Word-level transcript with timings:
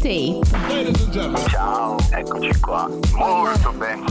Tape. 0.00 0.40
Ciao, 1.50 1.96
eccoci 2.10 2.58
qua. 2.58 2.88
Molto 3.16 3.72
bene. 3.72 4.06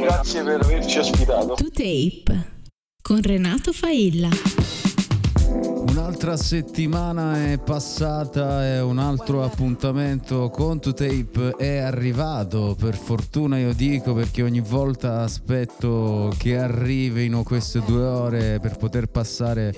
Grazie 0.00 0.42
per 0.42 0.60
averci 0.62 0.98
ospitato. 0.98 1.52
To 1.54 1.68
Tape 1.70 2.56
con 3.02 3.20
Renato 3.20 3.74
Failla. 3.74 4.30
Un'altra 5.88 6.38
settimana 6.38 7.50
è 7.50 7.58
passata 7.58 8.66
e 8.66 8.80
un 8.80 8.98
altro 8.98 9.44
appuntamento 9.44 10.48
con 10.48 10.80
To 10.80 10.94
Tape 10.94 11.56
è 11.58 11.76
arrivato. 11.78 12.74
Per 12.78 12.96
fortuna 12.96 13.58
io 13.58 13.74
dico 13.74 14.14
perché 14.14 14.42
ogni 14.42 14.60
volta 14.60 15.20
aspetto 15.20 16.32
che 16.38 16.56
arrivino 16.56 17.42
queste 17.42 17.82
due 17.84 18.02
ore 18.02 18.58
per 18.60 18.78
poter 18.78 19.08
passare 19.08 19.74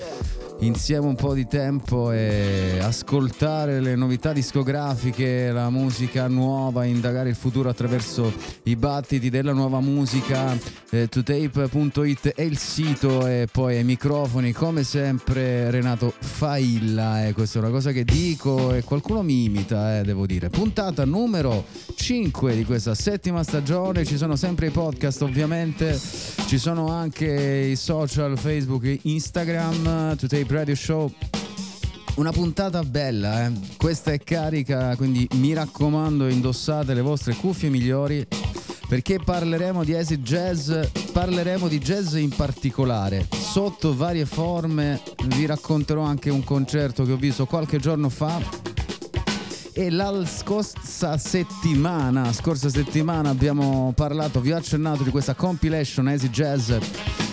insieme 0.61 1.07
un 1.07 1.15
po' 1.15 1.33
di 1.33 1.47
tempo 1.47 2.11
e 2.11 2.77
ascoltare 2.81 3.79
le 3.79 3.95
novità 3.95 4.31
discografiche, 4.31 5.51
la 5.51 5.69
musica 5.69 6.27
nuova, 6.27 6.85
indagare 6.85 7.29
il 7.29 7.35
futuro 7.35 7.69
attraverso 7.69 8.31
i 8.63 8.75
battiti 8.75 9.29
della 9.29 9.53
nuova 9.53 9.79
musica. 9.79 10.57
Eh, 10.89 11.07
totape.it 11.07 12.33
è 12.33 12.41
il 12.41 12.57
sito 12.57 13.25
e 13.25 13.47
poi 13.51 13.77
ai 13.77 13.83
microfoni, 13.83 14.51
come 14.51 14.83
sempre, 14.83 15.71
Renato 15.71 16.13
Failla. 16.19 17.27
Eh, 17.27 17.33
questa 17.33 17.59
è 17.59 17.61
una 17.61 17.71
cosa 17.71 17.91
che 17.91 18.03
dico 18.03 18.73
e 18.73 18.83
qualcuno 18.83 19.23
mi 19.23 19.45
imita, 19.45 19.99
eh, 19.99 20.03
devo 20.03 20.25
dire. 20.25 20.49
Puntata 20.49 21.05
numero 21.05 21.65
5 21.95 22.55
di 22.55 22.65
questa 22.65 22.93
settima 22.93 23.43
stagione. 23.43 24.05
Ci 24.05 24.17
sono 24.17 24.35
sempre 24.35 24.67
i 24.67 24.71
podcast, 24.71 25.21
ovviamente. 25.21 25.99
Ci 26.45 26.57
sono 26.57 26.89
anche 26.89 27.69
i 27.71 27.75
social, 27.75 28.37
Facebook 28.37 28.99
Instagram. 29.03 30.17
Today 30.17 30.43
Radio 30.51 30.75
Show. 30.75 31.11
Una 32.15 32.31
puntata 32.31 32.83
bella, 32.83 33.45
eh? 33.45 33.51
questa 33.77 34.11
è 34.11 34.19
carica, 34.19 34.95
quindi 34.97 35.25
mi 35.35 35.53
raccomando 35.53 36.27
indossate 36.27 36.93
le 36.93 36.99
vostre 36.99 37.35
cuffie 37.35 37.69
migliori 37.69 38.27
perché 38.87 39.17
parleremo 39.23 39.85
di 39.85 39.95
acid 39.95 40.21
jazz, 40.21 40.69
parleremo 41.13 41.69
di 41.69 41.79
jazz 41.79 42.15
in 42.15 42.29
particolare, 42.29 43.25
sotto 43.31 43.95
varie 43.95 44.25
forme, 44.25 45.01
vi 45.27 45.45
racconterò 45.45 46.01
anche 46.01 46.29
un 46.29 46.43
concerto 46.43 47.05
che 47.05 47.13
ho 47.13 47.17
visto 47.17 47.45
qualche 47.45 47.77
giorno 47.77 48.09
fa 48.09 48.41
e 49.73 49.89
la 49.89 50.25
scorsa 50.25 51.17
settimana, 51.17 52.31
scorsa 52.33 52.69
settimana 52.69 53.29
abbiamo 53.29 53.93
parlato, 53.95 54.41
vi 54.41 54.51
ho 54.51 54.57
accennato 54.57 55.03
di 55.03 55.09
questa 55.09 55.33
compilation 55.33 56.07
acid 56.07 56.31
jazz 56.31 56.71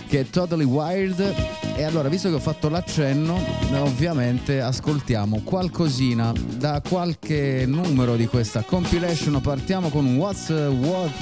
che 0.09 0.21
è 0.21 0.25
Totally 0.25 0.65
Wired. 0.65 1.35
E 1.77 1.85
allora, 1.85 2.09
visto 2.09 2.29
che 2.29 2.35
ho 2.35 2.41
fatto 2.41 2.69
l'accenno, 2.69 3.39
ovviamente 3.75 4.61
ascoltiamo 4.61 5.43
qualcosina 5.45 6.33
da 6.57 6.83
qualche 6.87 7.65
numero 7.67 8.17
di 8.17 8.27
questa 8.27 8.63
compilation. 8.63 9.41
Partiamo 9.41 9.91
con 9.91 10.17
What's 10.17 10.49
What 10.49 11.13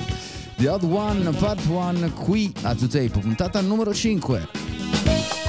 The 0.56 0.69
Odd 0.69 0.84
One 0.84 1.30
Part 1.33 1.67
1 1.67 2.12
qui 2.12 2.53
a 2.62 2.75
To 2.75 2.86
Tape, 2.86 3.19
puntata 3.19 3.61
numero 3.61 3.92
5. 3.92 5.45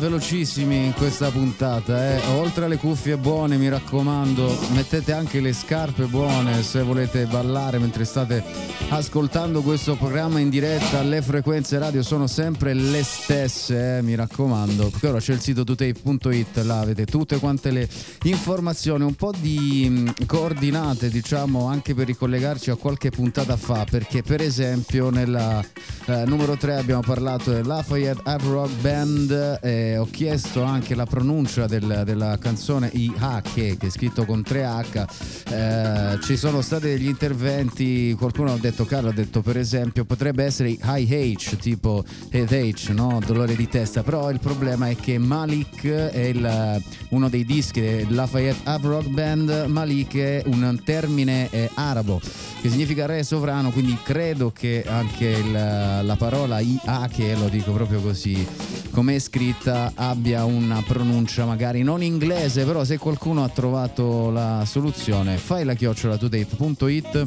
Velocissimi 0.00 0.86
in 0.86 0.94
questa 0.94 1.30
puntata. 1.30 2.16
Eh. 2.16 2.26
Oltre 2.38 2.64
alle 2.64 2.78
cuffie 2.78 3.18
buone, 3.18 3.58
mi 3.58 3.68
raccomando, 3.68 4.58
mettete 4.72 5.12
anche 5.12 5.40
le 5.40 5.52
scarpe 5.52 6.06
buone 6.06 6.62
se 6.62 6.82
volete 6.82 7.26
ballare 7.26 7.78
mentre 7.78 8.06
state 8.06 8.42
ascoltando 8.88 9.60
questo 9.60 9.96
programma 9.96 10.40
in 10.40 10.48
diretta. 10.48 11.02
Le 11.02 11.20
frequenze 11.20 11.78
radio 11.78 12.02
sono 12.02 12.26
sempre 12.26 12.72
le 12.72 13.02
stesse, 13.04 13.98
eh, 13.98 14.02
mi 14.02 14.14
raccomando. 14.14 14.88
Perché 14.88 15.08
ora 15.08 15.18
c'è 15.20 15.34
il 15.34 15.40
sito 15.40 15.64
tutape.it, 15.64 16.56
là 16.62 16.80
avete 16.80 17.04
tutte 17.04 17.38
quante 17.38 17.70
le 17.70 17.88
informazioni, 18.22 19.04
un 19.04 19.14
po' 19.14 19.32
di 19.38 19.86
mm, 19.88 20.08
coordinate, 20.26 21.10
diciamo, 21.10 21.66
anche 21.66 21.94
per 21.94 22.06
ricollegarci 22.06 22.70
a 22.70 22.76
qualche 22.76 23.10
puntata 23.10 23.56
fa. 23.58 23.84
Perché, 23.88 24.22
per 24.22 24.40
esempio, 24.40 25.10
nella 25.10 25.62
eh, 26.10 26.24
numero 26.26 26.56
3 26.56 26.76
abbiamo 26.76 27.02
parlato 27.02 27.50
del 27.52 27.66
Lafayette 27.66 28.22
Hard 28.24 28.44
Rock 28.44 28.72
Band 28.80 29.58
e 29.62 29.96
ho 29.96 30.06
chiesto 30.10 30.62
anche 30.62 30.94
la 30.94 31.06
pronuncia 31.06 31.66
del, 31.66 32.02
della 32.04 32.38
canzone 32.38 32.90
IH 32.92 33.42
che 33.54 33.76
è 33.78 33.90
scritto 33.90 34.24
con 34.24 34.42
3H 34.46 35.52
eh, 35.52 36.18
ci 36.22 36.36
sono 36.36 36.60
stati 36.60 36.86
degli 36.86 37.08
interventi 37.08 38.14
qualcuno 38.18 38.52
ha 38.52 38.58
detto 38.58 38.84
Carlo 38.84 39.10
ha 39.10 39.12
detto 39.12 39.42
per 39.42 39.56
esempio 39.56 40.04
potrebbe 40.04 40.44
essere 40.44 40.70
IH 40.70 41.56
tipo 41.58 42.04
H 42.30 42.92
no? 42.92 43.20
dolore 43.24 43.54
di 43.56 43.68
testa. 43.68 44.02
Però 44.02 44.30
il 44.30 44.40
problema 44.40 44.88
è 44.88 44.96
che 44.96 45.18
Malik 45.18 45.86
è 45.86 46.18
il, 46.18 46.82
uno 47.10 47.28
dei 47.28 47.44
dischi 47.44 47.80
del 47.80 48.06
Lafayette 48.08 48.68
Hard 48.68 48.84
Rock 48.84 49.08
Band. 49.08 49.64
Malik 49.68 50.16
è 50.16 50.42
un 50.46 50.80
termine 50.84 51.48
eh, 51.50 51.70
arabo 51.74 52.20
che 52.60 52.68
significa 52.68 53.06
re 53.06 53.22
sovrano 53.22 53.70
quindi 53.70 53.96
credo 54.02 54.52
che 54.52 54.84
anche 54.86 55.26
il, 55.26 55.99
la 56.02 56.16
parola 56.16 56.60
IH 56.60 57.08
che 57.10 57.34
lo 57.34 57.48
dico 57.48 57.72
proprio 57.72 58.00
così 58.00 58.46
come 58.90 59.14
è 59.14 59.18
scritta 59.18 59.92
abbia 59.94 60.44
una 60.44 60.82
pronuncia 60.86 61.44
magari 61.44 61.82
non 61.82 62.02
inglese, 62.02 62.64
però 62.64 62.84
se 62.84 62.98
qualcuno 62.98 63.44
ha 63.44 63.48
trovato 63.48 64.30
la 64.30 64.64
soluzione, 64.66 65.36
fai 65.36 65.64
la 65.64 65.74
chiocciola 65.74 66.16
totape.it 66.16 67.24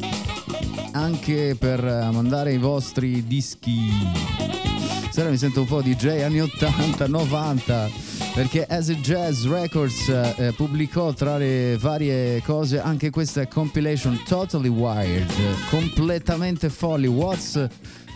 anche 0.92 1.56
per 1.58 1.81
mandare 2.12 2.54
i 2.54 2.58
vostri 2.58 3.25
dischi. 3.25 3.90
Sera 5.10 5.30
mi 5.30 5.38
sento 5.38 5.62
un 5.62 5.68
po' 5.68 5.81
DJ 5.81 6.22
anni 6.24 6.42
80, 6.42 7.08
90 7.08 7.90
perché 8.34 8.66
As 8.66 8.90
a 8.90 8.94
Jazz 8.94 9.46
Records 9.46 10.10
eh, 10.10 10.54
pubblicò 10.56 11.14
tra 11.14 11.38
le 11.38 11.78
varie 11.80 12.42
cose 12.42 12.81
anche 12.81 13.12
questa 13.12 13.48
compilation 13.48 14.19
Totally 14.28 14.69
Wired, 14.69 15.31
completamente 15.69 16.69
folli. 16.69 17.06
What's 17.06 17.68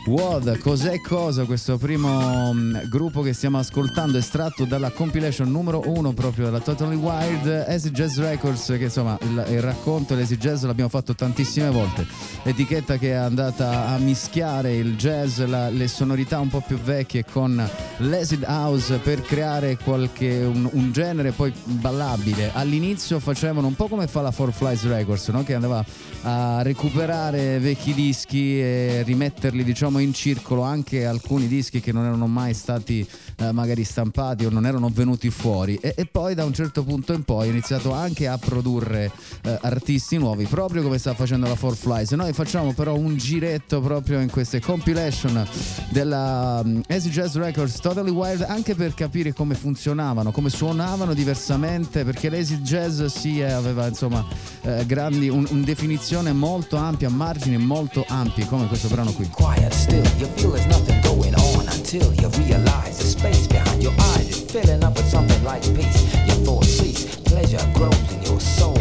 WOD, 0.07 0.59
cos'è 0.59 1.01
cosa? 1.01 1.43
Questo 1.43 1.77
primo 1.77 2.49
um, 2.49 2.87
gruppo 2.87 3.21
che 3.21 3.33
stiamo 3.33 3.59
ascoltando 3.59 4.17
estratto 4.17 4.63
dalla 4.63 4.89
compilation 4.89 5.51
numero 5.51 5.83
uno 5.85 6.13
proprio 6.13 6.45
della 6.45 6.61
Totally 6.61 6.95
Wild 6.95 7.65
Easy 7.67 7.89
Jazz 7.89 8.17
Records 8.17 8.67
che 8.77 8.85
insomma 8.85 9.17
il, 9.23 9.45
il 9.49 9.61
racconto 9.61 10.13
dell'Easy 10.13 10.37
Jazz 10.37 10.63
l'abbiamo 10.63 10.89
fatto 10.89 11.13
tantissime 11.13 11.69
volte. 11.69 12.07
Etichetta 12.43 12.97
che 12.97 13.09
è 13.09 13.15
andata 13.15 13.87
a 13.87 13.97
mischiare 13.97 14.75
il 14.75 14.95
jazz 14.95 15.41
la, 15.41 15.67
le 15.67 15.89
sonorità 15.89 16.39
un 16.39 16.47
po' 16.47 16.63
più 16.65 16.77
vecchie 16.77 17.25
con 17.25 17.69
l'acid 17.97 18.45
house 18.47 18.99
per 18.99 19.21
creare 19.21 19.77
qualche 19.77 20.39
un, 20.45 20.69
un, 20.71 20.91
genere 20.93 21.31
poi 21.31 21.51
ballabile. 21.63 22.51
All'inizio 22.53 23.19
facevano 23.19 23.67
un 23.67 23.75
po' 23.75 23.89
come 23.89 24.07
fa 24.07 24.21
la 24.21 24.31
Four 24.31 24.53
Flies 24.53 24.85
Records 24.85 25.27
no? 25.29 25.43
che 25.43 25.53
andava 25.53 25.83
a 26.21 26.61
recuperare 26.61 27.59
vecchi 27.59 27.93
dischi 27.93 28.59
e 28.59 29.03
rimetterli 29.05 29.65
diciamo 29.65 29.96
in 29.99 30.13
circolo 30.13 30.61
anche 30.61 31.05
alcuni 31.05 31.47
dischi 31.47 31.79
che 31.79 31.91
non 31.91 32.05
erano 32.05 32.27
mai 32.27 32.53
stati 32.53 33.07
eh, 33.37 33.51
magari 33.51 33.83
stampati 33.83 34.45
o 34.45 34.49
non 34.49 34.65
erano 34.65 34.89
venuti 34.89 35.29
fuori. 35.29 35.75
E, 35.75 35.93
e, 35.95 36.05
poi 36.05 36.33
da 36.33 36.43
un 36.43 36.53
certo 36.53 36.83
punto 36.83 37.13
in 37.13 37.23
poi 37.23 37.47
ho 37.47 37.51
iniziato 37.51 37.93
anche 37.93 38.27
a 38.27 38.37
produrre 38.37 39.11
eh, 39.43 39.57
artisti 39.61 40.17
nuovi 40.17 40.45
proprio 40.45 40.81
come 40.81 40.97
sta 40.97 41.13
facendo 41.13 41.47
la 41.47 41.55
Four 41.55 41.75
Flies. 41.75 42.11
Noi 42.11 42.33
facciamo 42.33 42.73
però 42.73 42.95
un 42.95 43.17
giretto 43.17 43.81
proprio 43.81 44.19
in 44.19 44.29
queste 44.29 44.59
compilation 44.59 45.47
della 45.89 46.61
um, 46.63 46.81
Jazz 46.87 47.35
Records 47.35 47.79
Totally 47.79 48.11
Wild 48.11 48.41
anche 48.41 48.75
per 48.75 48.93
capire 48.93 49.33
come 49.33 49.55
funzionavano 49.55 50.31
come 50.31 50.49
suonavano 50.49 51.13
diversamente 51.13 52.03
perché 52.03 52.29
l'Easy 52.29 52.57
Jazz 52.57 53.03
sì 53.05 53.39
eh, 53.39 53.51
aveva 53.51 53.87
insomma 53.87 54.25
eh, 54.61 54.85
grandi 54.85 55.29
un, 55.29 55.45
un 55.49 55.63
definizione 55.63 56.33
molto 56.33 56.75
ampia 56.75 57.09
margini 57.09 57.57
molto 57.57 58.03
ampi 58.07 58.45
come 58.45 58.67
questo 58.67 58.87
brano 58.87 59.11
qui. 59.11 59.27
Quiet 59.29 59.73
still. 59.73 60.03
You 60.17 60.27
feel 60.35 60.51
there's 60.51 60.65
nothing 60.67 61.01
going 61.01 61.33
on 61.35 61.46
until 61.93 62.13
you 62.15 62.27
realize 62.43 62.97
the 62.97 63.05
space 63.05 63.47
behind 63.47 63.81
your 63.81 63.93
eyes 64.11 64.27
is 64.27 64.51
filling 64.51 64.83
up 64.83 64.93
with 64.97 65.07
something 65.07 65.41
like 65.45 65.61
peace. 65.73 66.03
Your 66.27 66.35
thoughts 66.43 66.67
cease, 66.67 67.15
pleasure 67.15 67.63
grows 67.73 68.11
in 68.11 68.21
your 68.23 68.41
soul. 68.41 68.77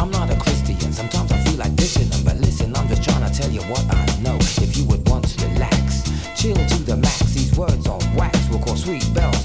I'm 0.00 0.10
not 0.10 0.28
a 0.28 0.36
Christian, 0.40 0.92
sometimes 0.92 1.30
I 1.30 1.38
feel 1.44 1.54
like 1.54 1.70
dissing 1.72 2.10
them, 2.10 2.24
but 2.24 2.36
listen, 2.38 2.74
I'm 2.74 2.88
just 2.88 3.04
trying 3.04 3.24
to 3.24 3.32
tell 3.32 3.50
you 3.52 3.62
what 3.70 3.84
I 3.94 4.04
know. 4.22 4.36
If 4.58 4.76
you 4.76 4.86
would 4.86 5.08
once 5.08 5.40
relax, 5.40 6.02
chill 6.34 6.56
to 6.56 6.78
the 6.82 6.96
max, 6.96 7.20
these 7.32 7.56
words 7.56 7.86
on 7.86 8.00
wax 8.16 8.36
will 8.48 8.58
cause 8.58 8.82
sweet 8.82 9.06
bells 9.14 9.37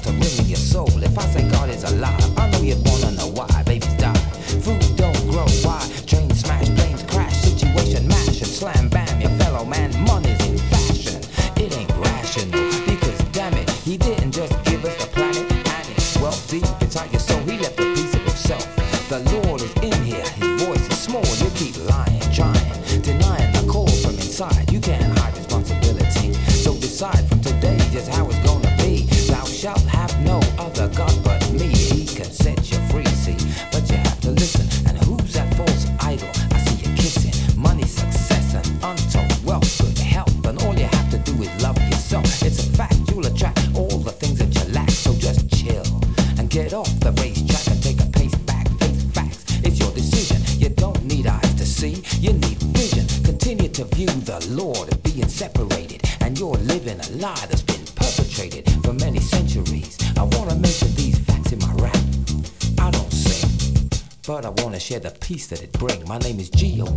the 65.04 65.10
peace 65.20 65.46
that 65.48 65.62
it 65.62 65.70
brings. 65.72 66.08
My 66.08 66.16
name 66.18 66.40
is 66.40 66.48
G.O.D., 66.48 66.93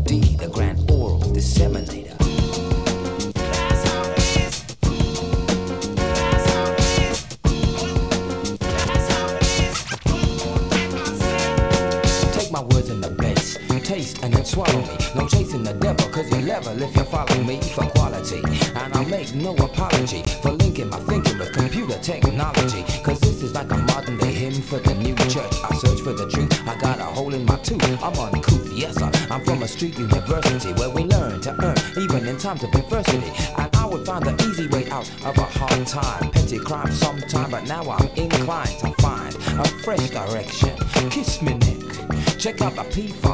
street 29.78 30.00
university 30.00 30.74
where 30.74 30.90
we 30.90 31.04
learn 31.04 31.40
to 31.40 31.52
earn 31.64 31.78
even 32.02 32.28
in 32.28 32.36
times 32.38 32.64
of 32.64 32.74
adversity. 32.74 33.32
And 33.60 33.70
I 33.76 33.86
would 33.86 34.08
find 34.08 34.26
the 34.26 34.34
easy 34.50 34.68
way 34.70 34.90
out 34.90 35.08
of 35.24 35.38
a 35.38 35.44
hard 35.44 35.86
time. 35.86 36.32
Petty 36.32 36.58
crime 36.58 36.92
sometime, 36.92 37.52
but 37.52 37.68
now 37.68 37.88
I'm 37.88 38.08
inclined 38.16 38.80
to 38.80 38.92
find 39.04 39.36
a 39.36 39.68
fresh 39.84 40.10
direction. 40.10 40.76
Kiss 41.12 41.44
me, 41.44 41.54
Nick. 41.54 42.40
Check 42.40 42.62
out 42.62 42.74
the 42.76 42.86
P5. 42.86 43.27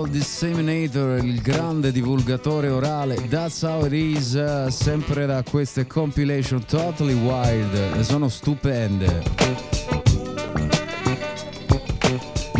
Oral 0.00 0.08
Disseminator, 0.08 1.22
il 1.22 1.42
grande 1.42 1.92
divulgatore 1.92 2.68
orale, 2.70 3.16
That's 3.28 3.60
How 3.62 3.84
It 3.84 3.92
Is, 3.92 4.34
eh, 4.34 4.70
sempre 4.70 5.26
da 5.26 5.42
queste 5.42 5.86
compilation 5.86 6.64
Totally 6.64 7.12
Wild, 7.12 8.00
sono 8.00 8.30
stupende. 8.30 9.79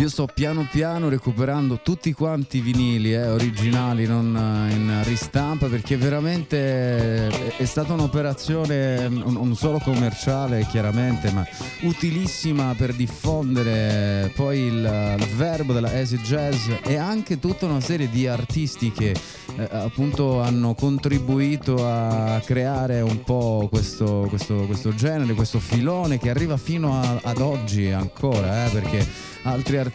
Io 0.01 0.09
sto 0.09 0.25
piano 0.25 0.67
piano 0.71 1.09
recuperando 1.09 1.79
tutti 1.83 2.11
quanti 2.11 2.57
i 2.57 2.61
vinili 2.61 3.13
eh, 3.13 3.27
originali, 3.27 4.07
non 4.07 4.35
eh, 4.35 4.73
in 4.73 5.01
ristampa, 5.03 5.67
perché 5.67 5.95
veramente 5.95 7.27
è, 7.27 7.55
è 7.57 7.65
stata 7.65 7.93
un'operazione 7.93 9.07
non 9.09 9.55
solo 9.55 9.77
commerciale 9.77 10.65
chiaramente, 10.65 11.29
ma 11.29 11.45
utilissima 11.81 12.73
per 12.75 12.95
diffondere 12.95 14.31
poi 14.33 14.61
il, 14.61 15.17
il 15.19 15.35
verbo 15.35 15.71
della 15.71 15.91
acid 15.91 16.21
jazz 16.23 16.67
e 16.81 16.95
anche 16.95 17.37
tutta 17.37 17.67
una 17.67 17.79
serie 17.79 18.09
di 18.09 18.25
artisti 18.25 18.91
che 18.91 19.11
eh, 19.55 19.67
appunto 19.69 20.41
hanno 20.41 20.73
contribuito 20.73 21.87
a 21.87 22.41
creare 22.43 23.01
un 23.01 23.21
po' 23.21 23.67
questo, 23.69 24.25
questo- 24.29 24.65
questo 24.65 24.95
genere, 24.95 25.35
questo 25.35 25.59
filone 25.59 26.17
che 26.17 26.31
arriva 26.31 26.57
fino 26.57 26.99
a- 26.99 27.19
ad 27.21 27.37
oggi 27.37 27.91
ancora, 27.91 28.65
eh, 28.65 28.69
perché 28.71 29.29
altri 29.43 29.77
artisti 29.77 29.89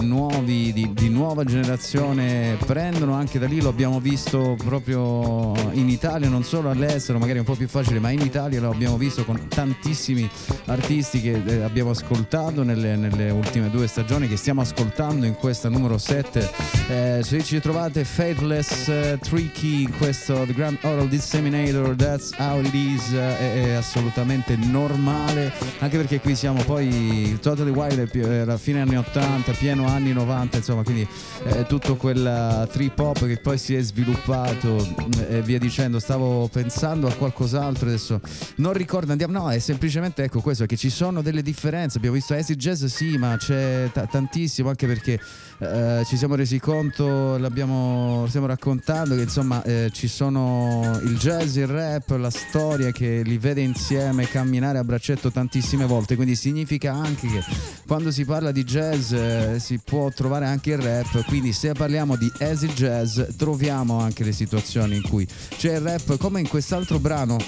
nuovi 0.00 0.72
di, 0.72 0.92
di 0.92 1.08
nuova 1.08 1.44
generazione 1.44 2.56
prendono 2.64 3.14
anche 3.14 3.38
da 3.38 3.46
lì, 3.46 3.60
lo 3.60 3.68
abbiamo 3.68 4.00
visto 4.00 4.56
proprio 4.64 5.52
in 5.72 5.88
Italia, 5.88 6.28
non 6.28 6.44
solo 6.44 6.70
all'estero, 6.70 7.18
magari 7.18 7.38
un 7.38 7.44
po' 7.44 7.54
più 7.54 7.68
facile, 7.68 7.98
ma 7.98 8.10
in 8.10 8.20
Italia 8.20 8.60
lo 8.60 8.70
abbiamo 8.70 8.96
visto 8.96 9.24
con 9.24 9.48
tantissimi 9.48 10.28
artisti 10.66 11.20
che 11.20 11.42
eh, 11.44 11.62
abbiamo 11.62 11.90
ascoltato 11.90 12.62
nelle, 12.62 12.96
nelle 12.96 13.30
ultime 13.30 13.68
due 13.70 13.86
stagioni, 13.86 14.28
che 14.28 14.36
stiamo 14.36 14.60
ascoltando 14.60 15.26
in 15.26 15.34
questa 15.34 15.68
numero 15.68 15.98
7. 15.98 16.50
Eh, 16.88 17.20
se 17.22 17.42
ci 17.42 17.60
trovate 17.60 18.04
Faithless 18.04 18.88
eh, 18.88 19.18
Tricky 19.20 19.82
in 19.82 19.96
questo 19.96 20.44
The 20.46 20.52
Grand 20.52 20.78
Oral 20.82 21.08
Disseminator, 21.08 21.94
That's 21.96 22.30
How 22.38 22.60
It 22.60 22.74
Is, 22.74 23.12
eh, 23.12 23.38
è, 23.38 23.64
è 23.64 23.72
assolutamente 23.72 24.56
normale, 24.56 25.52
anche 25.80 25.96
perché 25.96 26.20
qui 26.20 26.34
siamo 26.34 26.62
poi 26.62 27.38
Totally 27.40 27.70
Wild 27.70 28.14
era 28.14 28.56
fine 28.56 28.80
anni 28.80 28.96
80, 28.96 29.15
pieno 29.58 29.86
anni 29.86 30.12
90, 30.12 30.56
insomma, 30.58 30.82
quindi 30.82 31.06
eh, 31.44 31.64
tutto 31.66 31.96
quel 31.96 32.26
eh, 32.26 32.72
trip 32.72 32.98
hop 32.98 33.26
che 33.26 33.38
poi 33.38 33.58
si 33.58 33.74
è 33.74 33.80
sviluppato 33.80 34.74
mm, 34.74 35.10
e 35.28 35.42
via 35.42 35.58
dicendo. 35.58 35.98
Stavo 35.98 36.48
pensando 36.48 37.06
a 37.06 37.12
qualcos'altro 37.12 37.88
adesso, 37.88 38.20
non 38.56 38.72
ricordo, 38.72 39.12
andiamo, 39.12 39.38
no, 39.38 39.50
è 39.50 39.58
semplicemente 39.58 40.24
ecco 40.24 40.40
questo, 40.40 40.66
che 40.66 40.76
ci 40.76 40.90
sono 40.90 41.22
delle 41.22 41.42
differenze. 41.42 41.98
Abbiamo 41.98 42.16
visto 42.16 42.34
acid 42.34 42.58
jazz, 42.58 42.84
sì, 42.84 43.16
ma 43.16 43.36
c'è 43.36 43.90
ta- 43.92 44.06
tantissimo, 44.06 44.68
anche 44.68 44.86
perché 44.86 45.20
eh, 45.58 46.02
ci 46.04 46.16
siamo 46.16 46.34
resi 46.34 46.58
conto, 46.58 47.38
l'abbiamo, 47.38 48.26
stiamo 48.28 48.46
raccontando, 48.46 49.14
che 49.14 49.22
insomma 49.22 49.62
eh, 49.62 49.90
ci 49.92 50.08
sono 50.08 50.98
il 51.02 51.16
jazz, 51.16 51.56
il 51.56 51.66
rap, 51.66 52.10
la 52.10 52.30
storia 52.30 52.90
che 52.90 53.22
li 53.24 53.38
vede 53.38 53.62
insieme 53.62 54.28
camminare 54.28 54.78
a 54.78 54.84
braccetto 54.84 55.30
tantissime 55.30 55.86
volte, 55.86 56.14
quindi 56.14 56.34
significa 56.34 56.92
anche 56.92 57.26
che 57.26 57.40
quando 57.86 58.10
si 58.10 58.24
parla 58.24 58.52
di 58.52 58.64
jazz 58.64 59.12
eh, 59.12 59.56
si 59.58 59.80
può 59.82 60.10
trovare 60.10 60.46
anche 60.46 60.72
il 60.72 60.78
rap, 60.78 61.24
quindi 61.24 61.52
se 61.52 61.72
parliamo 61.72 62.16
di 62.16 62.30
acid 62.38 62.72
jazz 62.72 63.20
troviamo 63.36 63.98
anche 64.00 64.24
le 64.24 64.32
situazioni 64.32 64.96
in 64.96 65.02
cui 65.02 65.26
c'è 65.56 65.74
il 65.74 65.80
rap, 65.80 66.16
come 66.18 66.40
in 66.40 66.48
quest'altro 66.48 66.98
brano 66.98 67.38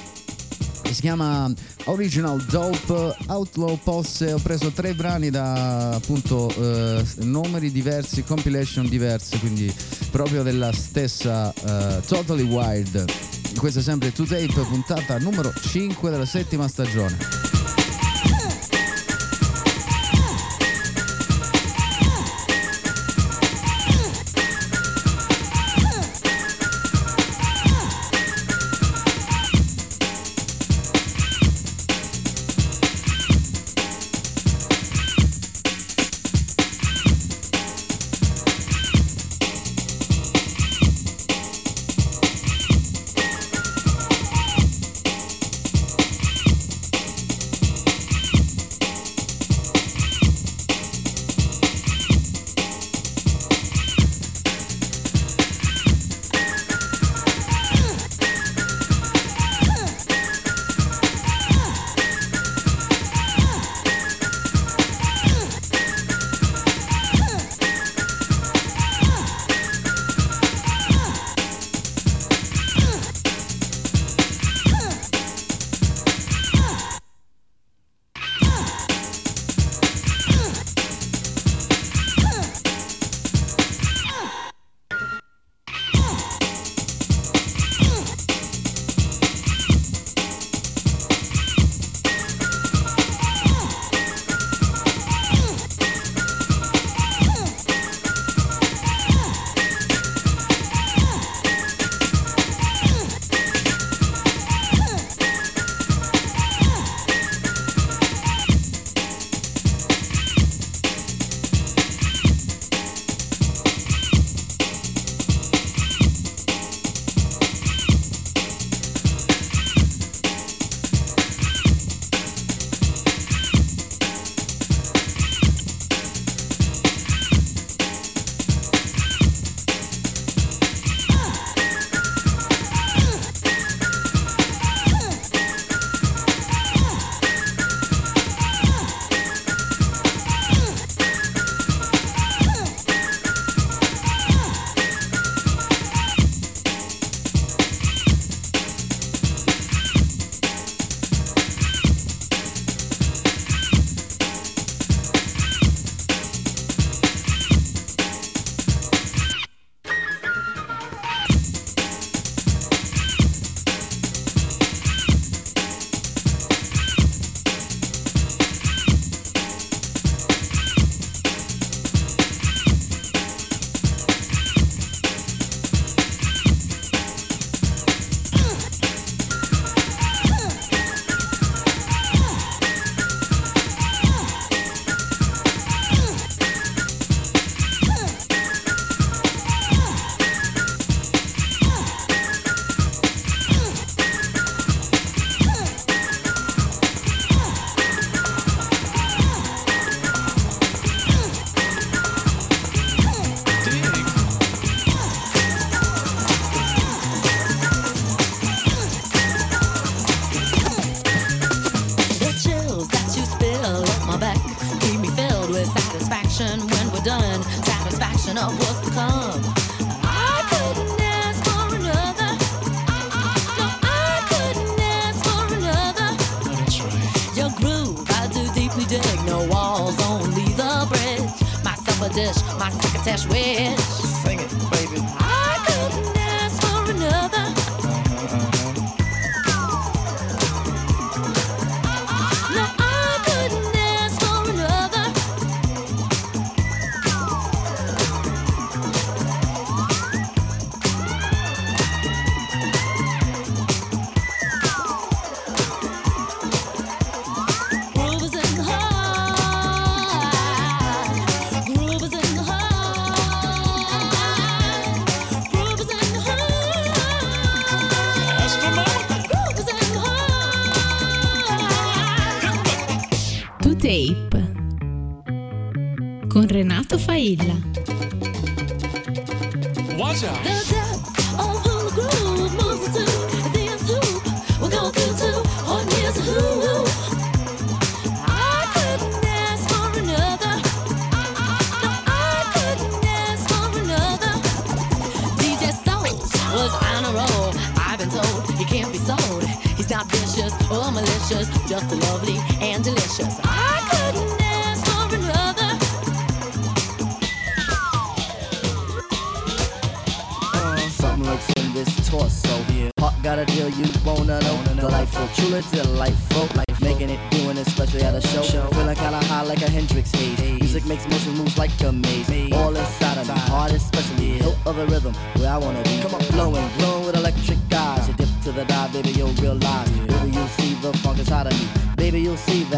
si 0.94 1.00
chiama 1.00 1.52
Original 1.84 2.42
Dope 2.44 3.16
Outlaw 3.26 3.78
Posse. 3.82 4.32
Ho 4.32 4.38
preso 4.38 4.70
tre 4.70 4.94
brani 4.94 5.30
da 5.30 5.90
appunto 5.90 6.48
eh, 6.56 7.04
numeri 7.20 7.70
diversi 7.70 8.22
compilation 8.24 8.88
diverse 8.88 9.38
quindi 9.38 9.72
proprio 10.10 10.42
della 10.42 10.72
stessa 10.72 11.52
eh, 11.52 12.00
Totally 12.06 12.42
Wild. 12.42 13.04
Questa 13.56 13.80
è 13.80 13.82
sempre 13.82 14.12
2Tape 14.12 14.68
puntata 14.68 15.18
numero 15.18 15.52
5 15.52 16.10
della 16.10 16.26
settima 16.26 16.68
stagione 16.68 17.57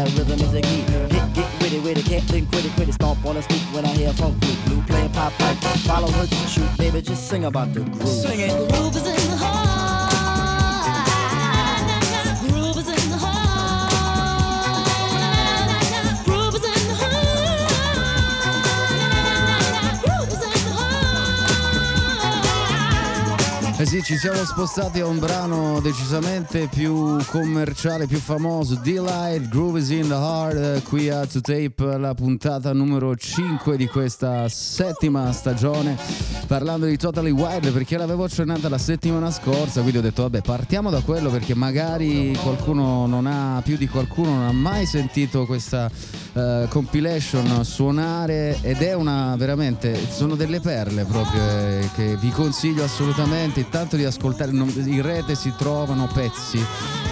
that 0.05 0.17
rhythm 0.17 0.39
is 0.39 0.53
a 0.53 0.61
key. 0.61 0.83
Get, 1.09 1.33
get 1.33 1.61
witty, 1.61 1.79
witty, 1.79 2.03
can't 2.03 2.23
think, 2.23 2.49
quit 2.49 2.65
it, 2.65 2.71
quit 2.73 2.89
it. 2.89 2.93
Stomp 2.93 3.23
on 3.25 3.37
a 3.37 3.41
street 3.41 3.61
when 3.73 3.85
I 3.85 3.89
hear 3.89 4.13
funk 4.13 4.39
blue, 4.39 4.55
blue 4.65 4.81
playing 4.83 5.11
pop 5.11 5.33
pipe. 5.33 5.57
Follow 5.85 6.09
her 6.09 6.25
to 6.25 6.35
shoot, 6.47 6.77
baby, 6.77 7.01
just 7.01 7.27
sing 7.27 7.45
about 7.45 7.73
the 7.73 7.81
groove. 7.81 8.07
Sing 8.07 8.39
it. 8.39 8.51
Groove 8.71 8.95
is 8.95 9.05
in 9.07 9.30
Eh 23.81 23.87
sì, 23.87 24.03
ci 24.03 24.15
siamo 24.15 24.37
spostati 24.45 24.99
a 24.99 25.07
un 25.07 25.17
brano 25.17 25.79
decisamente 25.79 26.67
più 26.67 27.17
commerciale, 27.25 28.05
più 28.05 28.19
famoso, 28.19 28.75
Delight, 28.75 29.49
Groove 29.49 29.79
is 29.79 29.89
in 29.89 30.07
the 30.07 30.13
Heart, 30.13 30.55
eh, 30.55 30.81
qui 30.83 31.09
a 31.09 31.25
To 31.25 31.41
Tape, 31.41 31.97
la 31.97 32.13
puntata 32.13 32.73
numero 32.73 33.15
5 33.15 33.77
di 33.77 33.87
questa 33.87 34.47
settima 34.49 35.31
stagione, 35.31 35.97
parlando 36.45 36.85
di 36.85 36.95
Totally 36.95 37.31
Wild, 37.31 37.71
perché 37.71 37.97
l'avevo 37.97 38.25
accennata 38.25 38.69
la 38.69 38.77
settimana 38.77 39.31
scorsa, 39.31 39.81
quindi 39.81 39.97
ho 39.97 40.01
detto 40.01 40.21
vabbè 40.21 40.41
partiamo 40.41 40.91
da 40.91 41.01
quello 41.01 41.31
perché 41.31 41.55
magari 41.55 42.37
qualcuno 42.39 43.07
non 43.07 43.25
ha, 43.25 43.63
più 43.63 43.77
di 43.77 43.87
qualcuno 43.87 44.29
non 44.35 44.43
ha 44.43 44.51
mai 44.51 44.85
sentito 44.85 45.47
questa 45.47 45.89
eh, 46.33 46.67
compilation 46.69 47.65
suonare 47.65 48.59
ed 48.61 48.83
è 48.83 48.93
una 48.93 49.35
veramente, 49.37 49.97
sono 50.11 50.35
delle 50.35 50.59
perle 50.59 51.03
proprio 51.05 51.41
eh, 51.41 51.89
che 51.95 52.15
vi 52.17 52.29
consiglio 52.29 52.83
assolutamente 52.83 53.69
intanto 53.71 53.95
di 53.95 54.03
ascoltare, 54.03 54.51
non- 54.51 54.69
in 54.85 55.01
rete 55.01 55.33
si 55.33 55.53
trovano 55.57 56.09
pezzi, 56.13 56.61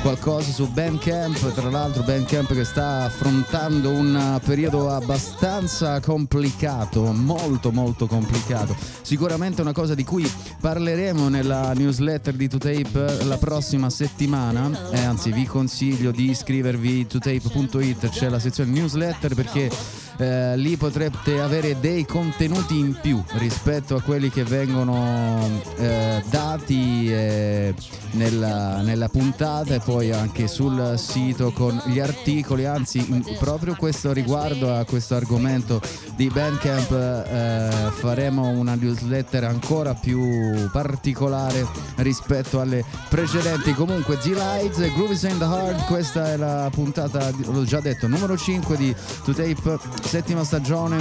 qualcosa 0.02 0.52
su 0.52 0.68
Bandcamp, 0.68 1.54
tra 1.54 1.70
l'altro 1.70 2.04
Bandcamp 2.04 2.54
che 2.54 2.66
sta 2.66 3.06
affrontando 3.06 3.90
un 3.90 4.42
periodo 4.44 4.90
abbastanza 4.90 6.02
complicato, 6.02 7.14
molto 7.14 7.72
molto 7.72 8.08
complicato, 8.08 8.76
sicuramente 9.02 9.62
una 9.62 9.72
cosa 9.72 9.96
di 9.96 10.04
cui 10.04 10.30
parleremo 10.60 11.30
nella 11.30 11.72
newsletter 11.72 12.34
di 12.34 12.50
2Tape 12.50 13.26
la 13.26 13.38
prossima 13.38 13.90
settimana, 13.90 14.70
eh, 14.92 15.00
anzi 15.00 15.32
vi 15.32 15.46
consiglio 15.46 16.12
di 16.12 16.30
iscrivervi 16.30 17.08
2tape.it, 17.10 18.10
c'è 18.10 18.28
la 18.28 18.40
sezione 18.40 18.72
newsletter 18.72 19.34
perché 19.34 19.72
eh, 20.20 20.58
lì 20.58 20.76
potrete 20.76 21.40
avere 21.40 21.80
dei 21.80 22.06
contenuti 22.06 22.78
in 22.78 22.98
più 23.02 23.24
rispetto 23.36 23.96
a 23.96 24.02
quelli 24.02 24.30
che 24.30 24.44
vengono 24.44 25.50
eh, 25.78 26.22
dati 26.30 27.10
eh, 27.10 27.74
nella, 28.12 28.82
nella 28.82 29.08
puntata 29.08 29.76
e 29.76 29.80
poi 29.80 30.12
anche 30.12 30.48
sul 30.48 30.96
sito 30.98 31.52
con 31.52 31.82
gli 31.86 32.00
articoli, 32.00 32.66
anzi 32.66 32.98
in- 33.10 33.24
proprio 33.40 33.76
questo 33.76 34.12
riguardo 34.12 34.76
a 34.76 34.84
questo 34.84 35.16
argomento 35.16 35.82
di 36.16 36.28
Bandcamp 36.28 36.92
eh, 36.92 37.70
faremo 37.92 38.50
una 38.50 38.76
newsletter 38.76 39.46
ancora 39.46 39.94
più 39.94 40.70
particolare 40.72 41.66
rispetto 41.98 42.60
alle 42.60 42.84
precedenti. 43.08 43.74
Comunque 43.74 44.18
Z-Lights 44.20 44.80
e 44.80 44.92
Groovies 44.92 45.24
in 45.24 45.38
the 45.38 45.46
Heart, 45.46 45.86
questa 45.86 46.32
è 46.34 46.36
la 46.38 46.70
puntata, 46.70 47.32
l'ho 47.46 47.64
già 47.64 47.80
detto, 47.80 48.08
numero 48.08 48.36
5 48.36 48.76
di 48.76 48.94
To 49.24 49.34
Tape, 49.34 49.80
settima 50.10 50.44
stagione. 50.44 50.98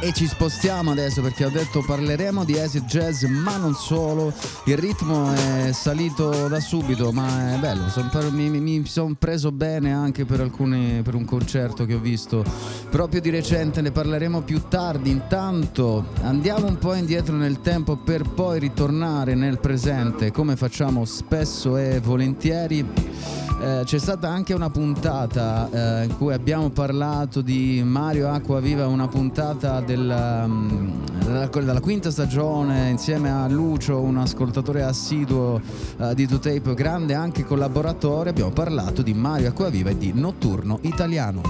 E 0.00 0.12
ci 0.14 0.26
spostiamo 0.26 0.90
adesso 0.90 1.20
perché 1.20 1.44
ho 1.44 1.50
detto 1.50 1.82
parleremo 1.86 2.42
di 2.44 2.58
acid 2.58 2.86
jazz, 2.86 3.24
ma 3.24 3.58
non 3.58 3.74
solo. 3.74 4.32
Il 4.64 4.78
ritmo 4.78 5.30
è 5.32 5.70
salito 5.72 6.48
da 6.48 6.60
subito, 6.60 7.12
ma 7.12 7.54
è 7.54 7.58
bello. 7.58 7.90
Son 7.90 8.08
per- 8.10 8.30
mi, 8.32 8.48
mi 8.48 8.86
sono 8.86 9.14
preso 9.18 9.52
bene 9.52 9.92
anche 9.92 10.24
per 10.24 10.40
alcuni 10.40 11.02
per 11.02 11.14
un 11.14 11.26
concerto 11.26 11.84
che 11.84 11.94
ho 11.94 11.98
visto 11.98 12.42
proprio 12.88 13.20
di 13.20 13.28
recente. 13.28 13.82
Ne 13.82 13.92
parleremo 13.92 14.40
più 14.40 14.62
tardi. 14.68 15.10
Intanto 15.10 16.06
andiamo 16.22 16.66
un 16.66 16.78
po' 16.78 16.94
indietro 16.94 17.36
nel 17.36 17.60
tempo 17.60 17.96
per 17.96 18.22
poi 18.22 18.58
ritornare 18.60 19.34
nel 19.34 19.58
presente, 19.58 20.32
come 20.32 20.56
facciamo 20.56 21.04
spesso 21.04 21.76
e 21.76 22.00
volentieri. 22.00 23.43
Eh, 23.60 23.82
c'è 23.84 23.98
stata 23.98 24.28
anche 24.28 24.52
una 24.52 24.68
puntata 24.68 25.68
eh, 25.70 26.04
in 26.04 26.16
cui 26.16 26.32
abbiamo 26.32 26.70
parlato 26.70 27.40
di 27.40 27.82
Mario 27.84 28.28
Acquaviva, 28.28 28.86
una 28.86 29.08
puntata 29.08 29.80
della, 29.80 30.46
mm, 30.46 31.04
della, 31.24 31.46
della 31.46 31.80
quinta 31.80 32.10
stagione 32.10 32.90
insieme 32.90 33.30
a 33.30 33.48
Lucio, 33.48 34.00
un 34.00 34.18
ascoltatore 34.18 34.82
assiduo 34.82 35.60
eh, 35.98 36.14
di 36.14 36.26
2Tape, 36.26 36.74
grande 36.74 37.14
anche 37.14 37.44
collaboratore. 37.44 38.30
Abbiamo 38.30 38.50
parlato 38.50 39.02
di 39.02 39.14
Mario 39.14 39.48
Acquaviva 39.48 39.90
e 39.90 39.96
di 39.96 40.12
Notturno 40.12 40.78
Italiano. 40.82 41.40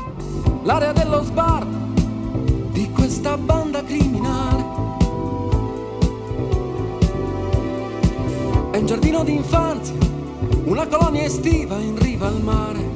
l'area 0.62 0.92
dello 0.92 1.22
sbar 1.22 1.66
di 2.70 2.90
questa 2.90 3.36
banda 3.36 3.82
criminale. 3.82 4.64
È 8.72 8.78
un 8.78 8.86
giardino 8.86 9.22
d'infanzia, 9.22 9.94
una 10.64 10.86
colonia 10.86 11.22
estiva 11.22 11.78
in 11.78 11.96
riva 11.96 12.26
al 12.26 12.40
mare. 12.42 12.92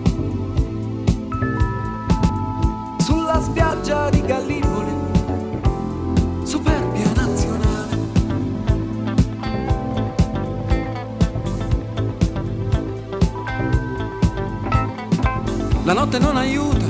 Sulla 2.99 3.41
spiaggia 3.43 4.11
di 4.11 4.23
Gallipoli, 4.23 4.93
superbia 6.43 7.13
nazionale. 7.15 7.97
La 15.85 15.93
notte 15.93 16.19
non 16.19 16.37
aiuta, 16.37 16.85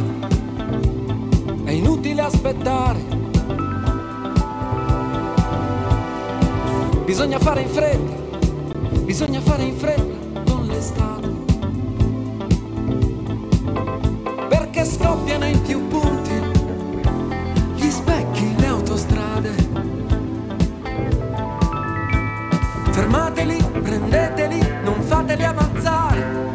è 1.65 1.71
inutile 1.71 2.23
aspettare. 2.23 3.17
Bisogna 7.05 7.39
fare 7.39 7.63
in 7.63 7.69
fretta, 7.69 8.99
bisogna 9.05 9.41
fare 9.41 9.63
in 9.63 9.77
fretta 9.77 10.28
l'estate. 10.79 11.29
Perché 14.49 14.85
scoppiano 14.85 15.45
in 15.47 15.61
più 15.63 15.87
punti 15.89 16.33
gli 17.75 17.91
specchi, 17.91 18.55
le 18.57 18.67
autostrade. 18.67 19.55
Fermateli, 22.91 23.57
prendeteli, 23.83 24.61
non 24.85 25.03
fateli 25.03 25.45
avanzare. 25.45 26.47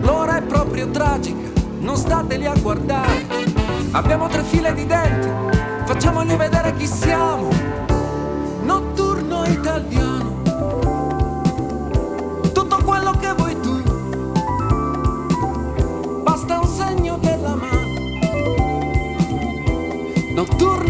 L'ora 0.00 0.38
è 0.38 0.42
proprio 0.42 0.88
tragica, 0.90 1.50
non 1.80 1.96
stateli 1.96 2.46
a 2.46 2.54
guardare. 2.54 3.26
Abbiamo 3.90 4.28
tre 4.28 4.42
file 4.42 4.72
di 4.74 4.86
denti, 4.86 5.28
facciamogli 5.84 6.34
vedere 6.34 6.74
chi 6.76 6.86
siamo. 6.86 7.48
Notturno 8.62 9.44
italiano. 9.44 10.13
Notturno. 20.34 20.83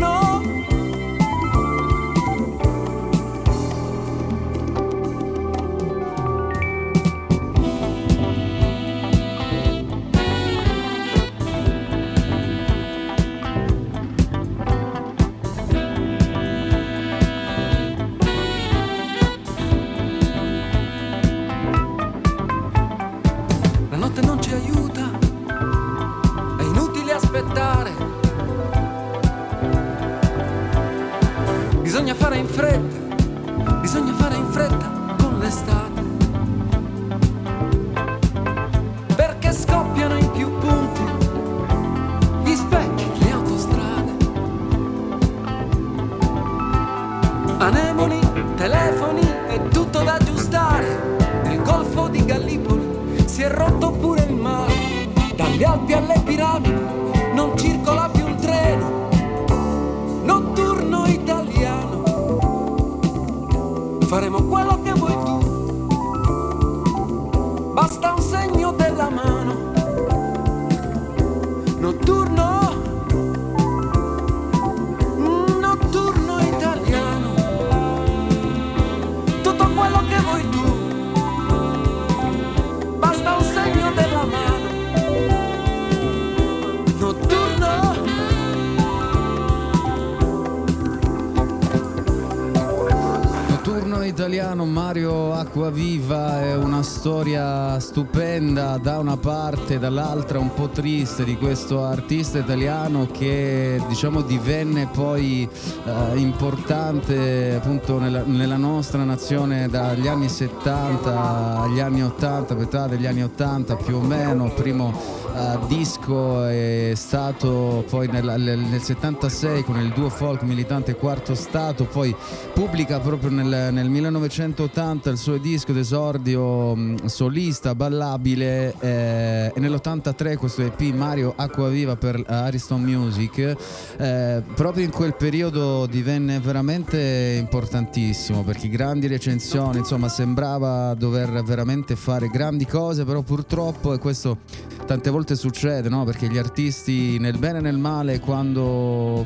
Italiano 94.24 94.64
Mario 94.64 95.34
Acquaviva 95.34 96.40
è 96.40 96.56
una 96.56 96.82
storia 96.82 97.78
stupenda 97.78 98.78
da 98.78 98.98
una 98.98 99.18
parte, 99.18 99.78
dall'altra 99.78 100.38
un 100.38 100.54
po' 100.54 100.70
triste 100.70 101.24
di 101.24 101.37
questo 101.37 101.84
artista 101.84 102.38
italiano 102.38 103.06
che 103.12 103.78
diciamo 103.87 104.22
divenne 104.22 104.88
poi 104.90 105.46
eh, 105.84 106.16
importante 106.18 107.56
appunto 107.56 107.98
nella, 107.98 108.22
nella 108.24 108.56
nostra 108.56 109.04
nazione 109.04 109.68
dagli 109.68 110.08
anni 110.08 110.30
70 110.30 111.60
agli 111.60 111.80
anni 111.80 112.02
80, 112.02 112.54
metà 112.54 112.87
degli 112.87 113.04
anni 113.04 113.24
80 113.24 113.76
più 113.76 113.96
o 113.96 114.00
meno, 114.00 114.50
primo 114.54 114.98
eh, 115.37 115.58
disco 115.66 116.44
è 116.44 116.92
stato 116.94 117.85
poi 117.88 118.09
nel, 118.09 118.24
nel- 118.38 118.59
nel 118.59 118.81
76 118.81 119.64
con 119.64 119.79
il 119.81 119.92
duo 119.92 120.09
folk 120.09 120.42
militante 120.42 120.94
Quarto 120.94 121.35
Stato, 121.35 121.85
poi 121.85 122.14
pubblica 122.53 123.00
proprio 123.00 123.31
nel, 123.31 123.72
nel 123.72 123.88
1980 123.88 125.11
il 125.11 125.16
suo 125.16 125.38
disco 125.38 125.72
d'esordio 125.72 126.74
mh, 126.74 127.07
solista, 127.07 127.74
ballabile 127.74 128.74
eh, 128.79 129.53
e 129.55 129.61
nell'83 129.61 130.37
questo 130.37 130.62
EP 130.62 130.81
Mario 130.92 131.33
Acquaviva 131.37 131.96
per 131.96 132.22
Ariston 132.27 132.83
Music. 132.83 133.57
Eh, 133.96 134.42
proprio 134.55 134.85
in 134.85 134.90
quel 134.90 135.14
periodo 135.14 135.87
divenne 135.87 136.38
veramente 136.40 137.37
importantissimo 137.38 138.42
perché 138.42 138.68
grandi 138.68 139.07
recensioni, 139.07 139.79
insomma 139.79 140.09
sembrava 140.09 140.94
dover 140.94 141.42
veramente 141.42 141.96
fare 141.96 142.29
grandi 142.29 142.66
cose, 142.66 143.05
però 143.05 143.22
purtroppo 143.22 143.92
e 143.92 143.98
questo 143.98 144.38
tante 144.87 145.11
volte 145.11 145.35
succede, 145.35 145.53
no? 145.88 146.05
Perché 146.05 146.29
gli 146.29 146.38
artisti 146.38 147.19
nel 147.19 147.38
bene 147.38 147.59
e 147.59 147.61
nel 147.61 147.79
male 147.79 148.21
quando 148.21 149.25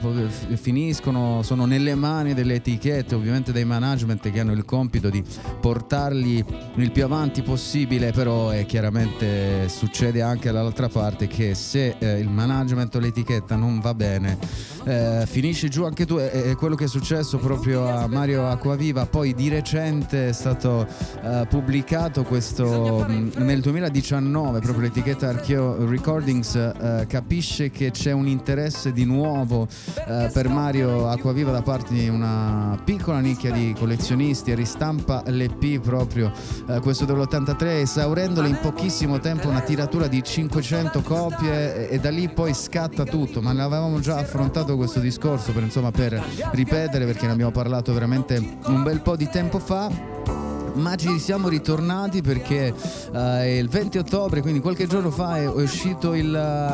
finiscono 0.54 1.42
sono 1.42 1.64
nelle 1.64 1.94
mani 1.94 2.34
delle 2.34 2.54
etichette, 2.54 3.14
ovviamente 3.14 3.52
dei 3.52 3.64
management 3.64 4.30
che 4.30 4.40
hanno 4.40 4.52
il 4.52 4.64
compito 4.64 5.08
di 5.08 5.22
portarli 5.60 6.44
il 6.76 6.92
più 6.92 7.04
avanti 7.04 7.42
possibile, 7.42 8.12
però 8.12 8.52
eh, 8.52 8.66
chiaramente 8.66 9.68
succede 9.68 10.22
anche 10.22 10.52
dall'altra 10.52 10.88
parte 10.88 11.26
che 11.26 11.54
se 11.54 11.96
eh, 11.98 12.18
il 12.18 12.28
management 12.28 12.94
o 12.94 12.98
l'etichetta 12.98 13.56
non 13.56 13.80
va 13.80 13.94
bene, 13.94 14.38
eh, 14.84 15.24
finisci 15.26 15.68
giù 15.68 15.84
anche 15.84 16.06
tu. 16.06 16.16
È, 16.16 16.30
è 16.30 16.54
quello 16.54 16.74
che 16.74 16.84
è 16.84 16.88
successo 16.88 17.38
proprio 17.38 17.88
a 17.88 18.06
Mario 18.06 18.48
Acquaviva. 18.48 19.06
Poi 19.06 19.34
di 19.34 19.48
recente 19.48 20.28
è 20.28 20.32
stato 20.32 20.86
eh, 21.22 21.46
pubblicato 21.48 22.22
questo 22.24 23.04
mh, 23.08 23.32
nel 23.38 23.60
2019, 23.60 24.60
proprio 24.60 24.84
l'etichetta 24.84 25.28
Archeo 25.28 25.84
Recordings 26.18 26.56
eh, 26.56 27.06
capisce 27.08 27.70
che 27.70 27.92
c'è 27.92 28.10
un 28.10 28.26
interesse 28.26 28.92
di 28.92 29.04
nuovo 29.04 29.68
eh, 30.08 30.28
per 30.32 30.48
Mario 30.48 31.08
Acquaviva 31.08 31.52
da 31.52 31.62
parte 31.62 31.94
di 31.94 32.08
una 32.08 32.76
piccola 32.82 33.20
nicchia 33.20 33.52
di 33.52 33.72
collezionisti 33.78 34.50
e 34.50 34.56
ristampa 34.56 35.22
l'EP 35.26 35.78
proprio 35.78 36.32
eh, 36.68 36.80
questo 36.80 37.04
dell'83 37.04 37.82
esaurendolo 37.82 38.48
in 38.48 38.58
pochissimo 38.60 39.20
tempo 39.20 39.48
una 39.48 39.60
tiratura 39.60 40.08
di 40.08 40.20
500 40.20 41.02
copie 41.02 41.88
e, 41.88 41.94
e 41.94 41.98
da 42.00 42.10
lì 42.10 42.28
poi 42.28 42.52
scatta 42.52 43.04
tutto. 43.04 43.40
Ma 43.40 43.52
ne 43.52 43.62
avevamo 43.62 44.00
già 44.00 44.16
affrontato 44.16 44.76
questo 44.76 44.98
discorso 44.98 45.52
per, 45.52 45.62
insomma, 45.62 45.92
per 45.92 46.20
ripetere 46.50 47.04
perché 47.04 47.26
ne 47.26 47.32
abbiamo 47.32 47.52
parlato 47.52 47.92
veramente 47.92 48.58
un 48.66 48.82
bel 48.82 49.00
po' 49.02 49.14
di 49.14 49.28
tempo 49.28 49.60
fa 49.60 50.57
ma 50.78 50.94
ci 50.96 51.18
siamo 51.18 51.48
ritornati 51.48 52.22
perché 52.22 52.72
eh, 53.12 53.58
il 53.58 53.68
20 53.68 53.98
ottobre, 53.98 54.40
quindi 54.40 54.60
qualche 54.60 54.86
giorno 54.86 55.10
fa, 55.10 55.36
è 55.38 55.48
uscito 55.48 56.14
il, 56.14 56.32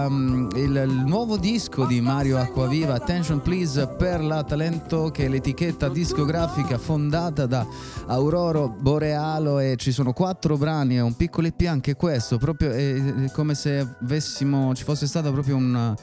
um, 0.09 0.49
il- 0.55 0.83
il 0.87 1.03
nuovo 1.07 1.37
disco 1.37 1.85
di 1.87 2.01
Mario 2.01 2.38
Acquaviva, 2.38 2.95
Attention 2.95 3.40
Please 3.43 3.87
per 3.99 4.23
la 4.23 4.43
Talento, 4.45 5.11
che 5.11 5.25
è 5.25 5.29
l'etichetta 5.29 5.88
discografica 5.88 6.79
fondata 6.79 7.47
da 7.47 7.67
Auroro 8.07 8.69
Borealo. 8.69 9.59
E 9.59 9.77
ci 9.77 9.93
sono 9.93 10.12
quattro 10.12 10.57
brani, 10.57 10.97
è 10.97 11.01
un 11.03 11.17
piccolo 11.17 11.47
EP 11.47 11.62
anche 11.67 11.95
questo, 11.97 12.38
proprio 12.38 12.71
è, 12.71 13.31
come 13.33 13.55
se 13.55 13.87
avessimo, 14.03 14.75
ci 14.75 14.85
fosse 14.85 15.07
stato 15.07 15.33
proprio 15.33 15.57
un 15.57 15.95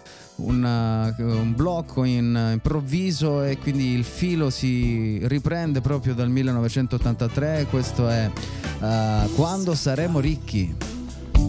un, 0.42 1.14
un 1.18 1.54
blocco 1.56 2.04
in, 2.04 2.50
improvviso 2.54 3.44
e 3.44 3.58
quindi 3.60 3.94
il 3.94 4.04
filo 4.04 4.50
si 4.50 5.20
riprende 5.28 5.82
proprio 5.82 6.16
dal 6.16 6.30
1983 6.30 7.68
questo 7.70 7.91
è 8.08 8.30
uh, 8.80 9.34
Quando 9.36 9.76
saremo 9.76 10.20
ricchi 10.20 10.90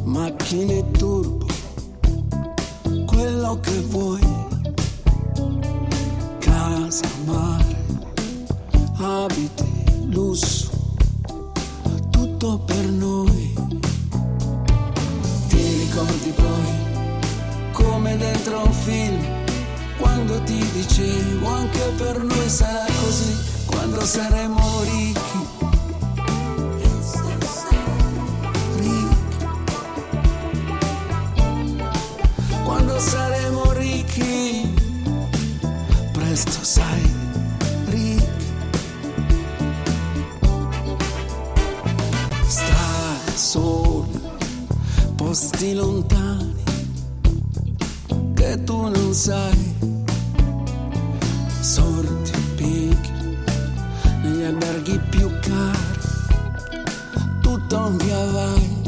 macchine 0.04 0.90
turbo, 0.90 1.46
quello 3.06 3.58
che 3.60 3.80
vuoi, 3.82 4.20
casa, 6.38 7.06
mare, 7.24 7.76
abiti, 8.98 9.64
lusso, 10.10 10.70
tutto 12.10 12.58
per 12.58 12.84
noi. 12.86 13.54
Ti 15.48 15.62
ricordi 15.78 16.32
poi, 16.34 17.72
come 17.72 18.16
dentro 18.16 18.64
un 18.64 18.72
film, 18.72 19.24
quando 19.98 20.42
ti 20.42 20.64
dicevo, 20.72 21.48
anche 21.48 21.92
per 21.96 22.22
noi 22.22 22.48
sarà 22.48 22.86
così 23.02 23.36
quando 23.66 24.04
saremo. 24.04 24.60
Ricchi. 24.82 25.71
Posti 45.32 45.72
lontani 45.72 46.62
che 48.34 48.62
tu 48.64 48.76
non 48.76 49.14
sai, 49.14 49.74
sorti 51.58 52.32
picchi 52.54 53.38
negli 54.22 54.42
alberghi 54.42 55.00
più 55.08 55.30
cari, 55.40 55.98
tutto 57.40 57.76
un 57.78 57.96
via 57.96 58.26
vai. 58.26 58.80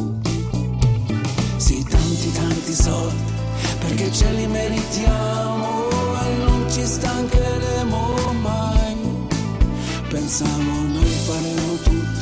Sì, 1.56 1.82
tanti 1.82 2.32
tanti 2.32 2.74
soldi, 2.74 3.32
perché 3.78 4.12
ce 4.12 4.30
li 4.32 4.46
meritiamo 4.46 5.88
e 6.26 6.36
non 6.44 6.70
ci 6.70 6.84
stancheremo 6.84 8.32
mai. 8.42 8.96
Pensavo 10.10 10.72
noi 10.92 11.14
faremo 11.26 11.74
tutto, 11.84 12.20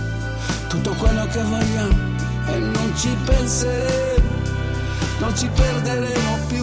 tutto 0.68 0.90
quello 1.00 1.26
che 1.26 1.42
vogliamo 1.42 2.10
e 2.46 2.58
non 2.58 2.92
ci 2.96 3.16
penseremo, 3.24 4.11
non 5.22 5.36
ci 5.36 5.48
perderemo 5.54 6.38
più 6.48 6.61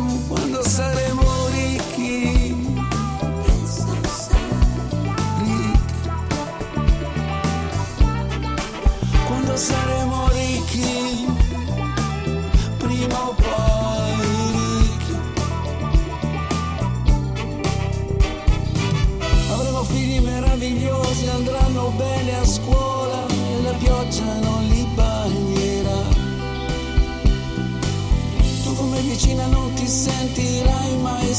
ti 30.39 30.45
sentirai 30.45 30.95
mai 31.03 31.33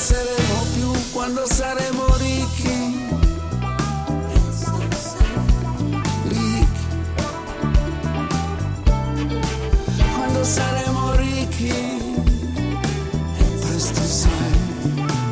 penseremo 0.00 0.64
più 0.74 0.90
quando 1.12 1.44
saremo 1.46 2.06
ricchi. 2.16 3.08
Ricchi. 6.24 6.86
Quando 10.14 10.42
saremo 10.42 11.14
ricchi 11.16 11.74
presto 13.60 14.00
sai, 14.00 14.52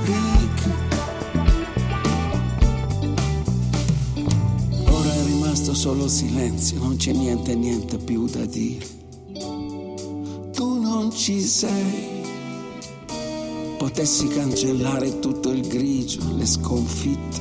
ricchi. 0.04 0.70
Ora 4.84 5.14
è 5.14 5.24
rimasto 5.24 5.72
solo 5.72 6.08
silenzio, 6.08 6.78
non 6.78 6.96
c'è 6.96 7.12
niente, 7.12 7.54
niente 7.54 7.96
più 7.96 8.26
da 8.26 8.44
dire. 8.44 8.86
Tu 10.52 10.80
non 10.80 11.10
ci 11.10 11.40
sei. 11.40 12.17
Potessi 13.88 14.28
cancellare 14.28 15.18
tutto 15.18 15.50
il 15.50 15.66
grigio, 15.66 16.20
le 16.36 16.44
sconfitte. 16.44 17.40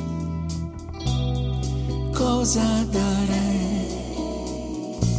Cosa 2.13 2.85
darei 2.89 3.85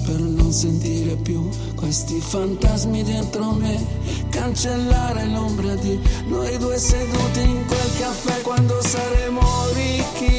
per 0.07 0.21
non 0.21 0.51
sentire 0.51 1.17
più 1.17 1.47
questi 1.77 2.19
fantasmi 2.19 3.03
dentro 3.03 3.53
me? 3.53 3.79
Cancellare 4.31 5.27
l'ombra 5.27 5.75
di 5.75 6.01
noi 6.29 6.57
due 6.57 6.79
seduti 6.79 7.41
in 7.41 7.63
quel 7.67 7.93
caffè 7.99 8.41
quando 8.41 8.81
saremo 8.81 9.43
ricchi. 9.75 10.38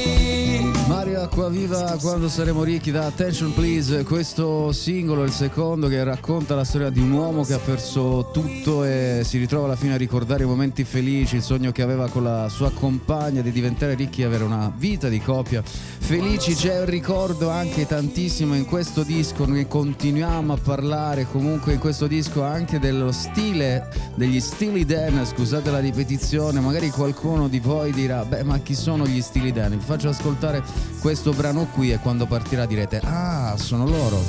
Acquaviva 1.22 1.98
quando 2.00 2.30
saremo 2.30 2.64
ricchi 2.64 2.92
da 2.92 3.06
Attention 3.06 3.54
Please, 3.54 4.04
questo 4.04 4.72
singolo, 4.72 5.24
il 5.24 5.32
secondo 5.32 5.90
che 5.90 6.02
racconta 6.04 6.56
la 6.56 6.64
storia 6.64 6.90
di 6.90 7.02
un 7.02 7.12
uomo 7.12 7.44
che 7.44 7.54
ha 7.54 7.60
perso 7.60 8.30
tutto 8.32 8.86
e 8.86 9.22
si 9.26 9.38
ritrova 9.38 9.66
alla 9.66 9.76
fine 9.76 9.94
a 9.94 9.98
ricordare 9.98 10.44
i 10.44 10.48
momenti 10.48 10.86
felici, 10.86 11.36
il 11.36 11.42
sogno 11.44 11.72
che 11.72 11.82
aveva 11.82 12.10
con 12.10 12.24
la 12.24 12.48
sua 12.48 12.72
compagna 12.72 13.42
di 13.42 13.52
diventare 13.52 13.96
ricchi 13.96 14.22
e 14.22 14.26
avere 14.26 14.46
una 14.46 14.72
vita 14.76 15.10
di 15.10 15.20
coppia 15.20 15.62
felici. 15.62 16.56
C'è 16.56 16.80
un 16.80 16.86
ricordo 16.86 17.50
anche 17.50 17.86
tantissimo 17.86 18.56
in 18.56 18.66
questo 18.66 19.04
disco, 19.04 19.46
noi 19.46 19.68
continuiamo 19.68 20.54
a 20.54 20.58
parlare 20.58 21.28
comunque 21.30 21.74
in 21.74 21.80
questo 21.80 22.08
disco 22.08 22.44
anche 22.44 22.80
dello 22.80 23.12
stile, 23.12 23.90
degli 24.16 24.40
stili 24.40 24.86
Dan, 24.86 25.26
scusate 25.26 25.70
la 25.70 25.80
ripetizione, 25.80 26.60
magari 26.60 26.90
qualcuno 26.90 27.48
di 27.48 27.60
voi 27.60 27.92
dirà, 27.92 28.24
beh 28.24 28.44
ma 28.44 28.58
chi 28.60 28.74
sono 28.74 29.06
gli 29.06 29.22
stili 29.22 29.52
Dan? 29.52 29.78
Vi 29.78 29.84
faccio 29.84 30.10
ascoltare 30.10 30.64
questo 31.00 31.09
brano 31.34 31.66
qui 31.68 31.92
e 31.92 32.00
quando 32.00 32.26
partirà 32.26 32.66
direte, 32.66 33.02
ah 33.04 33.56
sono 33.58 33.86
loro. 33.86 34.22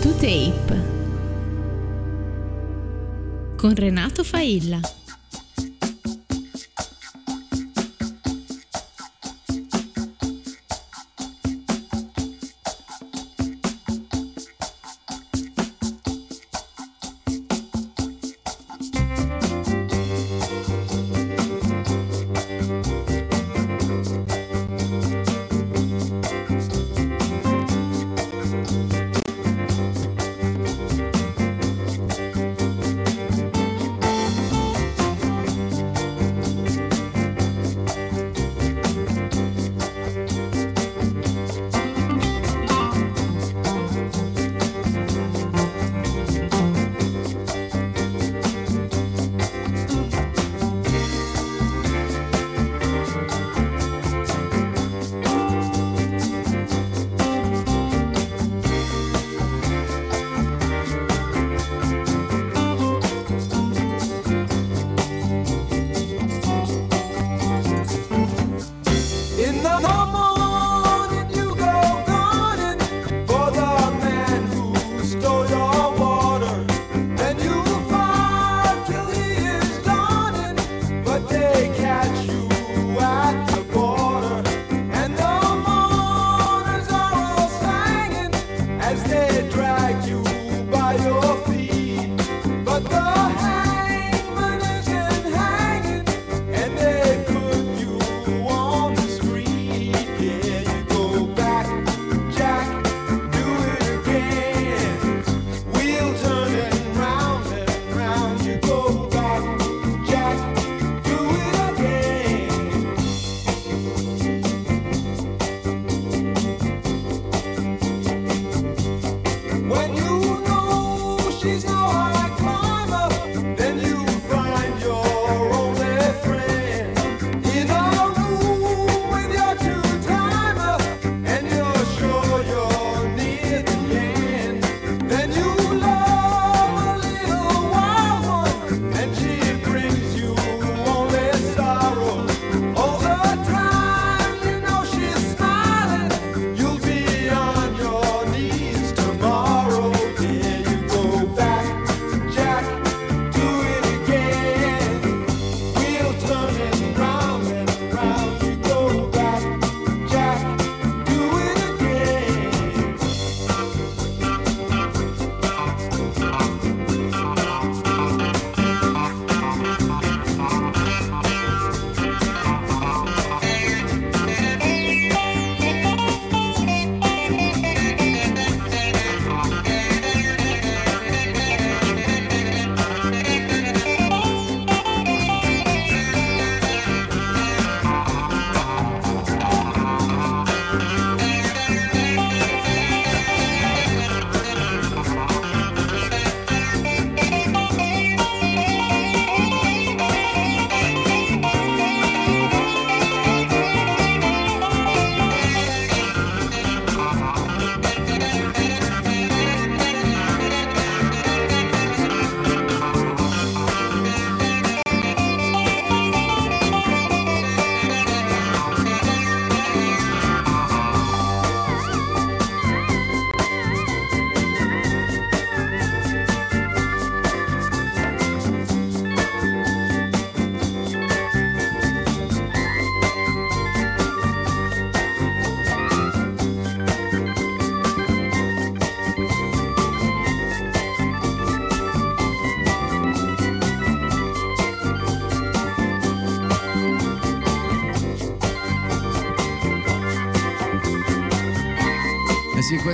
To 0.00 0.10
Tape 0.14 1.00
con 3.62 3.74
Renato 3.76 4.24
Failla. 4.24 4.80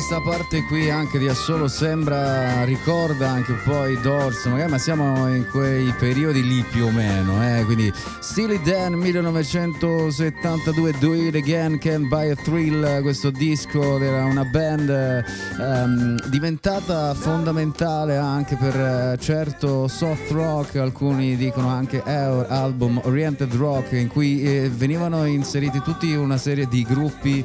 Questa 0.08 0.26
parte 0.26 0.62
qui 0.62 0.88
anche 0.88 1.18
di 1.18 1.28
Assolo 1.28 1.68
sembra, 1.68 2.64
ricorda 2.64 3.28
anche 3.28 3.52
un 3.52 3.60
po' 3.62 3.84
i 3.84 4.00
Doors, 4.00 4.46
magari, 4.46 4.70
ma 4.70 4.78
siamo 4.78 5.28
in 5.28 5.46
quei 5.50 5.92
periodi 5.98 6.42
lì 6.42 6.62
più 6.62 6.86
o 6.86 6.90
meno, 6.90 7.46
eh? 7.46 7.62
quindi 7.66 7.92
Steely 8.18 8.58
Dan 8.62 8.94
1972, 8.94 10.94
Do 10.98 11.12
It 11.12 11.34
Again, 11.34 11.78
Can 11.78 12.08
Buy 12.08 12.30
a 12.30 12.36
Thrill, 12.36 13.02
questo 13.02 13.28
disco 13.28 13.98
era 13.98 14.24
una 14.24 14.44
band 14.44 14.88
ehm, 14.88 16.18
diventata 16.30 17.12
fondamentale 17.12 18.16
anche 18.16 18.56
per 18.56 18.74
eh, 18.74 19.18
certo 19.20 19.88
soft 19.88 20.30
rock, 20.30 20.76
alcuni 20.76 21.36
dicono 21.36 21.68
anche 21.68 22.02
album 22.02 22.98
oriented 23.04 23.52
rock, 23.56 23.92
in 23.92 24.08
cui 24.08 24.42
eh, 24.42 24.70
venivano 24.70 25.26
inseriti 25.26 25.82
tutti 25.82 26.14
una 26.14 26.38
serie 26.38 26.66
di 26.66 26.82
gruppi 26.82 27.44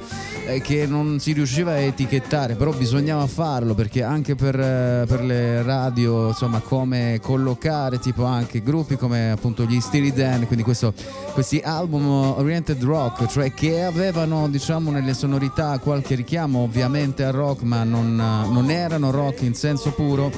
che 0.61 0.85
non 0.85 1.19
si 1.19 1.31
riusciva 1.31 1.71
a 1.71 1.77
etichettare, 1.77 2.55
però 2.55 2.71
bisognava 2.71 3.25
farlo 3.27 3.73
perché 3.73 4.03
anche 4.03 4.35
per, 4.35 4.59
eh, 4.59 5.05
per 5.07 5.21
le 5.23 5.61
radio, 5.63 6.27
insomma, 6.27 6.59
come 6.59 7.19
collocare 7.21 7.99
tipo 7.99 8.25
anche 8.25 8.61
gruppi 8.61 8.95
come 8.95 9.31
appunto 9.31 9.63
gli 9.63 9.79
Steely 9.79 10.11
Dan, 10.11 10.45
quindi 10.45 10.63
questo, 10.63 10.93
questi 11.33 11.61
album 11.63 12.07
oriented 12.07 12.83
rock, 12.83 13.27
cioè 13.27 13.53
che 13.53 13.83
avevano 13.83 14.49
diciamo 14.49 14.91
nelle 14.91 15.13
sonorità 15.13 15.79
qualche 15.79 16.15
richiamo 16.15 16.59
ovviamente 16.59 17.23
al 17.23 17.33
rock, 17.33 17.61
ma 17.63 17.83
non, 17.83 18.15
non 18.15 18.69
erano 18.69 19.11
rock 19.11 19.41
in 19.41 19.53
senso 19.53 19.91
puro. 19.91 20.31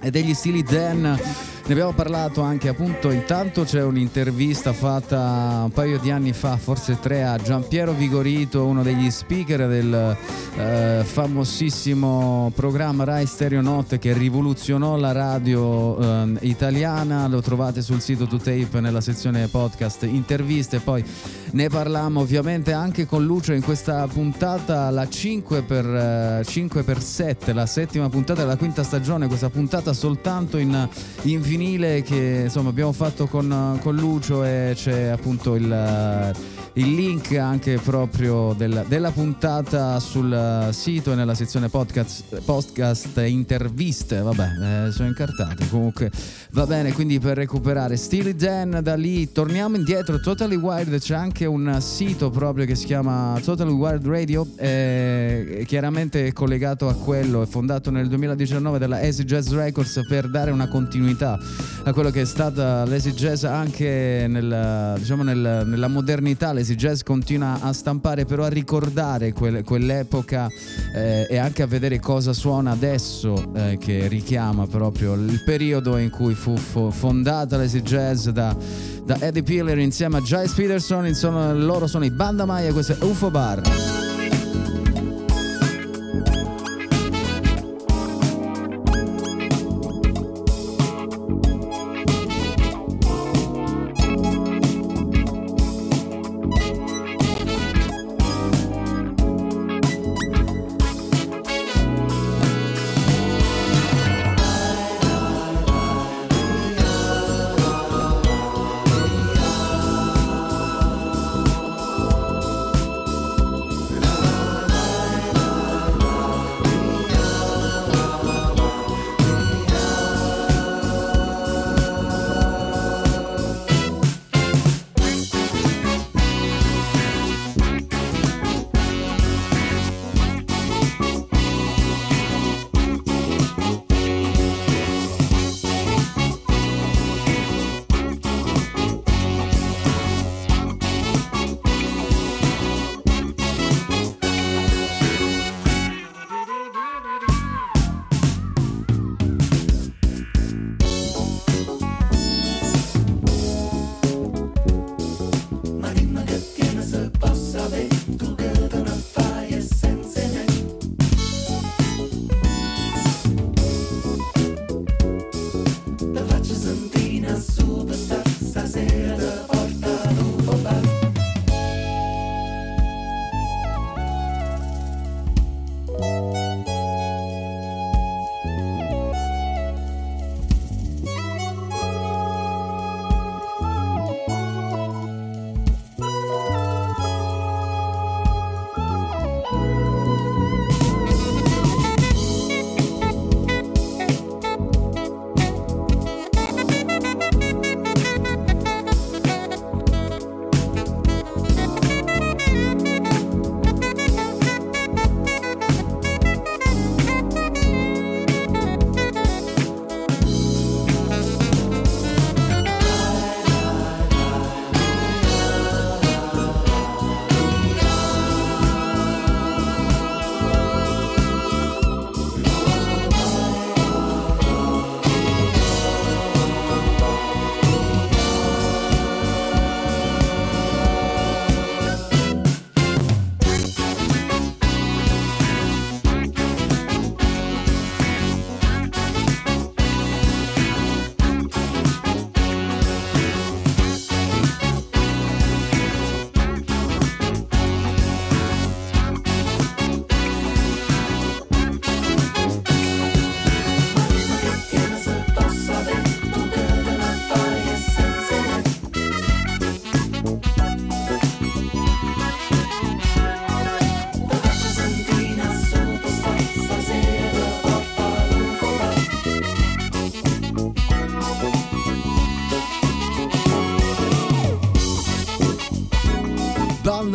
E 0.00 0.10
degli 0.10 0.34
stili 0.34 0.62
Dan 0.62 1.18
ne 1.66 1.72
abbiamo 1.72 1.92
parlato 1.92 2.42
anche 2.42 2.68
appunto 2.68 3.10
intanto 3.10 3.64
c'è 3.64 3.82
un'intervista 3.82 4.74
fatta 4.74 5.62
un 5.64 5.70
paio 5.70 5.98
di 5.98 6.10
anni 6.10 6.34
fa 6.34 6.58
forse 6.58 6.98
tre 7.00 7.24
a 7.24 7.38
Giampiero 7.38 7.92
Vigorito 7.92 8.66
uno 8.66 8.82
degli 8.82 9.10
speaker 9.10 9.66
del 9.66 10.16
eh, 10.56 11.02
famosissimo 11.04 12.52
programma 12.54 13.02
Rai 13.04 13.26
Stereo 13.26 13.60
Notte 13.60 13.98
che 13.98 14.12
rivoluzionò 14.12 14.96
la 14.96 15.12
radio 15.12 15.98
eh, 15.98 16.36
italiana. 16.42 17.26
Lo 17.26 17.40
trovate 17.42 17.82
sul 17.82 18.00
sito 18.00 18.26
To 18.26 18.36
Tape 18.36 18.80
nella 18.80 19.00
sezione 19.00 19.48
podcast 19.48 20.04
interviste. 20.04 20.78
Poi 20.78 21.04
ne 21.50 21.68
parliamo 21.68 22.20
ovviamente 22.20 22.72
anche 22.72 23.06
con 23.06 23.24
Lucio 23.24 23.52
in 23.52 23.62
questa 23.62 24.06
puntata 24.06 24.90
la 24.90 25.08
5 25.08 25.62
per, 25.62 26.44
5 26.46 26.82
per 26.82 27.02
7 27.02 27.52
la 27.52 27.66
settima 27.66 28.08
puntata 28.08 28.42
della 28.42 28.56
quinta 28.56 28.82
stagione. 28.82 29.26
Questa 29.26 29.50
puntata 29.50 29.92
soltanto 29.92 30.56
in, 30.58 30.88
in 31.22 31.40
vinile 31.56 32.02
che 32.02 32.42
insomma 32.44 32.70
abbiamo 32.70 32.90
fatto 32.90 33.26
con, 33.26 33.78
con 33.80 33.94
Lucio 33.94 34.42
e 34.42 34.72
c'è 34.74 35.04
appunto 35.04 35.54
il, 35.54 36.32
il 36.72 36.94
link 36.94 37.36
anche 37.36 37.78
proprio 37.78 38.54
del- 38.54 38.84
della 38.88 39.12
puntata 39.12 40.00
sul 40.00 40.68
sito 40.72 41.12
e 41.12 41.14
nella 41.14 41.34
sezione 41.34 41.68
podcast, 41.68 42.40
podcast 42.40 43.22
interviste. 43.24 44.18
Vabbè 44.18 44.86
eh, 44.86 44.90
sono 44.90 45.06
incartati 45.06 45.68
comunque 45.68 46.10
va 46.50 46.66
bene 46.66 46.92
quindi 46.92 47.20
per 47.20 47.36
recuperare. 47.36 47.96
Steely 47.96 48.34
Dan 48.34 48.80
da 48.82 48.96
lì 48.96 49.30
torniamo 49.30 49.76
indietro. 49.76 50.18
Totally 50.18 50.56
Wired 50.56 50.98
c'è 50.98 51.14
anche 51.14 51.44
un 51.46 51.76
sito 51.80 52.30
proprio 52.30 52.66
che 52.66 52.74
si 52.74 52.86
chiama 52.86 53.38
Totally 53.44 53.70
Wired 53.72 54.04
Radio 54.06 54.44
eh, 54.56 55.64
chiaramente 55.68 56.32
collegato 56.32 56.88
a 56.88 56.94
quello 56.94 57.42
è 57.42 57.46
fondato 57.46 57.92
nel 57.92 58.08
2019 58.08 58.78
dalla 58.78 59.00
Easy 59.00 59.22
Jazz 59.22 59.52
Records 59.52 60.00
per 60.08 60.28
dare 60.28 60.50
una 60.50 60.66
continuità 60.66 61.38
a 61.86 61.92
quello 61.92 62.10
che 62.10 62.22
è 62.22 62.24
stata 62.24 62.84
l'Easy 62.84 63.12
Jazz 63.12 63.44
anche 63.44 64.26
nel, 64.28 64.94
diciamo 64.98 65.22
nel- 65.22 65.64
nella 65.66 65.88
modernità. 65.88 66.52
l'Easy 66.52 66.74
Jazz 66.74 67.02
continua 67.02 67.58
a 67.60 67.72
stampare 67.72 68.24
però 68.24 68.44
a 68.44 68.48
ricordare 68.48 69.32
quel- 69.32 69.62
quell'epoca 69.64 70.48
eh, 70.94 71.26
e 71.28 71.36
anche 71.36 71.62
a 71.62 71.66
vedere 71.66 72.00
cosa 72.00 72.32
suona 72.32 72.70
adesso 72.70 73.52
eh, 73.54 73.76
che 73.78 74.08
richiama 74.08 74.66
proprio 74.66 75.14
il 75.14 75.42
periodo 75.44 75.96
in 75.98 76.10
cui 76.10 76.34
fu 76.34 76.56
fo- 76.56 76.90
fondata 76.90 77.56
l'Easy 77.56 77.82
Jazz 77.82 78.28
da, 78.28 78.56
da 79.04 79.16
Eddie 79.20 79.42
Piller 79.42 79.78
insieme 79.78 80.18
a 80.18 80.22
Giles 80.22 80.52
Peterson. 80.52 81.06
Insomma, 81.06 81.52
loro 81.52 81.86
sono 81.86 82.04
i 82.04 82.10
Banda 82.10 82.44
Maya 82.46 82.72
questo 82.72 82.92
è 82.92 82.96
UFO 83.04 83.30
Bar 83.30 84.13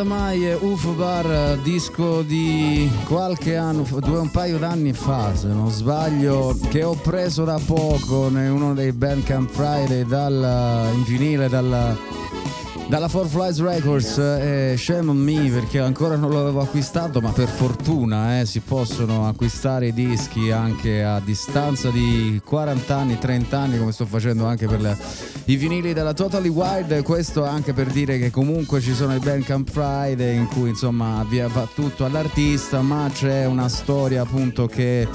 Mai 0.09 0.43
e 0.47 0.55
UFO 0.55 0.93
Bar, 0.93 1.59
disco 1.61 2.23
di 2.23 2.89
qualche 3.05 3.55
anno, 3.55 3.85
due 3.99 4.17
un 4.17 4.31
paio 4.31 4.57
d'anni 4.57 4.91
fa, 4.91 5.35
se 5.35 5.45
non 5.49 5.69
sbaglio, 5.69 6.57
che 6.69 6.81
ho 6.83 6.95
preso 6.95 7.43
da 7.43 7.59
poco 7.63 8.27
in 8.29 8.49
uno 8.51 8.73
dei 8.73 8.91
Bandcamp 8.91 9.47
Friday 9.51 10.03
dal, 10.07 10.89
in 10.95 11.03
vinile 11.03 11.47
dalla 11.47 11.95
dalla 12.87 13.07
Four 13.07 13.27
Flies 13.27 13.61
Records 13.61 14.17
e 14.17 14.73
shame 14.75 15.11
on 15.11 15.17
me 15.17 15.47
perché 15.51 15.79
ancora 15.79 16.15
non 16.15 16.31
l'avevo 16.31 16.59
acquistato 16.59 17.21
ma 17.21 17.29
per 17.29 17.47
fortuna 17.47 18.39
eh, 18.39 18.47
si 18.47 18.61
possono 18.61 19.27
acquistare 19.27 19.89
i 19.89 19.93
dischi 19.93 20.49
anche 20.49 21.03
a 21.03 21.19
distanza 21.23 21.91
di 21.91 22.41
40 22.43 22.97
anni, 22.97 23.19
30 23.19 23.59
anni 23.59 23.77
come 23.77 23.91
sto 23.91 24.07
facendo 24.07 24.45
anche 24.45 24.65
per 24.65 24.81
le- 24.81 24.97
i 25.49 25.55
vinili 25.55 25.93
della 25.93 26.13
Totally 26.13 26.47
Wild 26.47 27.01
questo 27.01 27.43
anche 27.43 27.73
per 27.73 27.87
dire 27.87 28.19
che 28.19 28.29
comunque 28.29 28.81
ci 28.81 28.93
sono 28.93 29.15
i 29.15 29.19
Bandcamp 29.19 29.67
Friday 29.67 30.37
in 30.37 30.45
cui 30.45 30.69
insomma 30.69 31.25
va 31.47 31.67
tutto 31.73 32.05
all'artista 32.05 32.81
ma 32.81 33.09
c'è 33.11 33.45
una 33.45 33.67
storia 33.67 34.21
appunto 34.21 34.67
che 34.67 35.07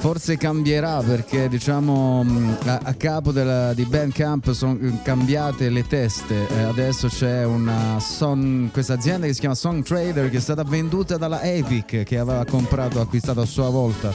forse 0.00 0.36
cambierà 0.36 1.00
perché 1.02 1.48
diciamo 1.48 2.24
mh, 2.24 2.56
a, 2.64 2.80
a 2.82 2.94
capo 2.94 3.30
della- 3.30 3.74
di 3.74 3.84
Bandcamp 3.84 4.50
sono 4.50 4.76
cambiate 5.04 5.68
le 5.68 5.86
teste. 5.86 6.48
Eh, 6.48 6.62
adesso 6.62 7.06
c'è 7.08 7.44
una 7.44 7.98
son- 8.00 8.70
questa 8.72 8.94
azienda 8.94 9.26
che 9.26 9.34
si 9.34 9.40
chiama 9.40 9.54
Song 9.54 9.84
Trader 9.84 10.30
che 10.30 10.38
è 10.38 10.40
stata 10.40 10.64
venduta 10.64 11.16
dalla 11.16 11.42
Epic 11.42 12.02
che 12.02 12.18
aveva 12.18 12.44
comprato 12.44 13.00
acquistato 13.00 13.40
a 13.40 13.46
sua 13.46 13.68
volta 13.68 14.12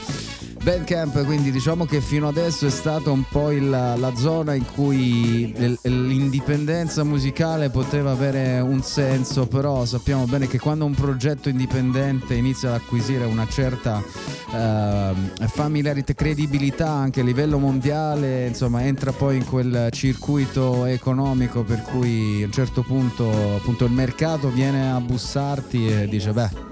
Bandcamp 0.63 1.25
quindi 1.25 1.49
diciamo 1.49 1.85
che 1.85 2.01
fino 2.01 2.27
adesso 2.27 2.67
è 2.67 2.69
stata 2.69 3.09
un 3.09 3.23
po' 3.27 3.49
il- 3.49 3.67
la 3.69 4.13
zona 4.15 4.53
in 4.53 4.63
cui 4.75 5.51
l'indipendenza 5.81 7.03
musicale 7.03 7.69
poteva 7.71 8.11
avere 8.11 8.59
un 8.59 8.83
senso 8.83 9.47
però 9.47 9.85
sappiamo 9.85 10.25
bene 10.25 10.47
che 10.47 10.59
quando 10.59 10.85
un 10.85 10.93
progetto 10.93 11.49
indipendente 11.49 12.35
inizia 12.35 12.69
ad 12.69 12.75
acquisire 12.75 13.25
una 13.25 13.47
certa 13.47 14.03
eh, 14.53 15.11
familiarità, 15.47 16.13
credibilità 16.13 16.89
anche 16.89 17.21
a 17.21 17.23
livello 17.23 17.57
mondiale, 17.57 18.47
insomma 18.47 18.83
entra 18.83 19.11
poi 19.11 19.37
in 19.37 19.45
quel 19.45 19.87
circuito 19.91 20.85
economico 20.85 21.63
per 21.63 21.81
cui 21.81 22.43
a 22.43 22.45
un 22.45 22.51
certo 22.51 22.83
punto 22.83 23.55
appunto 23.55 23.85
il 23.85 23.91
mercato 23.91 24.49
viene 24.49 24.91
a 24.91 24.99
bussarti 24.99 25.87
e 25.87 26.07
dice 26.07 26.31
beh 26.33 26.70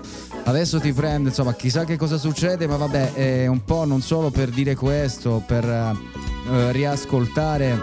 Adesso 0.49 0.79
ti 0.79 0.91
prende, 0.93 1.29
insomma, 1.29 1.53
chissà 1.53 1.85
che 1.85 1.95
cosa 1.95 2.17
succede, 2.17 2.65
ma 2.65 2.75
vabbè, 2.75 3.13
è 3.13 3.45
un 3.45 3.63
po' 3.63 3.85
non 3.85 4.01
solo 4.01 4.31
per 4.31 4.49
dire 4.49 4.73
questo, 4.73 5.43
per 5.45 5.63
eh, 5.63 6.71
riascoltare 6.71 7.77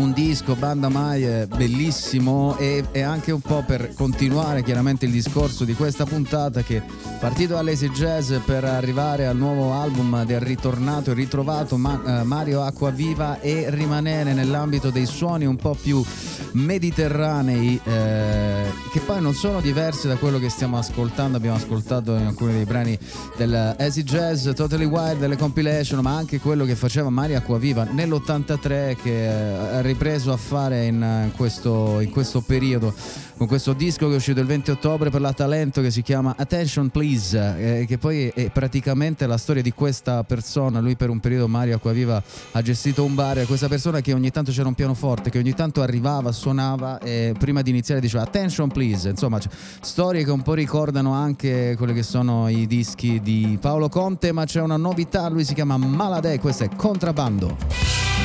un 0.00 0.12
disco 0.12 0.54
Banda 0.54 0.88
Mai 0.88 1.46
bellissimo 1.46 2.56
e, 2.56 2.84
e 2.90 3.02
anche 3.02 3.32
un 3.32 3.40
po' 3.40 3.62
per 3.66 3.92
continuare 3.92 4.62
chiaramente 4.62 5.04
il 5.04 5.12
discorso 5.12 5.64
di 5.64 5.74
questa 5.74 6.06
puntata 6.06 6.62
che 6.62 6.82
partito 7.18 7.54
dall'Easy 7.54 7.90
Jazz 7.90 8.32
per 8.46 8.64
arrivare 8.64 9.26
al 9.26 9.36
nuovo 9.36 9.74
album 9.74 10.24
del 10.24 10.40
ritornato 10.40 11.10
e 11.10 11.14
ritrovato 11.14 11.76
Ma- 11.76 12.20
eh, 12.20 12.24
Mario 12.24 12.62
Acquaviva 12.62 13.40
e 13.40 13.66
rimanere 13.68 14.32
nell'ambito 14.32 14.90
dei 14.90 15.04
suoni 15.04 15.44
un 15.44 15.56
po' 15.56 15.76
più 15.80 16.02
mediterranei 16.52 17.78
eh, 17.84 18.64
che 18.92 19.00
poi 19.00 19.20
non 19.20 19.34
sono 19.34 19.60
diversi 19.60 20.08
da 20.08 20.16
quello 20.16 20.38
che 20.38 20.48
stiamo 20.48 20.78
ascoltando. 20.78 21.36
Abbiamo 21.36 21.56
ascoltato 21.56 22.16
in 22.16 22.26
alcuni 22.26 22.52
dei 22.52 22.64
brani 22.64 22.98
del 23.36 23.74
Easy 23.78 24.02
Jazz 24.02 24.48
Totally 24.54 24.86
Wild 24.86 25.18
delle 25.18 25.36
compilation 25.36 26.00
ma 26.00 26.16
anche 26.16 26.40
quello 26.40 26.64
che 26.64 26.74
faceva 26.74 27.10
Mario 27.10 27.36
Acquaviva 27.36 27.84
nell'83 27.84 28.96
che 28.96 29.26
eh, 29.26 29.82
ripreso 29.90 30.30
a 30.30 30.36
fare 30.36 30.86
in, 30.86 31.32
questo, 31.36 31.98
in 32.00 32.10
questo 32.10 32.40
periodo. 32.42 32.94
Con 33.36 33.48
questo 33.48 33.72
disco 33.72 34.06
che 34.06 34.12
è 34.12 34.16
uscito 34.16 34.38
il 34.38 34.46
20 34.46 34.70
ottobre 34.70 35.08
per 35.10 35.20
la 35.20 35.32
Talento 35.32 35.80
che 35.80 35.90
si 35.90 36.02
chiama 36.02 36.34
Attention 36.36 36.90
Please 36.90 37.80
eh, 37.80 37.86
che 37.86 37.96
poi 37.96 38.28
è, 38.28 38.50
praticamente 38.50 39.26
la 39.26 39.38
storia 39.38 39.62
di 39.62 39.72
questa 39.72 40.22
persona. 40.24 40.78
Lui 40.78 40.94
per 40.94 41.08
un 41.08 41.18
periodo 41.20 41.48
Mario 41.48 41.76
Acquaviva 41.76 42.22
ha 42.52 42.62
gestito 42.62 43.02
un 43.02 43.14
bar 43.14 43.46
questa 43.46 43.66
persona 43.66 44.00
che 44.00 44.12
ogni 44.12 44.30
tanto 44.30 44.52
c'era 44.52 44.68
un 44.68 44.74
pianoforte 44.74 45.30
che 45.30 45.38
ogni 45.38 45.54
tanto 45.54 45.80
arrivava 45.80 46.32
suonava 46.32 46.98
e 46.98 47.34
prima 47.38 47.62
di 47.62 47.70
iniziare 47.70 48.00
diceva 48.00 48.24
Attention 48.24 48.68
Please. 48.68 49.08
Insomma 49.08 49.38
c- 49.38 49.48
storie 49.80 50.22
che 50.22 50.30
un 50.30 50.42
po' 50.42 50.54
ricordano 50.54 51.14
anche 51.14 51.74
quelli 51.78 51.94
che 51.94 52.02
sono 52.02 52.48
i 52.48 52.66
dischi 52.66 53.20
di 53.22 53.56
Paolo 53.60 53.88
Conte 53.88 54.32
ma 54.32 54.44
c'è 54.44 54.60
una 54.60 54.76
novità. 54.76 55.28
Lui 55.28 55.44
si 55.44 55.54
chiama 55.54 55.78
Maladei 55.78 56.38
questo 56.38 56.64
è 56.64 56.68
Contrabbando 56.76 58.19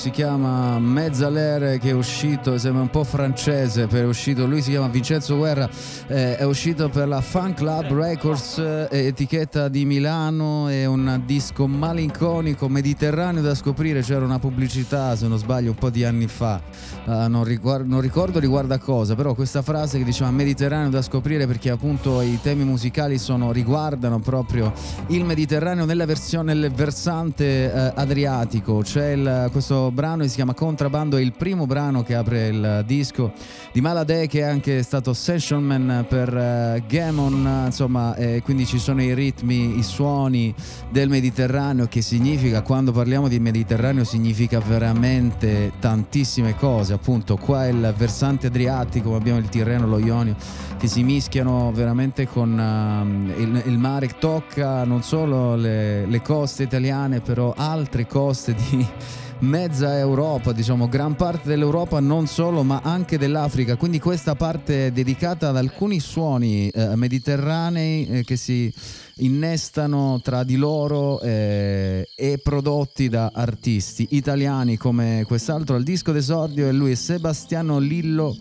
si 0.00 0.08
chiama 0.08 0.78
Mezzalere 0.78 1.78
che 1.78 1.90
è 1.90 1.92
uscito, 1.92 2.56
sembra 2.56 2.80
un 2.80 2.88
po' 2.88 3.04
francese, 3.04 3.86
per 3.86 4.06
uscito, 4.06 4.46
lui 4.46 4.62
si 4.62 4.70
chiama 4.70 4.88
Vincenzo 4.88 5.36
Guerra, 5.36 5.68
eh, 6.06 6.38
è 6.38 6.44
uscito 6.44 6.88
per 6.88 7.06
la 7.06 7.20
Fan 7.20 7.52
Club 7.52 7.92
Records, 7.92 8.56
eh, 8.56 8.88
etichetta 8.90 9.68
di 9.68 9.84
Milano, 9.84 10.68
è 10.68 10.86
un 10.86 11.20
disco 11.26 11.66
malinconico, 11.66 12.66
mediterraneo 12.70 13.42
da 13.42 13.54
scoprire, 13.54 14.00
c'era 14.00 14.24
una 14.24 14.38
pubblicità 14.38 15.14
se 15.16 15.28
non 15.28 15.36
sbaglio 15.36 15.72
un 15.72 15.76
po' 15.76 15.90
di 15.90 16.02
anni 16.02 16.28
fa, 16.28 16.62
eh, 17.04 17.28
non, 17.28 17.44
riguardo, 17.44 17.86
non 17.86 18.00
ricordo 18.00 18.38
riguardo 18.38 18.72
a 18.72 18.78
cosa, 18.78 19.14
però 19.14 19.34
questa 19.34 19.60
frase 19.60 19.98
che 19.98 20.04
diceva 20.04 20.30
mediterraneo 20.30 20.88
da 20.88 21.02
scoprire 21.02 21.46
perché 21.46 21.68
appunto 21.68 22.22
i 22.22 22.38
temi 22.40 22.64
musicali 22.64 23.18
sono, 23.18 23.52
riguardano 23.52 24.18
proprio 24.18 24.72
il 25.08 25.26
Mediterraneo 25.26 25.84
nella 25.84 26.06
versione, 26.06 26.54
nel 26.54 26.72
versante 26.72 27.70
eh, 27.70 27.92
adriatico. 27.94 28.80
C'è 28.82 29.10
il- 29.10 29.48
questo 29.52 29.88
brano 29.90 30.22
che 30.22 30.28
si 30.28 30.36
chiama 30.36 30.54
Contrabando, 30.54 31.16
è 31.16 31.20
il 31.20 31.32
primo 31.32 31.66
brano 31.66 32.02
che 32.02 32.14
apre 32.14 32.48
il 32.48 32.84
disco 32.86 33.32
di 33.72 33.80
Maladè 33.80 34.26
che 34.26 34.40
è 34.40 34.42
anche 34.42 34.82
stato 34.82 35.12
session 35.12 35.62
man 35.62 36.06
per 36.08 36.36
eh, 36.36 36.82
Gammon, 36.86 37.64
insomma, 37.66 38.14
eh, 38.16 38.42
quindi 38.42 38.66
ci 38.66 38.78
sono 38.78 39.02
i 39.02 39.14
ritmi, 39.14 39.78
i 39.78 39.82
suoni 39.82 40.54
del 40.90 41.08
Mediterraneo 41.08 41.86
che 41.86 42.02
significa, 42.02 42.62
quando 42.62 42.92
parliamo 42.92 43.28
di 43.28 43.38
Mediterraneo, 43.38 44.04
significa 44.04 44.60
veramente 44.60 45.72
tantissime 45.78 46.56
cose, 46.56 46.92
appunto 46.92 47.36
qua 47.36 47.66
il 47.66 47.94
versante 47.96 48.48
adriatico, 48.48 49.14
abbiamo 49.14 49.38
il 49.38 49.48
Tirreno, 49.48 49.86
lo 49.86 49.98
Ionio 49.98 50.36
che 50.80 50.88
si 50.88 51.02
mischiano 51.02 51.70
veramente 51.74 52.26
con 52.26 52.58
ehm, 52.58 53.34
il, 53.36 53.62
il 53.66 53.76
mare 53.76 54.08
tocca 54.18 54.82
non 54.84 55.02
solo 55.02 55.54
le, 55.54 56.06
le 56.06 56.22
coste 56.22 56.62
italiane, 56.62 57.20
però 57.20 57.52
altre 57.54 58.06
coste 58.06 58.54
di 58.54 58.86
mezza 59.40 59.98
Europa, 59.98 60.52
diciamo 60.52 60.88
gran 60.88 61.16
parte 61.16 61.48
dell'Europa, 61.48 62.00
non 62.00 62.26
solo, 62.26 62.62
ma 62.62 62.80
anche 62.82 63.18
dell'Africa. 63.18 63.76
Quindi 63.76 63.98
questa 63.98 64.34
parte 64.34 64.86
è 64.86 64.90
dedicata 64.90 65.48
ad 65.48 65.56
alcuni 65.56 66.00
suoni 66.00 66.68
eh, 66.68 66.94
mediterranei 66.96 68.06
eh, 68.06 68.24
che 68.24 68.36
si 68.36 68.72
innestano 69.16 70.20
tra 70.22 70.44
di 70.44 70.56
loro 70.56 71.20
eh, 71.20 72.08
e 72.14 72.38
prodotti 72.42 73.08
da 73.08 73.30
artisti 73.34 74.08
italiani 74.10 74.76
come 74.76 75.24
quest'altro. 75.26 75.76
Il 75.76 75.84
disco 75.84 76.12
d'esordio 76.12 76.68
è 76.68 76.72
lui, 76.72 76.96
Sebastiano 76.96 77.78
Lillo. 77.78 78.36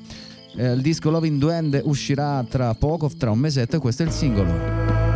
Eh, 0.56 0.72
il 0.72 0.82
disco 0.82 1.10
Loving 1.10 1.40
Duende 1.40 1.82
uscirà 1.84 2.46
tra 2.48 2.74
poco, 2.74 3.10
tra 3.18 3.32
un 3.32 3.40
mesetto, 3.40 3.76
e 3.76 3.80
questo 3.80 4.04
è 4.04 4.06
il 4.06 4.12
singolo. 4.12 5.09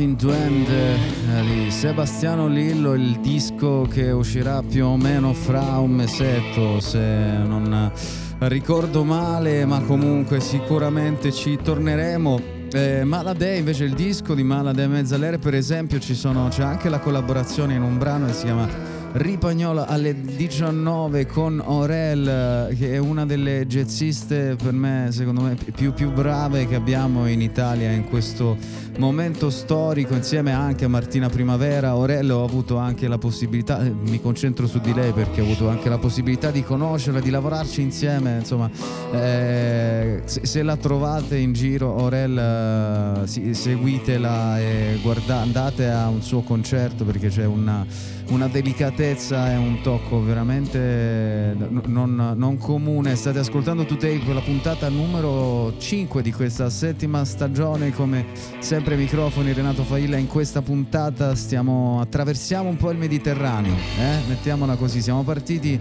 Loving 0.00 0.16
Duende 0.16 0.94
eh, 0.94 1.42
di 1.42 1.70
Sebastiano 1.70 2.48
Lillo, 2.48 2.94
il 2.94 3.20
disco 3.20 3.82
che 3.82 4.10
uscirà 4.10 4.62
più 4.62 4.86
o 4.86 4.96
meno 4.96 5.34
fra 5.34 5.76
un 5.76 5.90
mesetto, 5.90 6.80
se 6.80 6.98
non 6.98 7.92
ricordo 8.38 9.04
male, 9.04 9.66
ma 9.66 9.80
comunque 9.80 10.40
sicuramente 10.40 11.30
ci 11.32 11.58
torneremo. 11.62 12.40
Eh, 12.72 13.04
Maladei 13.04 13.58
invece 13.58 13.84
il 13.84 13.92
disco 13.92 14.32
di 14.32 14.42
Maladei 14.42 14.88
Mezzalere 14.88 15.36
per 15.36 15.54
esempio 15.54 16.00
sono, 16.00 16.48
c'è 16.48 16.62
anche 16.62 16.88
la 16.88 17.00
collaborazione 17.00 17.74
in 17.74 17.82
un 17.82 17.98
brano 17.98 18.24
che 18.24 18.32
si 18.32 18.44
chiama 18.44 18.68
Ripagnola 19.12 19.88
alle 19.88 20.14
19 20.20 21.26
con 21.26 21.60
Aurel 21.60 22.72
che 22.78 22.92
è 22.92 22.98
una 22.98 23.26
delle 23.26 23.66
jazziste 23.66 24.54
per 24.54 24.72
me 24.72 25.08
secondo 25.10 25.40
me 25.40 25.56
più, 25.74 25.92
più 25.92 26.12
brave 26.12 26.68
che 26.68 26.76
abbiamo 26.76 27.26
in 27.26 27.40
Italia 27.40 27.90
in 27.90 28.04
questo 28.04 28.56
momento 28.98 29.50
storico 29.50 30.14
insieme 30.14 30.52
anche 30.52 30.84
a 30.84 30.88
Martina 30.88 31.28
Primavera 31.28 31.90
Aurel 31.90 32.30
ho 32.30 32.44
avuto 32.44 32.76
anche 32.76 33.08
la 33.08 33.18
possibilità 33.18 33.82
eh, 33.84 33.90
mi 33.90 34.20
concentro 34.20 34.66
su 34.66 34.78
di 34.80 34.92
lei 34.92 35.12
perché 35.12 35.40
ho 35.40 35.44
avuto 35.44 35.68
anche 35.68 35.88
la 35.88 35.98
possibilità 35.98 36.50
di 36.50 36.62
conoscerla 36.62 37.20
di 37.20 37.30
lavorarci 37.30 37.80
insieme 37.80 38.38
insomma 38.38 38.70
eh, 39.12 40.22
se, 40.24 40.62
la 40.62 40.76
trovate 40.76 41.36
in 41.36 41.52
giro 41.52 41.96
Aurel 41.96 43.24
eh, 43.26 43.54
seguitela 43.54 44.60
e 44.60 44.98
guarda, 45.02 45.40
andate 45.40 45.88
a 45.88 46.08
un 46.08 46.22
suo 46.22 46.42
concerto 46.42 47.04
perché 47.04 47.28
c'è 47.28 47.44
una 47.44 47.86
una 48.30 48.46
delicatezza 48.46 49.50
e 49.50 49.56
un 49.56 49.80
tocco 49.82 50.22
veramente 50.22 51.56
non, 51.68 52.34
non 52.36 52.58
comune. 52.58 53.16
State 53.16 53.38
ascoltando 53.40 53.84
To 53.84 53.96
Tape, 53.96 54.32
la 54.32 54.40
puntata 54.40 54.88
numero 54.88 55.76
5 55.76 56.22
di 56.22 56.32
questa 56.32 56.70
settima 56.70 57.24
stagione. 57.24 57.92
Come 57.92 58.26
sempre 58.60 58.79
microfoni 58.88 59.52
Renato 59.52 59.84
Failla. 59.84 60.16
In 60.16 60.26
questa 60.26 60.62
puntata 60.62 61.34
stiamo 61.34 62.00
attraversiamo 62.00 62.68
un 62.68 62.76
po' 62.76 62.90
il 62.90 62.98
Mediterraneo, 62.98 63.74
eh? 63.98 64.18
mettiamola 64.26 64.76
così. 64.76 65.00
Siamo 65.00 65.22
partiti 65.22 65.78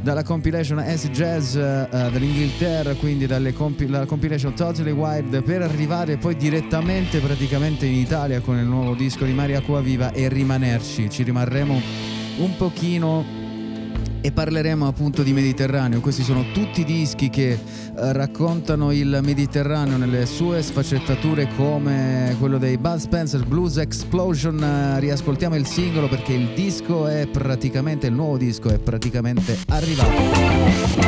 dalla 0.00 0.22
compilation 0.22 0.82
S 0.86 1.08
Jazz 1.10 1.54
uh, 1.54 2.10
dell'Inghilterra, 2.10 2.94
quindi 2.94 3.26
compi- 3.52 3.86
dalla 3.86 4.06
compilation 4.06 4.54
Totally 4.54 4.90
Wild, 4.90 5.42
per 5.42 5.62
arrivare 5.62 6.16
poi 6.16 6.36
direttamente 6.36 7.18
praticamente 7.18 7.86
in 7.86 7.94
Italia 7.94 8.40
con 8.40 8.56
il 8.56 8.66
nuovo 8.66 8.94
disco 8.94 9.24
di 9.24 9.32
Maria 9.32 9.58
Acquaviva 9.58 10.12
e 10.12 10.28
rimanerci. 10.28 11.10
Ci 11.10 11.22
rimarremo 11.22 11.80
un 12.38 12.56
pochino 12.56 13.37
e 14.20 14.32
parleremo 14.32 14.86
appunto 14.86 15.22
di 15.22 15.32
Mediterraneo. 15.32 16.00
Questi 16.00 16.22
sono 16.22 16.50
tutti 16.52 16.84
dischi 16.84 17.30
che 17.30 17.52
eh, 17.52 17.58
raccontano 18.12 18.92
il 18.92 19.20
Mediterraneo 19.22 19.96
nelle 19.96 20.26
sue 20.26 20.62
sfaccettature 20.62 21.48
come 21.56 22.36
quello 22.38 22.58
dei 22.58 22.78
Bud 22.78 22.98
Spencer 22.98 23.44
Blues 23.46 23.76
Explosion. 23.78 24.62
Eh, 24.62 25.00
riascoltiamo 25.00 25.56
il 25.56 25.66
singolo 25.66 26.08
perché 26.08 26.32
il 26.32 26.52
disco 26.54 27.06
è 27.06 27.26
praticamente, 27.26 28.06
il 28.06 28.14
nuovo 28.14 28.36
disco 28.36 28.68
è 28.68 28.78
praticamente 28.78 29.58
arrivato. 29.68 30.98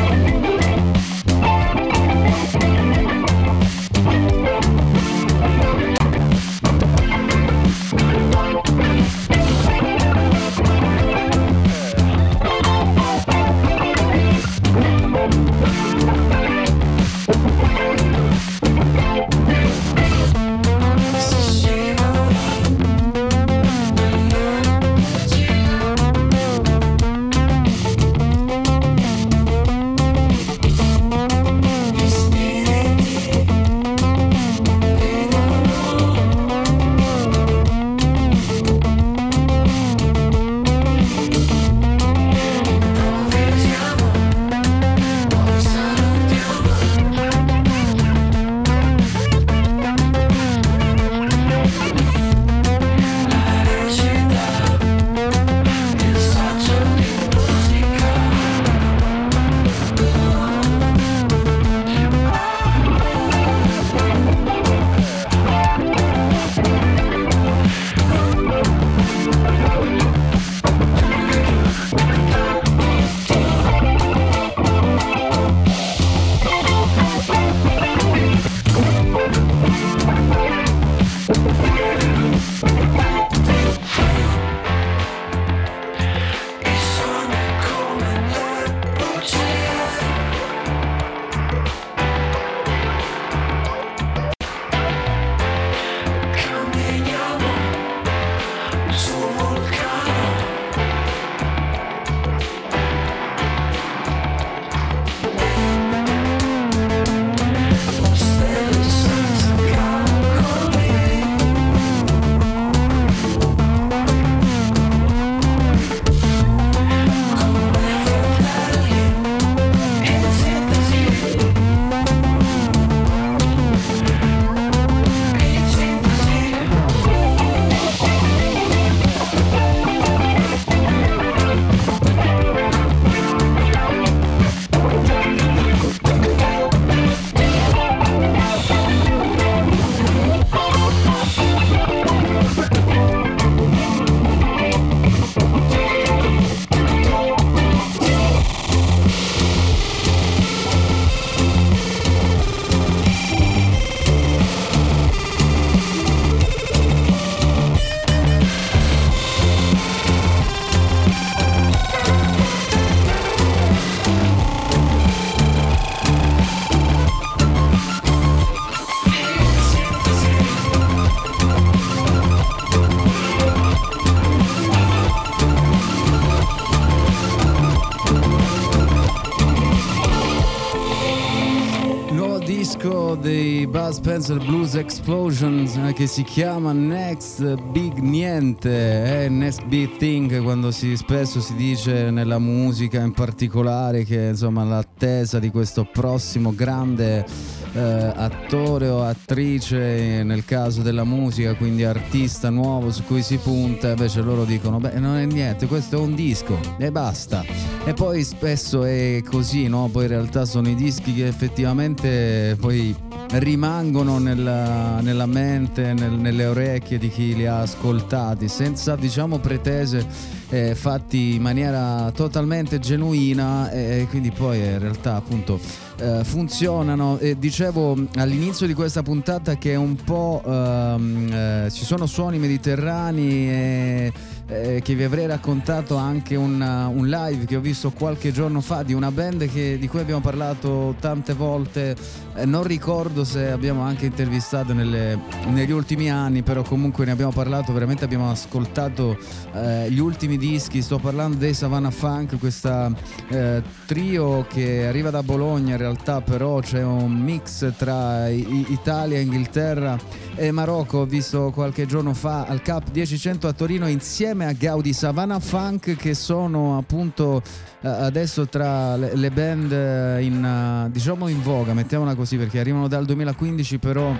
Spencer 184.21 184.45
Blues 184.45 184.75
Explosions 184.75 185.75
eh, 185.77 185.93
che 185.93 186.05
si 186.05 186.21
chiama 186.21 186.73
Next 186.73 187.55
Big 187.71 187.97
Niente, 187.97 189.23
eh, 189.23 189.29
Next 189.29 189.65
Big 189.65 189.97
Thing 189.97 190.43
quando 190.43 190.69
si, 190.69 190.95
spesso 190.95 191.41
si 191.41 191.55
dice 191.55 192.11
nella 192.11 192.37
musica 192.37 192.99
in 192.99 193.13
particolare 193.13 194.03
che 194.03 194.27
insomma 194.29 194.63
l'attesa 194.63 195.39
di 195.39 195.49
questo 195.49 195.89
prossimo 195.91 196.53
grande 196.53 197.25
eh, 197.73 197.79
attore 197.79 198.89
o 198.89 199.03
attrice 199.03 200.21
nel 200.21 200.45
caso 200.45 200.83
della 200.83 201.03
musica, 201.03 201.55
quindi 201.55 201.83
artista 201.83 202.51
nuovo 202.51 202.91
su 202.91 203.03
cui 203.05 203.23
si 203.23 203.37
punta, 203.37 203.89
invece 203.89 204.21
loro 204.21 204.43
dicono 204.43 204.77
beh 204.77 204.99
non 204.99 205.17
è 205.17 205.25
niente, 205.25 205.65
questo 205.65 205.95
è 205.95 205.99
un 205.99 206.13
disco 206.13 206.59
e 206.77 206.91
basta. 206.91 207.43
E 207.85 207.93
poi 207.93 208.23
spesso 208.23 208.83
è 208.83 209.23
così, 209.27 209.67
no? 209.67 209.89
Poi 209.91 210.03
in 210.03 210.09
realtà 210.09 210.45
sono 210.45 210.69
i 210.69 210.75
dischi 210.75 211.15
che 211.15 211.25
effettivamente 211.25 212.55
poi 212.59 213.09
rimangono 213.33 214.17
nella, 214.17 214.99
nella 215.01 215.25
mente, 215.25 215.93
nel- 215.93 216.11
nelle 216.11 216.45
orecchie 216.45 216.97
di 216.97 217.09
chi 217.09 217.35
li 217.35 217.45
ha 217.45 217.59
ascoltati, 217.61 218.47
senza 218.47 218.95
diciamo 218.95 219.39
pretese, 219.39 220.05
eh, 220.49 220.75
fatti 220.75 221.35
in 221.35 221.41
maniera 221.41 222.11
totalmente 222.13 222.79
genuina 222.79 223.71
e, 223.71 224.01
e 224.01 224.07
quindi 224.09 224.31
poi 224.31 224.59
in 224.59 224.79
realtà 224.79 225.15
appunto 225.15 225.59
eh, 226.01 226.23
funzionano. 226.23 227.17
E 227.19 227.37
dicevo 227.37 227.95
all'inizio 228.15 228.65
di 228.67 228.73
questa 228.73 229.03
puntata 229.03 229.55
che 229.57 229.75
un 229.75 229.95
po' 229.95 230.41
ehm, 230.45 231.31
eh, 231.31 231.67
ci 231.71 231.85
sono 231.85 232.05
suoni 232.05 232.37
mediterranei 232.39 233.49
e 233.49 234.13
eh, 234.47 234.81
che 234.83 234.95
vi 234.95 235.03
avrei 235.03 235.27
raccontato 235.27 235.95
anche 235.95 236.35
un, 236.35 236.59
un 236.61 237.07
live 237.07 237.45
che 237.45 237.55
ho 237.55 237.61
visto 237.61 237.91
qualche 237.91 238.31
giorno 238.33 238.59
fa 238.59 238.83
di 238.83 238.93
una 238.93 239.09
band 239.11 239.47
che- 239.49 239.77
di 239.79 239.87
cui 239.87 239.99
abbiamo 239.99 240.19
parlato 240.21 240.95
tante 240.99 241.33
volte. 241.33 241.95
Eh, 242.35 242.45
non 242.45 242.63
ricordo 242.63 243.23
se 243.23 243.49
abbiamo 243.49 243.81
anche 243.81 244.05
intervistato 244.07 244.73
nelle- 244.73 245.17
negli 245.47 245.71
ultimi 245.71 246.09
anni, 246.11 246.41
però 246.41 246.63
comunque 246.63 247.05
ne 247.05 247.11
abbiamo 247.11 247.31
parlato, 247.31 247.71
veramente 247.71 248.03
abbiamo 248.03 248.29
ascoltato 248.29 249.17
eh, 249.53 249.89
gli 249.89 249.99
ultimi 249.99 250.37
dischi. 250.37 250.81
Sto 250.81 250.97
parlando 250.97 251.37
dei 251.37 251.53
Savannah 251.53 251.91
Funk, 251.91 252.37
questa 252.37 252.91
eh, 253.29 253.61
trio 253.85 254.45
che 254.49 254.85
arriva 254.87 255.09
da 255.11 255.23
Bologna, 255.23 255.71
in 255.71 255.77
realtà 255.77 255.90
però 256.21 256.59
c'è 256.59 256.83
un 256.83 257.11
mix 257.11 257.73
tra 257.75 258.27
Italia, 258.29 259.19
Inghilterra 259.19 259.97
e 260.35 260.51
Marocco. 260.51 260.99
Ho 260.99 261.05
visto 261.05 261.51
qualche 261.51 261.85
giorno 261.85 262.13
fa 262.13 262.45
al 262.45 262.61
Cup 262.61 262.91
1000 262.93 263.47
a 263.47 263.53
Torino 263.53 263.87
insieme 263.87 264.45
a 264.45 264.51
Gaudi 264.53 264.93
Savannah 264.93 265.39
Funk 265.39 265.95
che 265.95 266.13
sono 266.13 266.77
appunto 266.77 267.41
eh, 267.81 267.87
adesso 267.87 268.47
tra 268.47 268.95
le, 268.95 269.15
le 269.15 269.31
band 269.31 269.71
eh, 269.71 270.23
in, 270.23 270.43
eh, 270.43 270.91
diciamo 270.91 271.27
in 271.27 271.41
voga, 271.41 271.73
mettiamola 271.73 272.15
così 272.15 272.37
perché 272.37 272.59
arrivano 272.59 272.87
dal 272.87 273.05
2015 273.05 273.77
però 273.79 274.15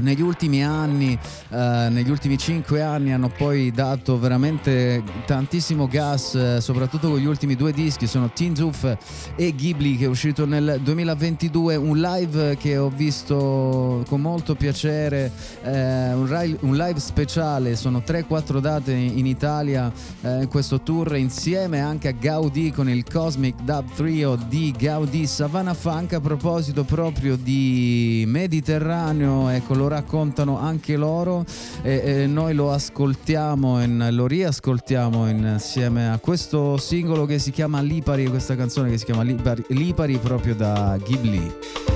negli 0.00 0.22
ultimi 0.22 0.64
anni, 0.64 1.18
eh, 1.50 1.88
negli 1.90 2.10
ultimi 2.10 2.38
cinque 2.38 2.82
anni 2.82 3.12
hanno 3.12 3.28
poi 3.28 3.70
dato 3.70 4.18
veramente 4.18 5.02
tantissimo 5.26 5.86
gas, 5.86 6.34
eh, 6.34 6.60
soprattutto 6.60 7.10
con 7.10 7.18
gli 7.18 7.26
ultimi 7.26 7.54
due 7.56 7.72
dischi, 7.72 8.06
sono 8.06 8.30
Teen 8.30 8.54
Zoof 8.56 8.96
e 9.36 9.54
Ghibli 9.54 9.96
che 9.96 10.04
è 10.04 10.08
uscito 10.08 10.46
nel 10.46 10.80
2022, 10.82 11.76
un 11.76 11.98
live 11.98 12.56
che 12.56 12.76
ho 12.76 12.88
visto 12.88 14.04
con 14.08 14.20
molto 14.20 14.54
piacere, 14.54 15.30
eh, 15.62 16.12
un, 16.12 16.26
ri- 16.26 16.56
un 16.60 16.76
live 16.76 16.98
speciale, 16.98 17.76
sono 17.76 18.02
3-4 18.04 18.58
date 18.58 18.92
in 18.92 19.26
Italia 19.26 19.92
eh, 20.22 20.42
in 20.42 20.48
questo 20.48 20.80
tour 20.80 21.16
insieme 21.16 21.80
anche 21.80 22.08
a 22.08 22.12
Gaudi 22.12 22.72
con 22.72 22.88
il 22.88 23.04
Cosmic 23.04 23.62
Dub 23.62 23.84
Trio 23.94 24.36
di 24.48 24.74
Gaudi 24.76 25.26
Savannah 25.26 25.74
Funk. 25.74 26.14
A 26.14 26.20
proposito 26.20 26.84
proprio 26.84 27.36
di 27.36 28.24
Mediterraneo, 28.26 29.48
ecco 29.48 29.74
lo 29.74 29.88
raccontano 29.90 30.58
anche 30.58 30.96
loro 30.96 31.44
e, 31.82 32.22
e 32.22 32.26
noi 32.26 32.54
lo 32.54 32.72
ascoltiamo, 32.72 33.82
in- 33.82 34.08
lo 34.12 34.26
riascoltiamo 34.26 35.28
insieme 35.28 36.10
a 36.10 36.18
questo 36.18 36.78
singolo 36.78 37.26
che 37.26 37.38
si 37.38 37.50
chiama 37.50 37.80
Lipari, 37.80 38.26
questa 38.28 38.56
canzone 38.56 38.88
che 38.88 38.98
si 38.98 39.04
chiama 39.04 39.22
Lipari, 39.22 39.64
Lipari 39.68 40.16
proprio 40.16 40.54
da 40.54 40.96
Ghibli. 41.04 41.89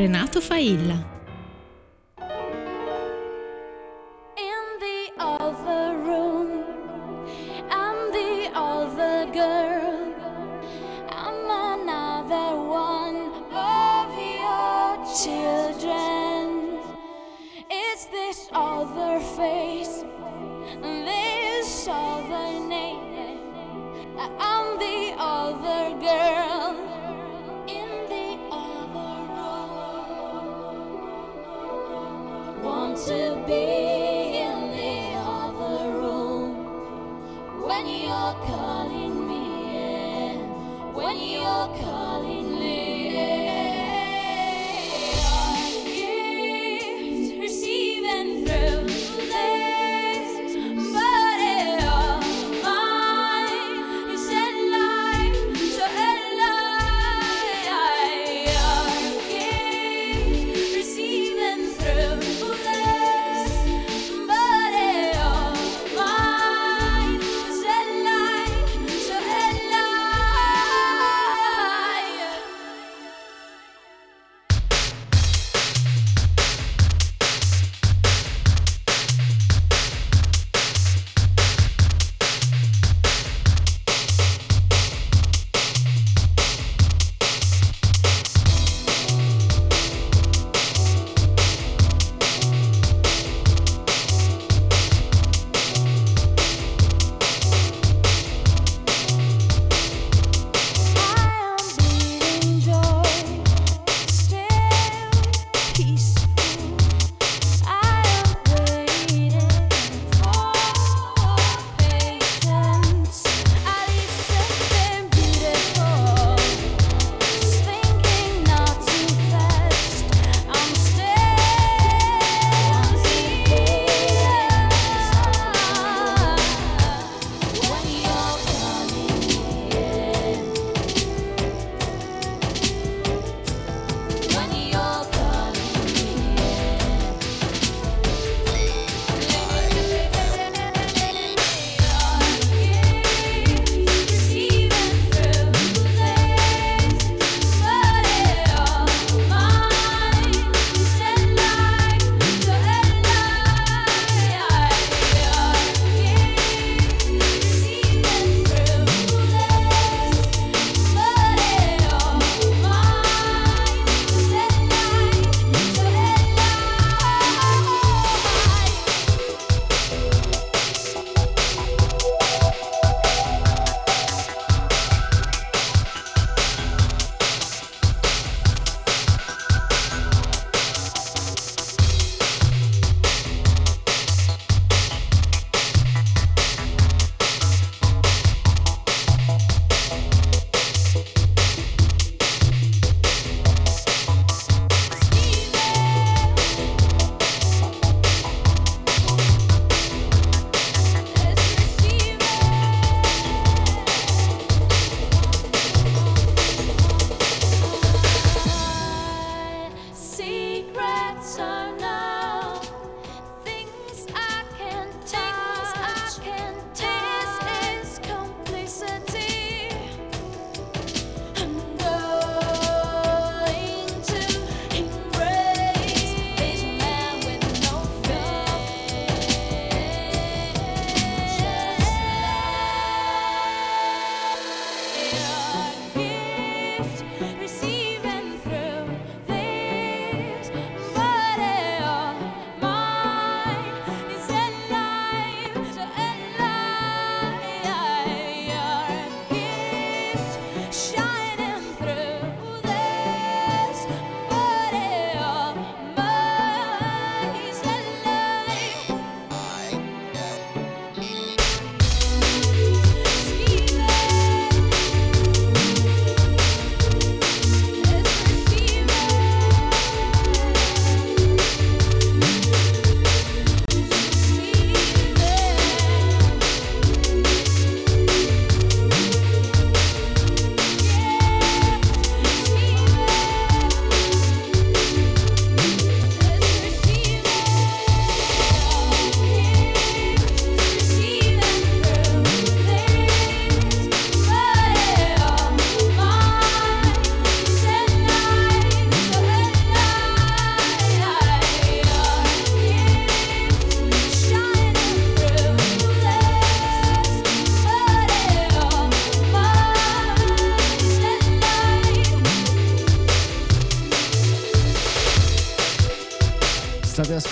Renato 0.00 0.40
Failla. 0.40 1.09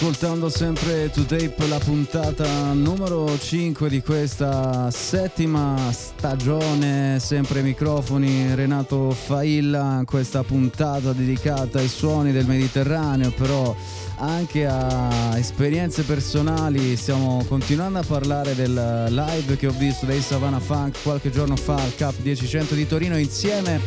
Ascoltando 0.09 0.49
sempre 0.49 1.11
To 1.11 1.23
Tape 1.25 1.67
la 1.69 1.79
puntata 1.79 2.73
numero 2.73 3.39
5 3.39 3.91
di 3.91 4.01
questa 4.01 4.91
settima 4.91 5.77
stagione, 5.93 7.19
sempre 7.21 7.61
microfoni 7.61 8.55
Renato 8.55 9.11
Failla, 9.11 10.03
questa 10.07 10.43
puntata 10.45 11.13
dedicata 11.13 11.81
ai 11.81 11.89
suoni 11.89 12.33
del 12.33 12.47
Mediterraneo, 12.47 13.33
però 13.33 13.77
anche 14.17 14.67
a 14.67 15.37
esperienze 15.37 16.05
personali, 16.05 16.97
stiamo 16.97 17.45
continuando 17.47 17.99
a 17.99 18.05
parlare 18.05 18.55
del 18.55 19.09
live 19.11 19.59
che 19.59 19.67
ho 19.67 19.75
visto 19.77 20.07
dei 20.07 20.23
Savannah 20.23 20.59
Funk 20.59 21.03
qualche 21.03 21.31
giorno 21.31 21.57
fa 21.57 21.75
al 21.75 21.95
Cup 21.95 22.15
1000 22.23 22.65
di 22.71 22.87
Torino 22.87 23.19
insieme 23.19 23.79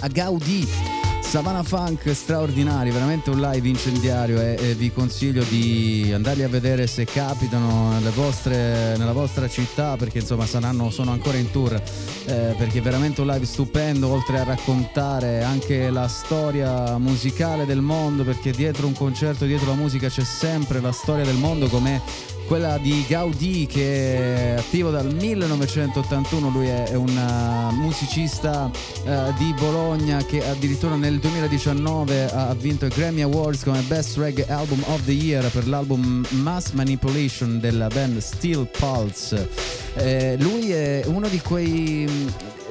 a 0.00 0.08
Gaudì. 0.08 0.87
Savannah 1.28 1.62
Funk 1.62 2.10
straordinari, 2.14 2.90
veramente 2.90 3.28
un 3.28 3.38
live 3.38 3.68
incendiario 3.68 4.40
e, 4.40 4.56
e 4.58 4.74
vi 4.74 4.90
consiglio 4.90 5.42
di 5.42 6.10
andarli 6.10 6.42
a 6.42 6.48
vedere 6.48 6.86
se 6.86 7.04
capitano 7.04 7.90
nelle 7.90 8.08
vostre- 8.08 8.96
nella 8.96 9.12
vostra 9.12 9.46
città 9.46 9.98
perché 9.98 10.20
insomma 10.20 10.46
saranno, 10.46 10.88
sono 10.88 11.10
ancora 11.10 11.36
in 11.36 11.50
tour 11.50 11.74
eh, 11.74 12.54
perché 12.56 12.78
è 12.78 12.80
veramente 12.80 13.20
un 13.20 13.26
live 13.26 13.44
stupendo 13.44 14.08
oltre 14.08 14.38
a 14.38 14.44
raccontare 14.44 15.42
anche 15.42 15.90
la 15.90 16.08
storia 16.08 16.96
musicale 16.96 17.66
del 17.66 17.82
mondo 17.82 18.24
perché 18.24 18.50
dietro 18.50 18.86
un 18.86 18.94
concerto, 18.94 19.44
dietro 19.44 19.68
la 19.68 19.76
musica 19.76 20.08
c'è 20.08 20.24
sempre 20.24 20.80
la 20.80 20.92
storia 20.92 21.26
del 21.26 21.36
mondo 21.36 21.68
come 21.68 22.00
quella 22.48 22.78
di 22.78 23.04
Gaudì 23.06 23.66
che 23.66 24.16
è 24.16 24.54
attivo 24.56 24.88
dal 24.88 25.14
1981, 25.14 26.48
lui 26.48 26.66
è 26.66 26.94
un 26.94 27.14
uh, 27.14 27.74
musicista 27.74 28.70
uh, 29.04 29.34
di 29.36 29.54
Bologna 29.60 30.24
che 30.24 30.42
addirittura 30.42 30.96
nel 30.96 31.18
2019 31.18 32.24
ha 32.32 32.54
vinto 32.54 32.86
i 32.86 32.88
Grammy 32.88 33.20
Awards 33.20 33.64
come 33.64 33.82
Best 33.82 34.16
Reggae 34.16 34.46
Album 34.48 34.82
of 34.86 35.04
the 35.04 35.12
Year 35.12 35.46
per 35.50 35.68
l'album 35.68 36.26
Mass 36.30 36.70
Manipulation 36.70 37.60
della 37.60 37.88
band 37.88 38.16
Steel 38.18 38.66
Pulse. 38.66 39.86
Eh, 39.98 40.36
lui 40.38 40.70
è 40.70 41.02
uno 41.06 41.28
di 41.28 41.40
quei 41.40 42.06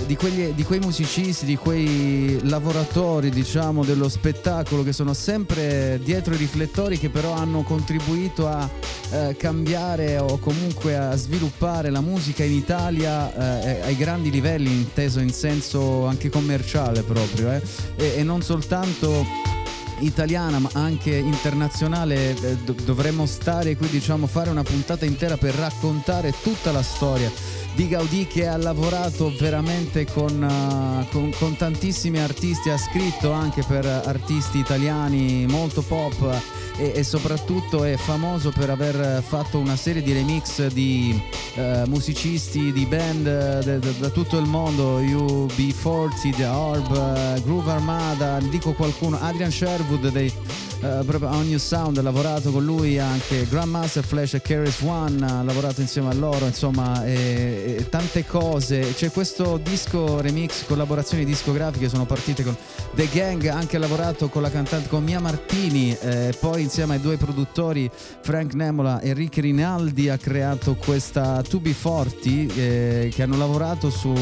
di, 0.05 0.15
quegli- 0.15 0.53
di 0.53 0.63
quei 0.63 0.79
musicisti, 0.79 1.45
di 1.45 1.55
quei 1.55 2.39
lavoratori, 2.43 3.29
diciamo, 3.29 3.83
dello 3.83 4.09
spettacolo 4.09 4.83
che 4.83 4.93
sono 4.93 5.13
sempre 5.13 5.99
dietro 6.03 6.33
i 6.33 6.37
riflettori, 6.37 6.97
che 6.97 7.09
però 7.09 7.33
hanno 7.33 7.63
contribuito 7.63 8.47
a 8.47 8.69
eh, 9.09 9.35
cambiare 9.37 10.17
o 10.17 10.37
comunque 10.37 10.97
a 10.97 11.15
sviluppare 11.15 11.89
la 11.89 12.01
musica 12.01 12.43
in 12.43 12.53
Italia 12.53 13.61
eh, 13.61 13.81
ai 13.81 13.95
grandi 13.95 14.29
livelli, 14.29 14.71
inteso 14.71 15.19
in 15.19 15.31
senso 15.31 16.05
anche 16.05 16.29
commerciale 16.29 17.01
proprio, 17.01 17.51
eh. 17.51 17.61
e, 17.95 18.13
e 18.17 18.23
non 18.23 18.41
soltanto 18.41 19.55
italiana 19.99 20.59
ma 20.59 20.69
anche 20.73 21.15
internazionale 21.15 22.35
eh, 22.39 22.55
do- 22.57 22.75
dovremmo 22.83 23.25
stare 23.25 23.75
qui 23.75 23.87
diciamo 23.89 24.27
fare 24.27 24.49
una 24.49 24.63
puntata 24.63 25.05
intera 25.05 25.37
per 25.37 25.53
raccontare 25.55 26.33
tutta 26.41 26.71
la 26.71 26.83
storia 26.83 27.31
di 27.77 27.87
Gaudì 27.87 28.25
che 28.25 28.47
ha 28.47 28.57
lavorato 28.57 29.31
veramente 29.37 30.07
con, 30.11 30.43
eh, 30.43 31.07
con- 31.11 31.31
con 31.37 31.55
tantissimi 31.55 32.17
artisti, 32.19 32.71
ha 32.71 32.77
scritto 32.77 33.31
anche 33.31 33.61
per 33.61 33.85
artisti 33.85 34.57
italiani 34.57 35.45
molto 35.47 35.83
pop 35.83 36.41
e, 36.75 36.93
e 36.95 37.03
soprattutto 37.03 37.83
è 37.83 37.95
famoso 37.95 38.49
per 38.51 38.71
aver 38.71 39.21
fatto 39.21 39.59
una 39.59 39.75
serie 39.75 40.01
di 40.01 40.11
remix 40.11 40.65
di 40.71 41.21
eh, 41.53 41.83
musicisti, 41.85 42.73
di 42.73 42.85
band 42.87 43.27
eh, 43.27 43.79
da- 43.79 44.09
tutto 44.09 44.39
il 44.39 44.47
mondo, 44.47 44.99
UB40, 44.99 46.35
The 46.35 46.45
Orb, 46.47 47.43
Groove 47.43 47.71
Armada, 47.71 48.39
dico 48.39 48.73
qualcuno, 48.73 49.19
Adrian 49.21 49.51
Sherwood 49.51 50.09
dei 50.09 50.33
eh, 50.79 51.03
proprio 51.05 51.29
On 51.29 51.47
New 51.47 51.57
Sound, 51.57 51.97
ha 51.97 52.01
lavorato 52.01 52.51
con 52.51 52.63
lui 52.63 52.99
anche 52.99 53.47
Grandmaster 53.49 54.03
Flash 54.03 54.35
e 54.35 54.41
Keras 54.41 54.81
One, 54.81 55.25
ha 55.25 55.41
lavorato 55.41 55.81
insieme 55.81 56.09
a 56.09 56.13
loro, 56.13 56.45
insomma, 56.45 57.03
e- 57.05 57.75
e 57.79 57.89
tante 57.89 58.25
cose. 58.25 58.93
C'è 58.93 59.11
questo 59.11 59.59
disco 59.61 60.21
remix, 60.21 60.65
collaborazioni 60.65 61.25
discografiche 61.25 61.89
sono 61.89 62.05
partite 62.05 62.43
con 62.43 62.55
The 62.93 63.07
Gang, 63.11 63.45
ha 63.47 63.55
anche 63.55 63.77
lavorato 63.77 64.29
con 64.29 64.41
la 64.41 64.51
cantante 64.51 64.87
con 64.87 65.03
Mia 65.03 65.19
Martini, 65.19 65.97
eh, 65.99 66.35
poi 66.39 66.61
insieme 66.61 66.95
ai 66.95 67.01
due 67.01 67.17
produttori 67.17 67.89
Frank 68.21 68.53
Nemola 68.53 68.99
e 68.99 69.13
Rick 69.13 69.37
Rinaldi 69.37 70.09
ha 70.09 70.17
creato 70.17 70.75
questa 70.75 71.41
2B40 71.41 72.51
eh, 72.55 73.11
che 73.13 73.23
hanno 73.23 73.37
lavorato 73.37 73.89
su 73.89 74.13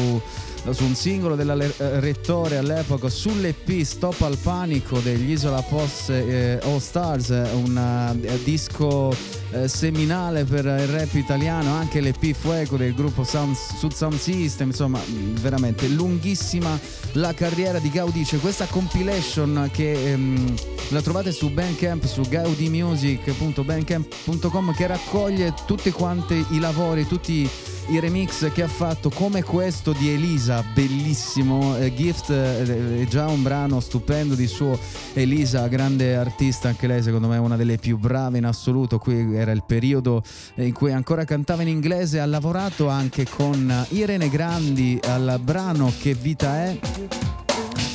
su 0.72 0.84
un 0.84 0.94
singolo 0.94 1.36
della 1.36 1.54
eh, 1.54 2.00
Rettore 2.00 2.56
all'epoca 2.56 3.08
sull'EP 3.08 3.82
Stop 3.82 4.20
al 4.22 4.36
Panico 4.36 4.98
degli 4.98 5.30
Isola 5.30 5.62
Post 5.62 6.10
eh, 6.10 6.58
All 6.62 6.78
Stars, 6.78 7.28
un 7.28 8.18
eh, 8.22 8.42
disco 8.42 9.14
eh, 9.50 9.68
seminale 9.68 10.44
per 10.44 10.64
il 10.64 10.86
rap 10.88 11.14
italiano, 11.14 11.72
anche 11.72 12.00
l'EP 12.00 12.32
Fuego 12.32 12.76
del 12.76 12.94
gruppo 12.94 13.24
Sound, 13.24 13.54
Sud 13.54 13.92
Sound 13.92 14.18
System, 14.18 14.68
insomma 14.68 15.00
veramente 15.40 15.88
lunghissima 15.88 16.78
la 17.12 17.32
carriera 17.32 17.78
di 17.78 17.90
Gaudì, 17.90 18.24
c'è 18.24 18.38
questa 18.38 18.66
compilation 18.66 19.70
che 19.72 20.12
ehm, 20.12 20.54
la 20.88 21.02
trovate 21.02 21.32
su 21.32 21.50
Bandcamp, 21.50 22.04
su 22.04 22.22
gaudimusic.bandcamp.com 22.22 24.74
che 24.74 24.86
raccoglie 24.86 25.52
tutti 25.66 25.90
quanti 25.90 26.44
i 26.50 26.58
lavori, 26.58 27.06
tutti 27.06 27.48
i 27.88 28.00
remix 28.00 28.50
che 28.52 28.62
ha 28.62 28.68
fatto 28.68 29.10
come 29.10 29.42
questo 29.42 29.92
di 29.92 30.10
Elisa, 30.10 30.55
bellissimo. 30.74 31.76
Eh, 31.76 31.94
Gift 31.94 32.30
eh, 32.30 33.02
è 33.02 33.06
già 33.06 33.26
un 33.28 33.42
brano 33.42 33.80
stupendo 33.80 34.34
di 34.34 34.46
suo 34.46 34.78
Elisa, 35.14 35.66
grande 35.68 36.16
artista, 36.16 36.68
anche 36.68 36.86
lei 36.86 37.02
secondo 37.02 37.28
me 37.28 37.36
è 37.36 37.38
una 37.38 37.56
delle 37.56 37.76
più 37.76 37.98
brave 37.98 38.38
in 38.38 38.44
assoluto. 38.44 38.98
Qui 38.98 39.34
era 39.34 39.52
il 39.52 39.64
periodo 39.66 40.22
in 40.56 40.72
cui 40.72 40.92
ancora 40.92 41.24
cantava 41.24 41.62
in 41.62 41.68
inglese, 41.68 42.20
ha 42.20 42.26
lavorato 42.26 42.88
anche 42.88 43.26
con 43.28 43.86
Irene 43.90 44.28
Grandi 44.28 44.98
al 45.02 45.40
brano 45.42 45.92
Che 45.98 46.14
vita 46.14 46.64
è. 46.64 46.78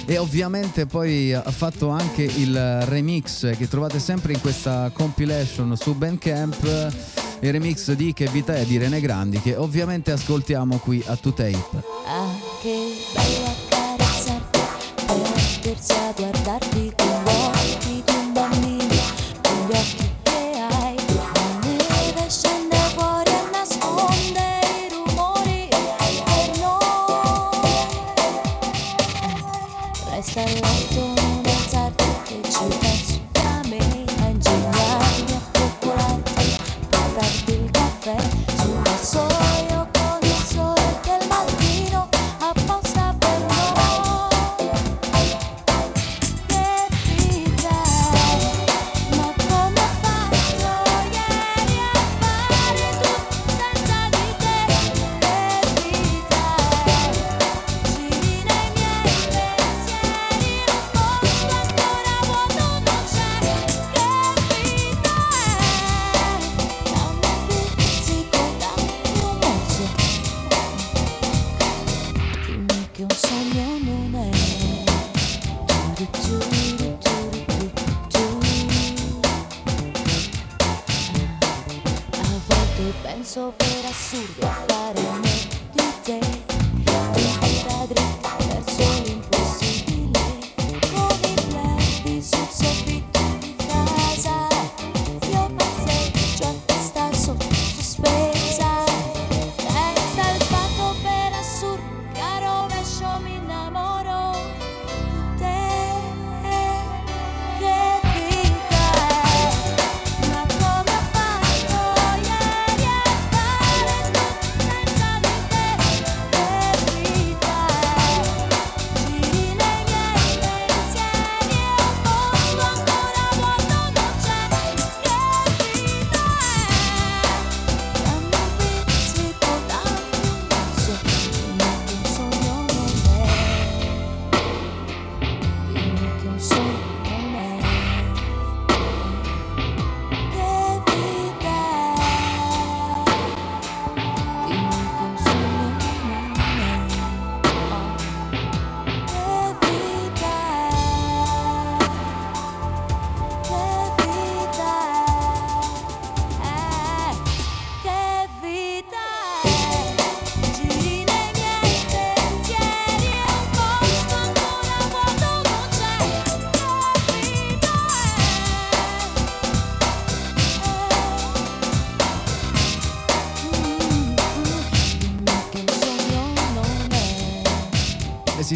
E 0.05 0.17
ovviamente 0.17 0.85
poi 0.85 1.33
ha 1.33 1.41
fatto 1.51 1.89
anche 1.89 2.23
il 2.23 2.81
remix 2.85 3.55
che 3.57 3.67
trovate 3.67 3.99
sempre 3.99 4.33
in 4.33 4.41
questa 4.41 4.89
compilation 4.93 5.75
su 5.77 5.93
Bandcamp, 5.95 6.63
il 7.39 7.51
remix 7.51 7.91
di 7.93 8.13
Che 8.13 8.27
vita 8.27 8.55
è 8.55 8.65
di 8.65 8.77
Rene 8.77 8.99
Grandi 8.99 9.39
che 9.39 9.55
ovviamente 9.55 10.11
ascoltiamo 10.11 10.77
qui 10.77 11.03
a 11.05 11.13
2Tape. 11.13 11.81
Ah, 12.05 12.29
che 12.61 12.93
bello 13.13 13.55
accarezzarti, 13.67 14.59
a 15.93 16.13
guardarti 16.15 16.93
con 16.97 17.10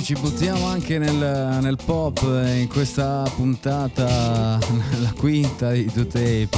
ci 0.05 0.13
buttiamo 0.13 0.67
anche 0.67 0.99
nel, 0.99 1.57
nel 1.61 1.77
pop 1.83 2.21
eh, 2.21 2.59
in 2.59 2.67
questa 2.67 3.23
puntata, 3.35 4.59
la 5.01 5.13
quinta 5.17 5.71
di 5.71 5.91
Two 5.91 6.05
Tape. 6.05 6.49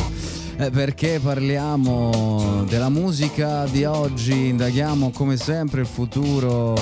Eh, 0.57 0.69
perché 0.69 1.22
parliamo 1.24 2.65
della 2.68 2.90
musica 2.90 3.64
di 3.68 3.86
oggi, 3.86 4.48
indaghiamo 4.48 5.11
come 5.11 5.38
sempre 5.38 5.80
il 5.80 5.88
futuro 5.88 6.76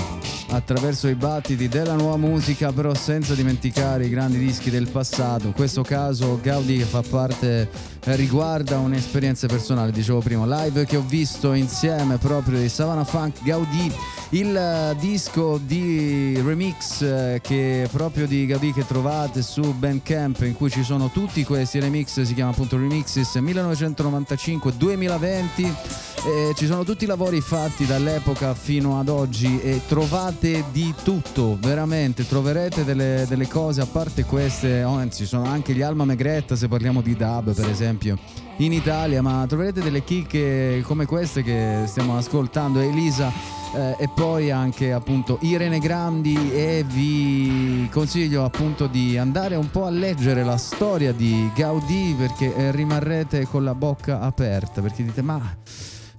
attraverso 0.49 1.07
i 1.07 1.13
battiti 1.13 1.67
della 1.67 1.93
nuova 1.93 2.17
musica, 2.17 2.71
però 2.71 2.95
senza 2.95 3.35
dimenticare 3.35 4.05
i 4.05 4.09
grandi 4.09 4.39
dischi 4.39 4.71
del 4.71 4.87
passato. 4.87 5.45
In 5.45 5.53
questo 5.53 5.83
caso 5.83 6.39
Gaudi 6.41 6.79
fa 6.79 7.03
parte, 7.07 7.69
eh, 8.03 8.15
riguarda 8.15 8.79
un'esperienza 8.79 9.45
personale, 9.45 9.91
dicevo 9.91 10.19
prima, 10.19 10.63
live 10.63 10.85
che 10.85 10.97
ho 10.97 11.03
visto 11.05 11.53
insieme 11.53 12.17
proprio 12.17 12.57
di 12.59 12.69
Savannah 12.69 13.03
Funk 13.03 13.43
Gaudi, 13.43 13.93
il 14.29 14.55
eh, 14.55 14.95
disco 14.99 15.59
di 15.63 16.39
remix 16.43 17.01
eh, 17.01 17.39
che 17.41 17.87
proprio 17.91 18.27
di 18.27 18.45
Gaudi 18.45 18.71
che 18.73 18.85
trovate 18.85 19.41
su 19.41 19.73
Bandcamp 19.73 20.41
in 20.41 20.53
cui 20.53 20.69
ci 20.69 20.83
sono 20.83 21.09
tutti 21.09 21.43
questi 21.43 21.79
remix, 21.79 22.21
si 22.21 22.33
chiama 22.33 22.51
appunto 22.51 22.77
Remixes 22.77 23.35
1995-2020. 23.35 26.04
Eh, 26.27 26.53
ci 26.55 26.65
sono 26.65 26.83
tutti 26.83 27.03
i 27.03 27.07
lavori 27.07 27.39
fatti 27.39 27.85
dall'epoca 27.85 28.55
fino 28.55 28.99
ad 28.99 29.09
oggi 29.09 29.61
e 29.61 29.81
trovate 29.87 30.63
di 30.71 30.91
tutto, 31.03 31.55
veramente, 31.61 32.25
troverete 32.25 32.83
delle, 32.83 33.25
delle 33.29 33.47
cose 33.47 33.81
a 33.81 33.85
parte 33.85 34.23
queste, 34.25 34.83
oh, 34.83 34.95
anzi 34.95 35.27
sono 35.27 35.43
anche 35.43 35.73
gli 35.73 35.83
Alma 35.83 36.03
Megretta 36.03 36.55
se 36.55 36.67
parliamo 36.67 37.01
di 37.01 37.15
dub 37.15 37.53
per 37.53 37.69
esempio 37.69 38.17
in 38.57 38.73
Italia, 38.73 39.21
ma 39.21 39.45
troverete 39.47 39.81
delle 39.81 40.03
chicche 40.03 40.81
come 40.83 41.05
queste 41.05 41.43
che 41.43 41.83
stiamo 41.85 42.17
ascoltando, 42.17 42.79
Elisa 42.79 43.31
eh, 43.75 43.95
e 43.99 44.09
poi 44.13 44.49
anche 44.49 44.93
appunto 44.93 45.37
Irene 45.41 45.77
Grandi 45.77 46.51
e 46.51 46.83
vi 46.87 47.87
consiglio 47.91 48.45
appunto 48.45 48.87
di 48.87 49.15
andare 49.15 49.55
un 49.55 49.69
po' 49.69 49.85
a 49.85 49.91
leggere 49.91 50.43
la 50.43 50.57
storia 50.57 51.11
di 51.11 51.51
Gaudì 51.53 52.15
perché 52.17 52.55
eh, 52.55 52.71
rimarrete 52.71 53.45
con 53.45 53.63
la 53.63 53.75
bocca 53.75 54.21
aperta 54.21 54.81
perché 54.81 55.03
dite 55.03 55.21
ma 55.21 55.55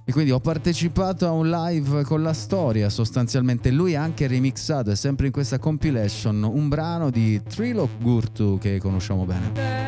e 0.09 0.13
quindi 0.13 0.31
ho 0.31 0.39
partecipato 0.39 1.27
a 1.27 1.31
un 1.31 1.49
live 1.49 2.03
con 2.03 2.23
la 2.23 2.31
storia 2.31 2.89
sostanzialmente. 2.89 3.71
Lui 3.71 3.93
ha 3.93 4.01
anche 4.01 4.25
remixato, 4.25 4.89
è 4.89 4.95
sempre 4.95 5.25
in 5.25 5.33
questa 5.33 5.59
compilation, 5.59 6.43
un 6.43 6.69
brano 6.69 7.09
di 7.09 7.43
Trilok 7.43 8.01
Gurtu 8.01 8.57
che 8.57 8.79
conosciamo 8.79 9.25
bene. 9.25 9.86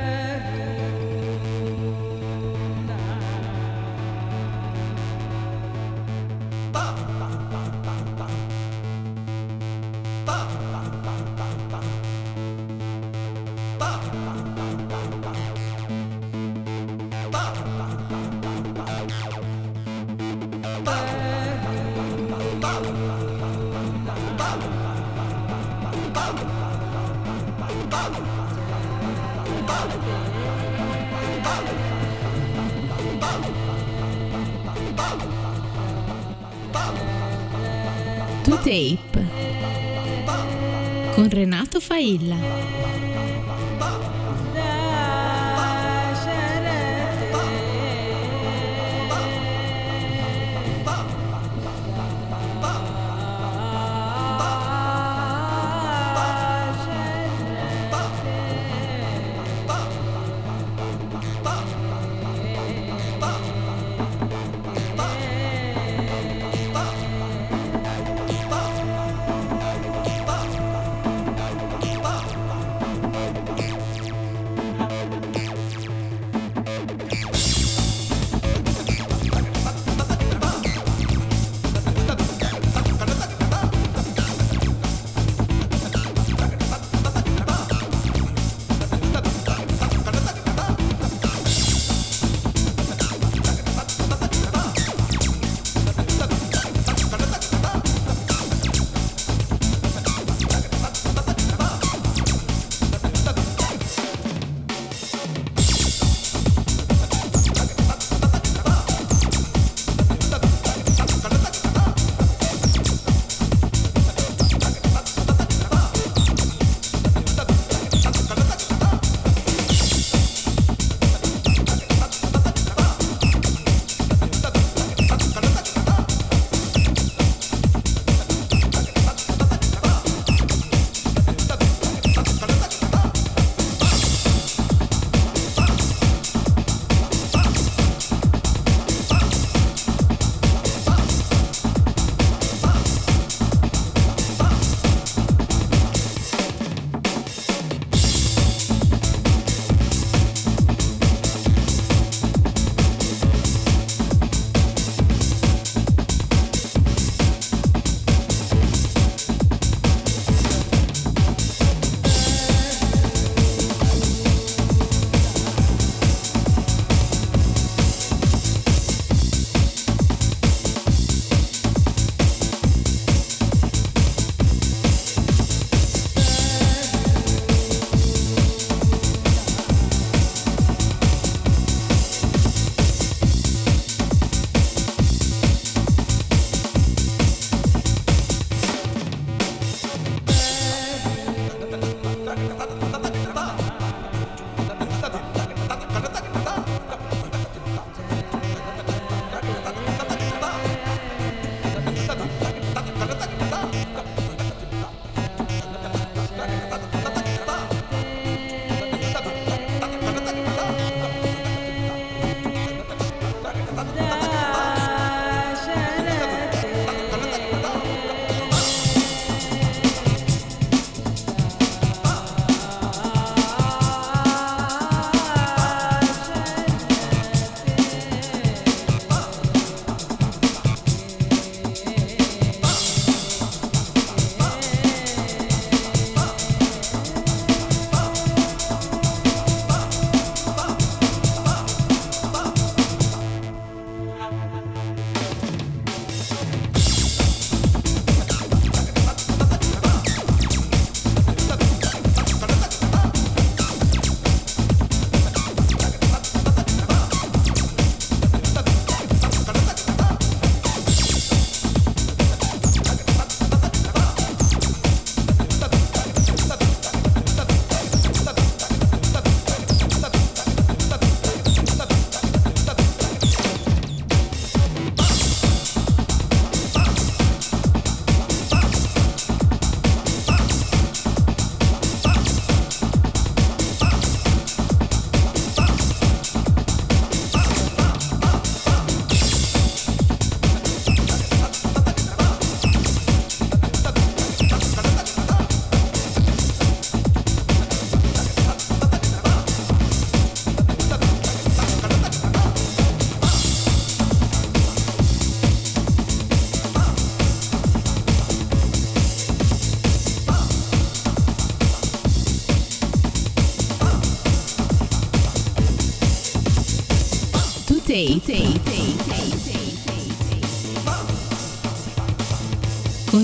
To 38.49 38.55
Tape 38.55 38.99
con 41.13 41.29
Renato 41.29 41.79
Failla. 41.79 42.35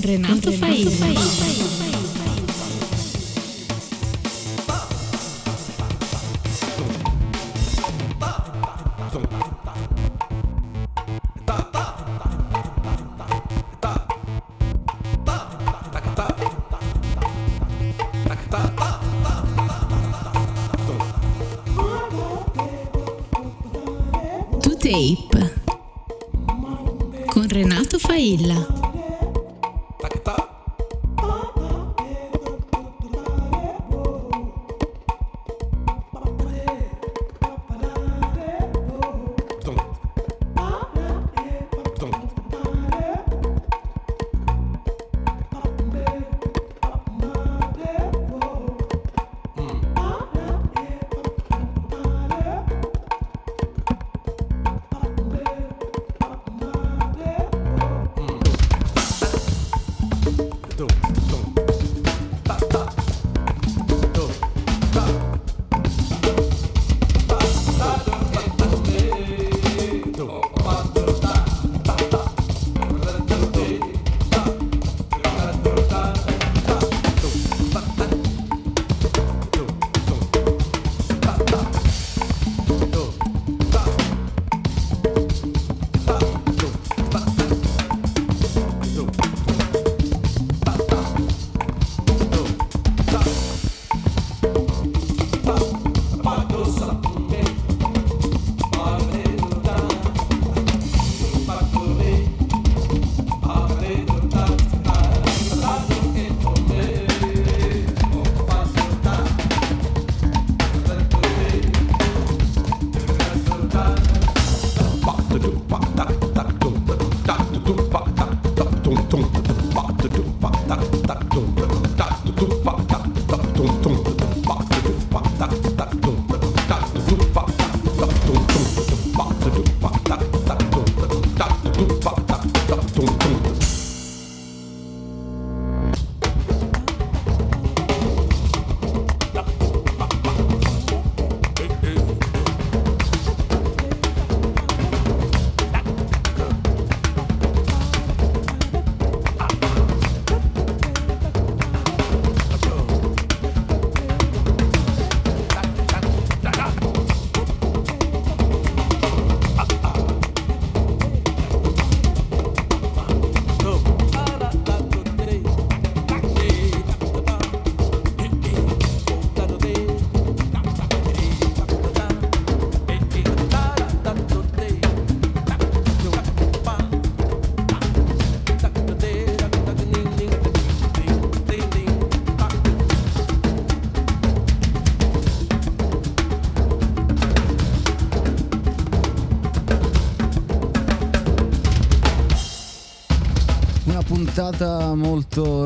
Con 0.06 0.14
Renato 0.14 0.52
Failla. 0.52 1.65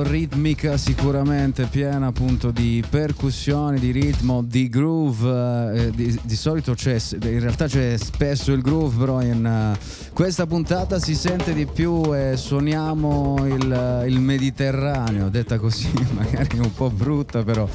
Ritmica 0.10 0.76
sicuramente, 0.76 1.66
piena 1.66 2.08
appunto 2.08 2.50
di 2.50 2.84
percussioni, 2.90 3.80
di 3.80 3.92
ritmo, 3.92 4.42
di 4.42 4.68
groove. 4.68 5.76
eh, 5.76 5.92
di, 5.92 6.20
di 6.24 6.36
solito 6.36 6.74
c'è, 6.74 6.98
in 7.22 7.40
realtà 7.40 7.68
c'è 7.68 7.96
spesso 7.96 8.52
il 8.52 8.62
groove, 8.62 8.98
però 8.98 9.22
in 9.22 9.46
eh, 9.46 10.10
questa 10.14 10.48
puntata 10.48 11.00
si 11.00 11.14
sente 11.14 11.54
di 11.54 11.68
più 11.68 12.16
e 12.16 12.38
suoniamo 12.38 13.46
il, 13.46 14.06
il 14.08 14.20
Mediterraneo, 14.20 15.30
detta 15.30 15.60
così 15.60 15.92
magari 16.12 16.58
un 16.58 16.74
po' 16.74 16.90
brutta 16.90 17.44
però. 17.44 17.68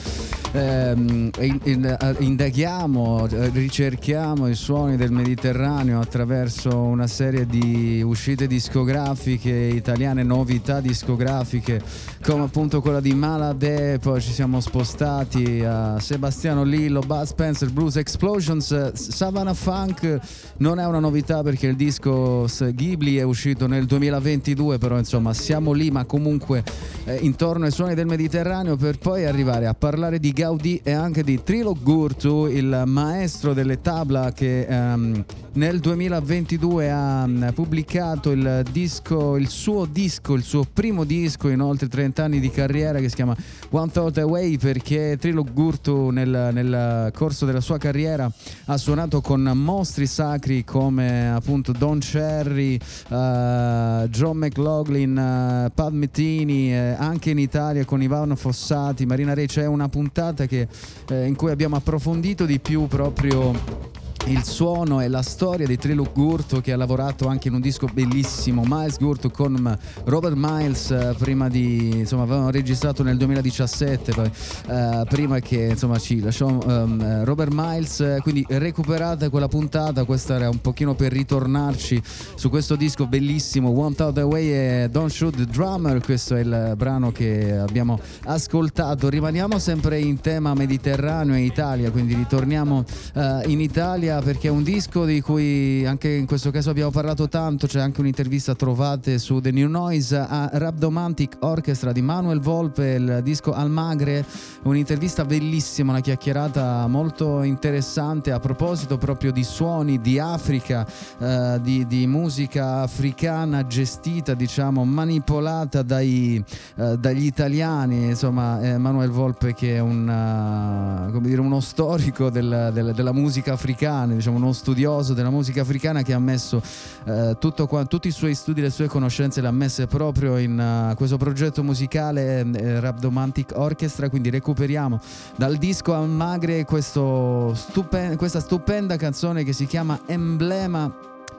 Ehm, 0.53 1.31
eh, 1.37 2.17
indaghiamo, 2.19 3.27
ricerchiamo 3.27 4.47
i 4.47 4.55
suoni 4.55 4.97
del 4.97 5.11
Mediterraneo 5.11 6.01
attraverso 6.01 6.79
una 6.79 7.09
serie 7.09 7.45
di 7.45 8.03
uscite 8.03 8.47
discografiche 8.47 9.51
italiane, 9.51 10.23
novità 10.23 10.81
discografiche 10.81 11.83
come 12.25 12.45
appunto 12.45 12.81
quella 12.81 13.01
di 13.01 13.13
Malade, 13.13 13.99
poi 13.99 14.19
ci 14.19 14.33
siamo 14.33 14.61
spostati 14.61 15.63
a 15.63 16.01
Sebastiano 16.01 16.65
Lillo, 16.65 17.01
Bud 17.01 17.25
Spencer, 17.25 17.71
Blues 17.71 17.97
Explosions, 17.97 18.93
Savannah 18.93 19.53
Funk. 19.53 20.21
Non 20.59 20.79
è 20.79 20.87
una 20.87 21.01
novità 21.01 21.43
perché 21.43 21.67
il 21.67 21.77
disco 21.77 22.47
Ghibli 22.59 23.17
è 23.17 23.23
uscito 23.23 23.67
nel 23.67 23.85
2022, 23.85 24.79
però 24.79 24.97
insomma 24.97 25.35
siamo 25.35 25.73
lì 25.73 25.91
ma 25.91 26.07
comunque 26.07 26.65
eh, 27.05 27.17
intorno 27.17 27.67
ai 27.67 27.73
suoni 27.73 27.95
del 27.95 28.07
Mediterraneo 28.07 28.77
per 28.77 28.99
poi 28.99 29.27
arrivare 29.27 29.67
a 29.67 29.75
parlare 29.75 30.19
di 30.19 30.33
Gaudì 30.33 30.81
e 30.83 30.93
anche 30.93 31.23
di 31.23 31.43
Trilo 31.43 31.77
Gurtu, 31.79 32.47
il 32.47 32.85
maestro 32.87 33.53
delle 33.53 33.83
tabla 33.83 34.33
che 34.33 34.63
ehm, 34.63 35.25
nel 35.55 35.79
2022 35.79 36.91
ha 36.91 37.27
mm, 37.27 37.49
pubblicato 37.49 38.31
il 38.31 38.65
disco, 38.71 39.37
il 39.37 39.49
suo 39.49 39.85
disco, 39.85 40.35
il 40.35 40.43
suo 40.43 40.65
primo 40.65 41.05
disco 41.05 41.49
in 41.49 41.61
oltre 41.61 41.87
30 41.89 42.14
anni 42.19 42.41
di 42.41 42.51
carriera 42.51 42.99
che 42.99 43.09
si 43.09 43.15
chiama 43.15 43.37
One 43.71 43.91
Thought 43.91 44.19
Away 44.19 44.57
perché 44.57 45.17
Trilo 45.19 45.45
Gurtu 45.45 46.11
nel, 46.11 46.51
nel 46.53 47.11
corso 47.15 47.45
della 47.47 47.61
sua 47.61 47.79
carriera 47.79 48.31
ha 48.67 48.77
suonato 48.77 49.21
con 49.21 49.43
mostri 49.55 50.07
sacri 50.07 50.65
come 50.65 51.31
appunto 51.31 51.73
Don 51.73 51.99
Cherry, 51.99 52.77
eh, 52.77 54.07
John 54.09 54.37
McLaughlin, 54.37 55.17
eh, 55.17 55.71
Pat 55.75 55.93
Metini, 55.93 56.73
eh, 56.73 56.95
anche 56.99 57.31
in 57.31 57.39
Italia 57.39 57.85
con 57.85 58.03
Ivano 58.03 58.37
Fossati, 58.37 59.07
Marina 59.07 59.35
Re, 59.35 59.47
c'è 59.47 59.67
una 59.67 59.89
puntata 59.89 60.47
che, 60.47 60.69
eh, 61.09 61.27
in 61.27 61.37
cui 61.37 61.51
abbiamo 61.51 61.77
approfondito 61.77 62.45
di 62.45 62.59
più 62.61 62.87
proprio 62.87 64.03
il 64.27 64.43
suono 64.43 65.03
e 65.03 65.09
la 65.09 65.21
storia 65.21 65.67
di 65.67 65.77
Triluk 65.77 66.13
Gurtu 66.13 66.63
che 66.63 66.73
ha 66.73 66.77
lavorato 66.77 67.27
anche 67.27 67.49
in 67.49 67.55
un 67.55 67.61
disco 67.61 67.89
bellissimo, 67.93 68.63
Miles 68.67 68.97
Gurtu 68.99 69.31
con 69.31 69.79
Robert 70.05 70.35
Miles, 70.37 70.91
eh, 70.91 71.15
prima 71.19 71.49
di, 71.49 71.99
insomma, 71.99 72.23
avevano 72.23 72.51
registrato 72.51 73.03
nel 73.03 73.19
2017, 73.19 74.13
poi, 74.13 74.31
eh, 74.69 75.05
prima 75.09 75.41
che 75.41 75.65
insomma 75.71 75.99
ci 75.99 76.21
lasciò 76.21 76.49
eh, 76.49 77.25
Robert 77.25 77.53
Miles, 77.53 78.19
quindi 78.23 78.45
recuperate 78.49 79.29
quella 79.29 79.49
puntata, 79.49 80.05
questa 80.05 80.37
era 80.37 80.49
un 80.49 80.61
pochino 80.61 80.95
per 80.95 81.13
ritornarci 81.13 82.03
su 82.35 82.49
questo 82.49 82.77
disco 82.77 83.07
bellissimo, 83.07 83.71
Want 83.71 84.01
Out 84.01 84.15
The 84.15 84.23
Way 84.23 84.47
e 84.47 84.89
Don't 84.91 85.11
Shoot 85.11 85.37
The 85.37 85.47
Drummer, 85.47 86.01
questo 86.03 86.37
è 86.37 86.41
il 86.41 86.75
brano 86.77 87.13
che 87.13 87.57
abbiamo 87.57 88.01
ascoltato, 88.25 89.11
rimaniamo 89.11 89.59
sempre 89.59 90.01
in 90.01 90.21
tema 90.21 90.55
mediterraneo 90.55 91.35
e 91.35 91.41
Italia, 91.41 91.91
quindi 91.91 92.15
ritorniamo 92.15 92.85
eh, 93.15 93.43
in 93.47 93.61
Italia 93.61 94.14
perché 94.21 94.49
è 94.49 94.51
un 94.51 94.63
disco 94.63 95.05
di 95.05 95.21
cui 95.21 95.85
anche 95.87 96.09
in 96.09 96.27
questo 96.27 96.51
caso 96.51 96.71
abbiamo 96.71 96.91
parlato 96.91 97.29
tanto, 97.29 97.67
c'è 97.67 97.81
anche 97.81 98.01
un'intervista 98.01 98.55
trovate 98.55 99.19
su 99.19 99.41
The 99.41 99.51
New 99.51 99.69
Noise 99.69 100.17
a 100.17 100.51
Rabdomantic 100.53 101.37
Orchestra 101.41 101.93
di 101.93 102.03
Manuel 102.03 102.41
Volpe, 102.41 102.95
il 102.95 103.21
disco 103.23 103.53
Almagre, 103.53 104.25
un'intervista 104.65 105.25
bellissima, 105.25 105.93
una 105.93 106.01
chiacchierata 106.01 106.87
molto 106.87 107.43
interessante 107.43 108.33
a 108.33 108.41
proposito 108.41 108.99
proprio 108.99 109.33
di 109.33 109.45
suoni 109.45 110.01
di 110.01 110.19
Africa, 110.19 110.87
eh, 111.19 111.59
di, 111.63 111.87
di 111.87 112.07
musica 112.07 112.81
africana 112.83 113.67
gestita, 113.67 114.35
diciamo, 114.35 114.85
manipolata 114.85 115.83
dai, 115.83 116.43
eh, 116.77 116.99
dagli 116.99 117.25
italiani, 117.25 118.07
insomma, 118.07 118.61
eh, 118.61 118.77
Manuel 118.79 119.11
Volpe 119.11 119.55
che 119.55 119.77
è 119.77 119.81
un, 119.81 121.11
uh, 121.13 121.21
dire, 121.21 121.41
uno 121.41 121.61
storico 121.61 122.31
del- 122.31 122.71
del- 122.73 122.93
della 122.95 123.13
musica 123.13 123.53
africana, 123.53 124.04
diciamo, 124.07 124.37
uno 124.37 124.53
studioso 124.53 125.15
della 125.15 125.31
musica 125.31 125.63
africana 125.63 126.03
che 126.03 126.13
ha 126.13 126.19
messo 126.19 126.63
eh, 127.05 127.37
tutto 127.39 127.67
tutti 127.89 128.09
i 128.09 128.11
suoi 128.13 128.35
studi, 128.35 128.61
le 128.61 128.71
sue 128.71 128.87
conoscenze 128.87 129.41
le 129.41 129.49
ha 129.49 129.53
messe 129.53 129.87
proprio 129.87 130.37
in 130.37 130.91
uh, 130.91 130.95
questo 130.95 131.17
progetto 131.17 131.63
musicale 131.63 132.41
eh, 132.41 132.81
Rabdomantic 132.81 133.53
Orchestra, 133.55 134.09
quindi 134.09 134.31
recuperiamo 134.31 135.01
dal 135.37 135.57
disco 135.57 135.95
Almagre 135.95 136.65
questo 136.65 137.53
stupen- 137.55 138.17
questa 138.17 138.41
stupenda 138.41 138.97
canzone 138.97 139.45
che 139.45 139.53
si 139.53 139.67
chiama 139.67 140.01
Emblema, 140.07 140.93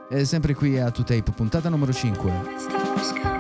è 0.09 0.23
sempre 0.23 0.53
qui 0.53 0.79
a 0.79 0.87
2Tape, 0.87 1.31
puntata 1.33 1.69
numero 1.69 1.93
5. 1.93 3.34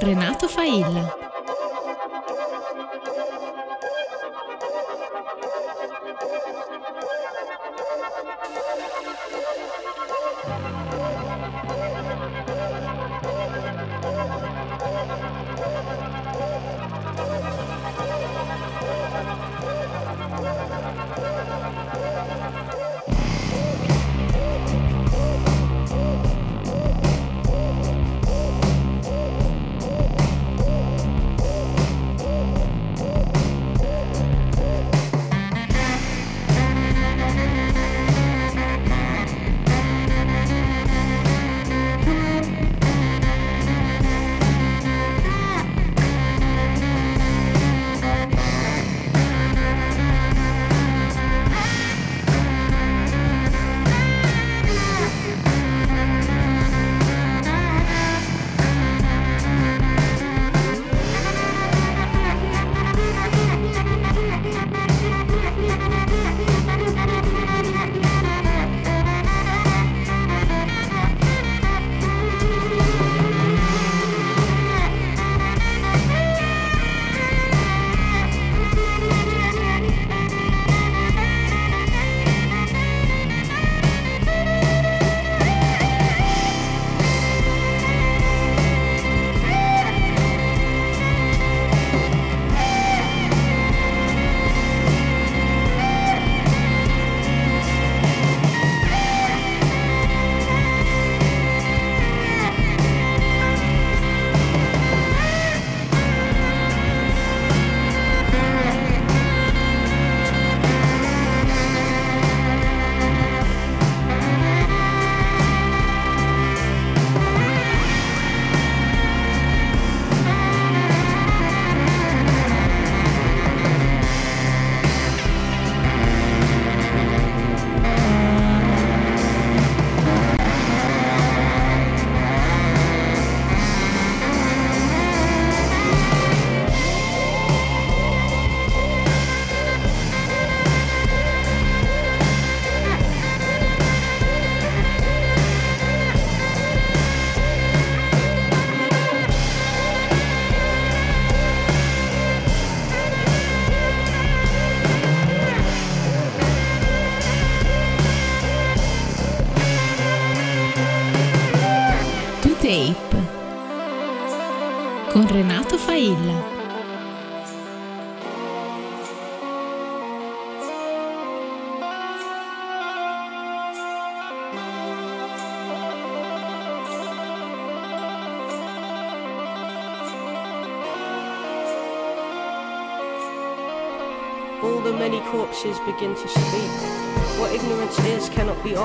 Renato 0.00 0.48
Failla. 0.48 1.09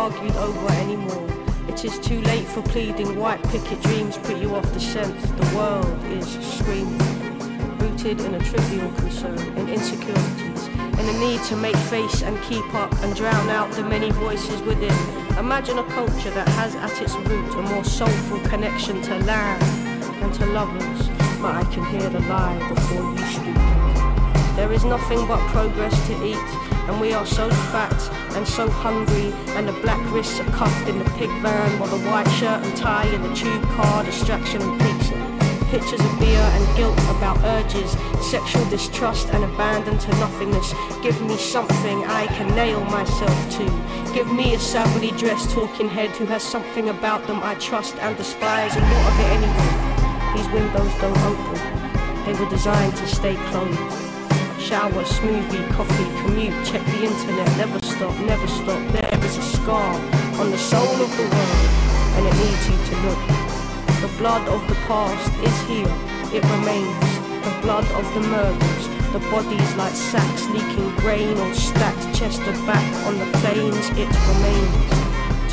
Argued 0.06 0.36
over 0.36 0.72
anymore. 0.73 1.27
It 1.68 1.84
is 1.84 1.98
too 1.98 2.22
late 2.22 2.45
for 2.45 2.61
pleading. 2.61 3.18
White 3.18 3.41
picket 3.49 3.82
dreams 3.82 4.19
put 4.19 4.38
you 4.38 4.53
off 4.53 4.72
the 4.72 4.80
scent. 4.80 5.19
The 5.36 5.57
world 5.57 6.03
is 6.11 6.27
screaming. 6.57 6.99
Rooted 7.80 8.22
in 8.22 8.36
a 8.36 8.40
trivial 8.40 8.91
concern, 9.02 9.40
in 9.57 9.68
insecurities, 9.68 10.68
in 10.99 11.06
a 11.10 11.19
need 11.19 11.41
to 11.45 11.56
make 11.56 11.76
face 11.90 12.22
and 12.22 12.40
keep 12.44 12.68
up 12.76 12.94
and 13.02 13.15
drown 13.15 13.49
out 13.49 13.72
the 13.72 13.84
many 13.84 14.11
voices 14.11 14.61
within. 14.61 14.94
Imagine 15.40 15.80
a 15.80 15.84
culture 15.86 16.30
that 16.38 16.48
has 16.49 16.76
at 16.76 17.02
its 17.02 17.15
root 17.27 17.56
a 17.56 17.64
more 17.73 17.84
soulful 17.84 18.40
connection 18.41 19.02
to 19.02 19.18
land 19.26 19.64
and 20.22 20.32
to 20.36 20.45
lovers. 20.45 21.07
But 21.41 21.56
I 21.56 21.64
can 21.73 21.84
hear 21.86 22.07
the 22.11 22.19
lie 22.30 22.60
before 22.69 23.11
you 23.11 23.26
speak. 23.34 23.56
There 24.56 24.72
is 24.72 24.86
nothing 24.86 25.26
but 25.27 25.40
progress 25.49 25.95
to 26.07 26.14
eat, 26.23 26.65
and 26.88 27.02
we 27.02 27.14
are 27.14 27.26
so 27.26 27.49
fat 27.72 27.99
and 28.36 28.48
so 28.48 28.70
hungry, 28.70 29.34
and 29.56 29.68
the 29.68 29.74
black 29.82 29.99
wrists 30.12 30.40
are 30.40 30.52
cuffed 30.52 30.88
in 30.88 30.99
the 30.99 31.10
pig 31.12 31.30
van, 31.41 31.80
while 31.80 31.90
the 31.90 32.03
white 32.10 32.28
shirt 32.40 32.64
and 32.64 32.78
tie 32.78 33.07
in 33.07 33.22
the 33.24 33.34
tube 33.34 33.64
car, 33.70 34.03
distraction 34.03 34.62
and 34.62 34.82
pizza. 34.82 35.16
Pictures 35.72 35.99
of 35.99 36.20
beer 36.20 36.40
and 36.40 36.78
guilt 36.78 36.98
about 37.10 37.38
urges, 37.44 37.91
sexual 38.22 38.64
distrust 38.70 39.28
and 39.30 39.44
abandon 39.44 39.98
to 39.98 40.10
nothingness. 40.20 40.74
Give 41.02 41.20
me 41.22 41.38
something 41.38 42.06
I 42.06 42.28
can 42.28 42.53
nail 42.56 42.82
myself 42.86 43.49
to. 43.57 43.66
Give 44.14 44.32
me 44.32 44.53
a 44.53 44.60
savagely 44.60 45.12
dressed 45.18 45.52
talking 45.52 45.90
head 45.90 46.12
who 46.12 46.26
has 46.28 46.44
something 46.44 46.90
about 46.90 47.26
them 47.28 47.41
I 47.44 47.56
trust 47.56 47.95
and 47.98 48.16
despise, 48.16 48.76
and 48.76 48.86
what 48.86 49.12
of 49.12 49.20
it 49.20 49.30
anyway? 49.38 49.86
These 50.36 50.49
windows 50.53 50.94
don't 51.02 51.18
open, 51.20 52.26
they 52.26 52.34
were 52.40 52.49
designed 52.49 52.95
to 52.98 53.07
stay 53.07 53.36
closed. 53.49 54.05
Shower, 54.66 55.04
smoothie, 55.04 55.62
coffee, 55.74 56.10
commute, 56.26 56.66
check 56.66 56.84
the 56.86 57.04
internet, 57.06 57.46
never 57.56 57.78
stop, 57.86 58.18
never 58.26 58.48
stop. 58.48 58.82
There 58.94 59.24
is 59.24 59.38
a 59.38 59.42
scar 59.44 59.94
on 60.42 60.50
the 60.50 60.58
soul 60.58 60.90
of 61.06 61.12
the 61.18 61.22
world, 61.22 61.70
and 62.18 62.26
it 62.26 62.34
needs 62.34 62.66
you 62.66 62.78
to 62.90 62.96
look. 63.06 63.22
The 64.02 64.10
blood 64.18 64.42
of 64.50 64.68
the 64.68 64.74
past 64.90 65.32
is 65.46 65.58
here, 65.70 65.94
it 66.34 66.42
remains. 66.50 67.10
The 67.46 67.54
blood 67.62 67.86
of 67.92 68.12
the 68.16 68.22
murders, 68.22 68.88
the 69.14 69.20
bodies 69.30 69.76
like 69.76 69.94
sacks 69.94 70.50
leaking 70.50 70.96
grain 70.98 71.38
or 71.38 71.54
stacked 71.54 72.16
chest 72.18 72.40
to 72.46 72.52
back 72.66 73.06
on 73.06 73.20
the 73.20 73.30
plains, 73.38 73.86
it 73.94 74.10
remains. 74.34 74.90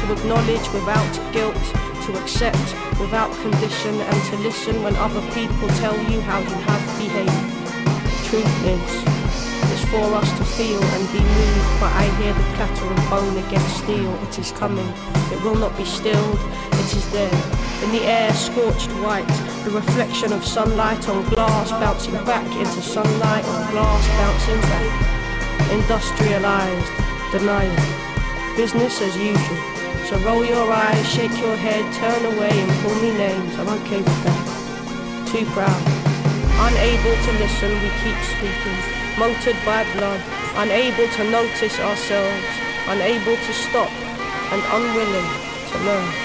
To 0.01 0.05
acknowledge 0.17 0.67
without 0.73 1.13
guilt, 1.35 1.65
to 2.09 2.17
accept 2.19 2.65
without 2.99 3.31
condition, 3.45 3.95
and 4.01 4.25
to 4.31 4.37
listen 4.39 4.83
when 4.83 4.97
other 4.97 5.21
people 5.37 5.69
tell 5.85 5.99
you 6.11 6.19
how 6.23 6.39
you 6.41 6.57
have 6.65 6.99
behaved 6.99 7.52
truth 8.33 8.65
it's 8.65 9.85
for 9.93 10.09
us 10.17 10.31
to 10.39 10.45
feel 10.57 10.83
and 10.83 11.05
be 11.13 11.21
moved, 11.21 11.73
but 11.77 11.93
I 11.93 12.09
hear 12.17 12.33
the 12.33 12.49
clatter 12.57 12.87
of 12.89 13.11
bone 13.11 13.37
against 13.45 13.85
steel. 13.85 14.09
It 14.25 14.39
is 14.39 14.53
coming, 14.53 14.89
it 15.29 15.43
will 15.45 15.55
not 15.55 15.77
be 15.77 15.85
stilled, 15.85 16.41
it 16.81 16.97
is 16.97 17.13
there. 17.13 17.29
In 17.85 17.93
the 17.93 18.01
air, 18.09 18.33
scorched 18.33 18.89
white, 19.05 19.29
the 19.65 19.71
reflection 19.71 20.33
of 20.33 20.47
sunlight 20.47 21.07
on 21.11 21.29
glass 21.29 21.73
bouncing 21.73 22.15
back 22.25 22.49
into 22.57 22.81
sunlight 22.81 23.45
on 23.45 23.71
glass 23.71 24.09
bouncing 24.17 24.61
back. 24.73 24.89
Industrialized, 25.71 26.93
denial, 27.33 27.77
business 28.57 28.99
as 29.03 29.15
usual. 29.15 29.61
So 30.09 30.17
roll 30.25 30.43
your 30.43 30.73
eyes, 30.73 31.07
shake 31.07 31.37
your 31.39 31.57
head, 31.57 31.85
turn 31.93 32.25
away 32.33 32.49
and 32.49 32.71
call 32.81 32.95
me 32.95 33.13
names. 33.13 33.59
I'm 33.59 33.69
okay 33.81 33.99
with 33.99 34.25
that. 34.25 35.29
Too 35.29 35.45
proud. 35.53 35.92
Unable 36.59 37.17
to 37.25 37.33
listen, 37.39 37.73
we 37.83 37.89
keep 38.05 38.19
speaking. 38.25 38.79
Motored 39.19 39.57
by 39.65 39.85
blood, 39.95 40.21
unable 40.57 41.09
to 41.09 41.31
notice 41.31 41.79
ourselves, 41.81 42.47
unable 42.89 43.37
to 43.37 43.53
stop, 43.53 43.91
and 44.53 44.63
unwilling 44.73 45.29
to 45.71 45.79
learn. 45.85 46.22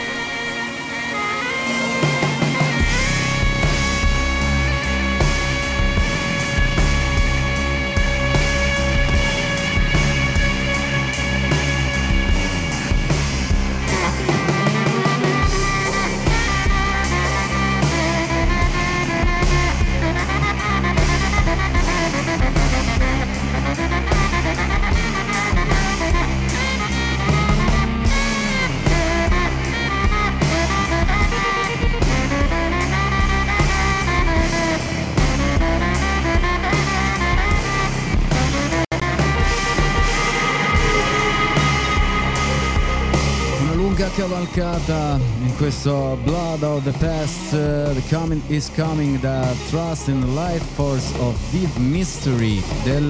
Cavalcata 44.27 45.17
in 45.41 45.55
questo 45.55 46.17
Blood 46.23 46.61
of 46.61 46.83
the 46.83 46.91
Past, 46.91 47.53
uh, 47.53 47.93
The 47.93 48.03
Coming 48.09 48.41
is 48.47 48.69
Coming 48.75 49.17
da 49.19 49.53
Trust 49.69 50.09
in 50.09 50.19
the 50.19 50.27
Life 50.27 50.65
Force 50.75 51.13
of 51.19 51.33
Deep 51.51 51.73
Mystery 51.77 52.61
del 52.83 53.09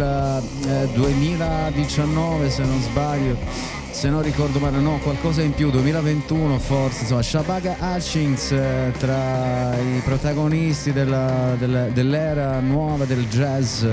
eh, 0.67 0.87
2019 0.93 2.49
se 2.51 2.63
non 2.63 2.79
sbaglio. 2.81 3.35
Se 3.89 4.09
non 4.09 4.21
ricordo 4.21 4.59
male, 4.59 4.77
no, 4.77 4.99
qualcosa 5.01 5.41
in 5.41 5.55
più, 5.55 5.71
2021 5.71 6.59
forse, 6.59 7.01
insomma, 7.01 7.23
Shabaga 7.23 7.75
Hutchins 7.79 8.51
eh, 8.51 8.93
tra 8.99 9.75
i 9.75 9.99
protagonisti 10.05 10.93
della- 10.93 11.55
della- 11.57 11.87
dell'era 11.87 12.59
nuova 12.59 13.05
del 13.05 13.27
jazz. 13.27 13.83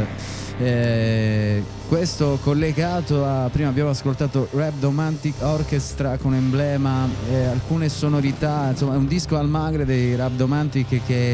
Eh, 0.56 1.64
questo 1.88 2.38
collegato 2.40 3.24
a 3.26 3.48
prima 3.50 3.68
abbiamo 3.70 3.90
ascoltato 3.90 4.46
Rap 4.52 4.74
Domantic 4.78 5.34
Orchestra 5.40 6.16
con 6.16 6.32
emblema 6.32 7.08
eh, 7.28 7.46
alcune 7.46 7.88
sonorità 7.88 8.68
insomma 8.70 8.94
è 8.94 8.96
un 8.96 9.08
disco 9.08 9.36
al 9.36 9.48
magre 9.48 9.84
dei 9.84 10.14
Rap 10.14 10.30
Domantic 10.32 11.04
che 11.04 11.32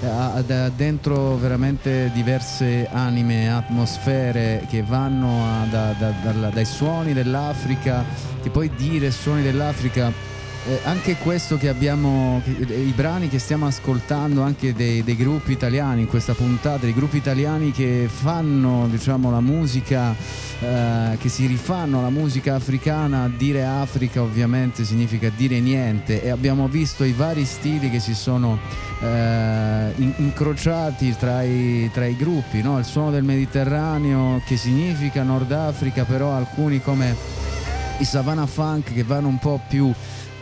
eh, 0.00 0.06
ha 0.06 0.32
ha 0.36 0.70
dentro 0.74 1.36
veramente 1.36 2.10
diverse 2.14 2.88
anime 2.90 3.52
atmosfere 3.52 4.66
che 4.70 4.82
vanno 4.82 5.44
a- 5.44 5.66
da- 5.70 5.94
da- 5.98 6.14
dalla- 6.22 6.48
dai 6.48 6.64
suoni 6.64 7.12
dell'Africa 7.12 8.02
che 8.42 8.48
poi 8.48 8.70
dire 8.74 9.10
suoni 9.10 9.42
dell'Africa 9.42 10.10
eh, 10.64 10.78
anche 10.84 11.16
questo 11.16 11.56
che 11.56 11.68
abbiamo, 11.68 12.40
eh, 12.44 12.80
i 12.80 12.92
brani 12.94 13.28
che 13.28 13.40
stiamo 13.40 13.66
ascoltando 13.66 14.42
anche 14.42 14.72
dei, 14.72 15.02
dei 15.02 15.16
gruppi 15.16 15.50
italiani 15.50 16.02
in 16.02 16.06
questa 16.06 16.34
puntata, 16.34 16.84
dei 16.84 16.94
gruppi 16.94 17.16
italiani 17.16 17.72
che 17.72 18.08
fanno 18.08 18.86
diciamo 18.88 19.30
la 19.30 19.40
musica, 19.40 20.14
eh, 20.60 21.16
che 21.18 21.28
si 21.28 21.46
rifanno 21.46 21.98
alla 21.98 22.10
musica 22.10 22.54
africana, 22.54 23.28
dire 23.28 23.64
Africa 23.64 24.22
ovviamente 24.22 24.84
significa 24.84 25.32
dire 25.34 25.58
niente 25.58 26.22
e 26.22 26.30
abbiamo 26.30 26.68
visto 26.68 27.02
i 27.02 27.12
vari 27.12 27.44
stili 27.44 27.90
che 27.90 27.98
si 27.98 28.14
sono 28.14 28.60
eh, 29.00 29.92
in- 29.96 30.14
incrociati 30.18 31.16
tra 31.18 31.42
i, 31.42 31.90
tra 31.92 32.06
i 32.06 32.14
gruppi, 32.14 32.62
no? 32.62 32.78
il 32.78 32.84
suono 32.84 33.10
del 33.10 33.24
Mediterraneo 33.24 34.40
che 34.46 34.56
significa 34.56 35.24
Nord 35.24 35.50
Africa, 35.50 36.04
però 36.04 36.30
alcuni 36.30 36.80
come 36.80 37.16
i 37.98 38.04
Savannah 38.04 38.46
Funk 38.46 38.92
che 38.94 39.02
vanno 39.02 39.28
un 39.28 39.38
po' 39.38 39.60
più 39.68 39.92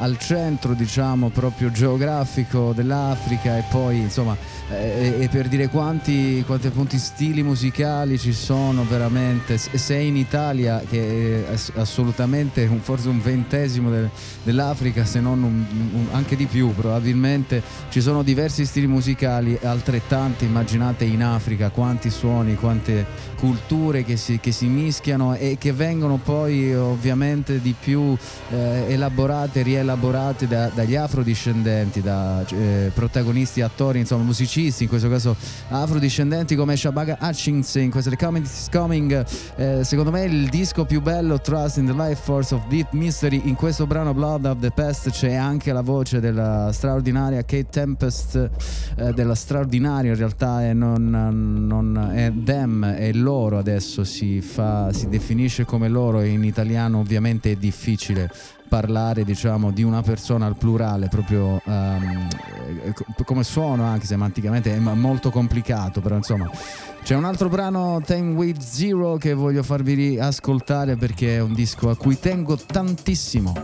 al 0.00 0.18
centro 0.18 0.74
diciamo 0.74 1.28
proprio 1.30 1.70
geografico 1.70 2.72
dell'Africa 2.74 3.56
e 3.58 3.64
poi 3.70 3.98
insomma 3.98 4.36
eh, 4.72 5.16
e 5.20 5.28
per 5.28 5.48
dire 5.48 5.68
quanti, 5.68 6.42
quanti 6.46 6.68
appunto 6.68 6.96
stili 6.96 7.42
musicali 7.42 8.18
ci 8.18 8.32
sono 8.32 8.84
veramente. 8.84 9.58
Se 9.58 9.76
se 9.78 9.94
in 9.96 10.16
Italia 10.16 10.82
che 10.88 11.44
è 11.48 11.52
ass- 11.52 11.72
assolutamente 11.74 12.68
forse 12.80 13.08
un 13.08 13.20
ventesimo 13.20 13.90
del- 13.90 14.08
dell'Africa 14.42 15.04
se 15.04 15.20
non 15.20 15.42
un- 15.42 15.64
un- 15.92 16.06
anche 16.12 16.36
di 16.36 16.46
più 16.46 16.72
probabilmente 16.74 17.62
ci 17.90 18.00
sono 18.00 18.22
diversi 18.22 18.64
stili 18.64 18.86
musicali 18.86 19.58
altrettanti 19.62 20.44
immaginate 20.44 21.04
in 21.04 21.22
Africa 21.22 21.70
quanti 21.70 22.10
suoni 22.10 22.54
quante 22.54 23.04
culture 23.40 24.04
che 24.04 24.18
si, 24.18 24.38
che 24.38 24.52
si 24.52 24.66
mischiano 24.66 25.34
e 25.34 25.56
che 25.58 25.72
vengono 25.72 26.18
poi 26.22 26.74
ovviamente 26.74 27.60
di 27.60 27.74
più 27.78 28.14
eh, 28.50 28.84
elaborate, 28.88 29.62
rielaborate 29.62 30.46
da- 30.46 30.68
dagli 30.68 30.94
afrodiscendenti, 30.94 32.02
da 32.02 32.44
eh, 32.50 32.90
protagonisti, 32.94 33.62
attori, 33.62 34.00
insomma 34.00 34.24
musicisti, 34.24 34.82
in 34.82 34.90
questo 34.90 35.08
caso 35.08 35.34
afrodiscendenti 35.68 36.54
come 36.54 36.76
Shabaga 36.76 37.16
Hutchins 37.18 37.76
in 37.76 37.90
questo 37.90 38.10
The 38.10 38.16
Coming 38.16 38.44
is 38.44 38.68
Coming, 38.70 39.26
eh, 39.56 39.84
secondo 39.84 40.10
me 40.10 40.24
il 40.24 40.50
disco 40.50 40.84
più 40.84 41.00
bello, 41.00 41.40
Trust 41.40 41.78
in 41.78 41.86
the 41.86 41.94
Life 41.94 42.20
Force 42.22 42.54
of 42.54 42.66
Deep 42.68 42.92
Mystery, 42.92 43.40
in 43.44 43.54
questo 43.54 43.86
brano 43.86 44.12
Blood 44.12 44.44
of 44.44 44.58
the 44.60 44.70
Past 44.70 45.10
c'è 45.10 45.32
anche 45.32 45.72
la 45.72 45.80
voce 45.80 46.20
della 46.20 46.70
straordinaria 46.72 47.40
Kate 47.40 47.68
Tempest, 47.70 48.50
eh, 48.96 49.12
della 49.14 49.34
straordinaria 49.34 50.10
in 50.10 50.18
realtà 50.18 50.62
è, 50.62 50.74
non, 50.74 51.08
non, 51.08 52.10
è 52.12 52.30
them, 52.44 52.84
è 52.84 53.10
loro 53.12 53.29
adesso, 53.58 54.04
si, 54.04 54.40
fa, 54.40 54.92
si 54.92 55.08
definisce 55.08 55.64
come 55.64 55.88
loro 55.88 56.20
e 56.20 56.28
in 56.28 56.44
italiano 56.44 56.98
ovviamente 56.98 57.52
è 57.52 57.56
difficile 57.56 58.30
parlare 58.68 59.24
diciamo 59.24 59.72
di 59.72 59.82
una 59.82 60.00
persona 60.00 60.46
al 60.46 60.56
plurale 60.56 61.08
proprio 61.08 61.60
co- 62.94 63.04
come 63.24 63.42
suono 63.42 63.82
anche 63.82 64.06
semanticamente 64.06 64.72
è 64.72 64.78
molto 64.78 65.30
complicato 65.30 66.00
però 66.00 66.16
insomma. 66.16 66.48
C'è 67.02 67.14
un 67.14 67.24
altro 67.24 67.48
brano 67.48 68.00
Time 68.04 68.34
with 68.34 68.60
Zero 68.60 69.16
che 69.16 69.32
voglio 69.32 69.62
farvi 69.62 70.18
ascoltare 70.18 70.96
perché 70.96 71.36
è 71.36 71.40
un 71.40 71.54
disco 71.54 71.88
a 71.88 71.96
cui 71.96 72.18
tengo 72.18 72.56
tantissimo 72.56 73.54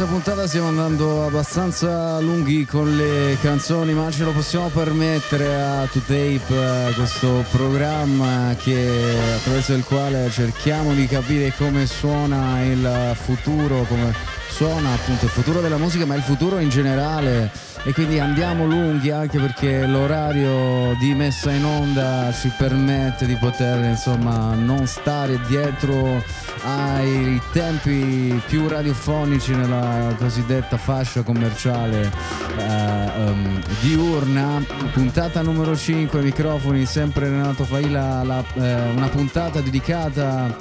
questa 0.00 0.18
puntata 0.18 0.48
stiamo 0.48 0.68
andando 0.68 1.26
abbastanza 1.26 2.18
lunghi 2.20 2.64
con 2.64 2.96
le 2.96 3.36
canzoni, 3.42 3.92
ma 3.92 4.10
ce 4.10 4.24
lo 4.24 4.32
possiamo 4.32 4.68
permettere 4.68 5.60
a 5.60 5.86
To 5.86 5.98
Tape, 5.98 6.40
eh, 6.48 6.92
questo 6.94 7.44
programma 7.50 8.54
che, 8.56 9.18
attraverso 9.36 9.74
il 9.74 9.84
quale 9.84 10.30
cerchiamo 10.30 10.94
di 10.94 11.06
capire 11.06 11.52
come 11.54 11.84
suona 11.84 12.62
il 12.62 13.14
futuro, 13.14 13.82
come 13.82 14.39
suona 14.50 14.92
appunto 14.92 15.24
il 15.24 15.30
futuro 15.30 15.60
della 15.60 15.78
musica, 15.78 16.04
ma 16.04 16.14
il 16.14 16.22
futuro 16.22 16.58
in 16.58 16.68
generale. 16.68 17.50
E 17.82 17.94
quindi 17.94 18.18
andiamo 18.18 18.66
lunghi 18.66 19.10
anche 19.10 19.38
perché 19.38 19.86
l'orario 19.86 20.94
di 20.98 21.14
messa 21.14 21.50
in 21.50 21.64
onda 21.64 22.30
ci 22.30 22.52
permette 22.58 23.24
di 23.24 23.36
poter 23.36 23.82
insomma 23.84 24.52
non 24.52 24.86
stare 24.86 25.40
dietro 25.46 26.22
ai 26.62 27.40
tempi 27.52 28.38
più 28.46 28.68
radiofonici 28.68 29.54
nella 29.54 30.14
cosiddetta 30.18 30.76
fascia 30.76 31.22
commerciale 31.22 32.10
eh, 32.58 33.28
um, 33.28 33.62
diurna. 33.80 34.62
Puntata 34.92 35.40
numero 35.40 35.74
5 35.74 36.20
microfoni 36.20 36.84
sempre 36.84 37.30
Renato 37.30 37.64
Faila 37.64 38.22
la, 38.24 38.44
eh, 38.54 38.90
una 38.90 39.08
puntata 39.08 39.60
dedicata 39.60 40.54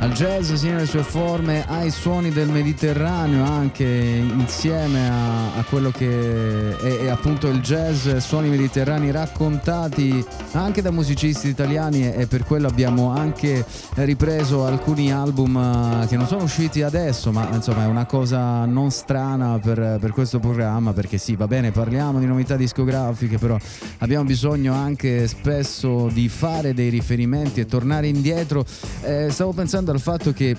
al 0.00 0.10
jazz 0.10 0.52
sia 0.54 0.72
nelle 0.72 0.86
sue 0.86 1.04
forme 1.04 1.64
ai 1.68 1.90
suoni 1.90 2.30
del 2.30 2.48
Mediterraneo 2.48 3.33
anche 3.42 3.84
insieme 3.84 5.08
a, 5.08 5.54
a 5.56 5.64
quello 5.64 5.90
che 5.90 6.76
è, 6.76 6.98
è 7.04 7.08
appunto 7.08 7.48
il 7.48 7.60
jazz 7.60 8.08
suoni 8.16 8.48
mediterranei 8.48 9.10
raccontati 9.10 10.24
anche 10.52 10.82
da 10.82 10.90
musicisti 10.90 11.48
italiani 11.48 12.06
e, 12.06 12.22
e 12.22 12.26
per 12.26 12.44
quello 12.44 12.68
abbiamo 12.68 13.10
anche 13.10 13.64
ripreso 13.94 14.66
alcuni 14.66 15.12
album 15.12 16.02
eh, 16.02 16.06
che 16.06 16.16
non 16.16 16.26
sono 16.26 16.44
usciti 16.44 16.82
adesso 16.82 17.32
ma 17.32 17.48
insomma 17.52 17.84
è 17.84 17.86
una 17.86 18.06
cosa 18.06 18.64
non 18.64 18.90
strana 18.90 19.58
per, 19.58 19.98
per 20.00 20.12
questo 20.12 20.38
programma 20.38 20.92
perché 20.92 21.18
sì 21.18 21.34
va 21.36 21.46
bene 21.46 21.70
parliamo 21.70 22.18
di 22.18 22.26
novità 22.26 22.56
discografiche 22.56 23.38
però 23.38 23.56
abbiamo 23.98 24.24
bisogno 24.24 24.74
anche 24.74 25.26
spesso 25.26 26.08
di 26.12 26.28
fare 26.28 26.74
dei 26.74 26.90
riferimenti 26.90 27.60
e 27.60 27.66
tornare 27.66 28.06
indietro. 28.06 28.64
Eh, 29.02 29.28
stavo 29.30 29.52
pensando 29.52 29.90
al 29.90 30.00
fatto 30.00 30.32
che 30.32 30.56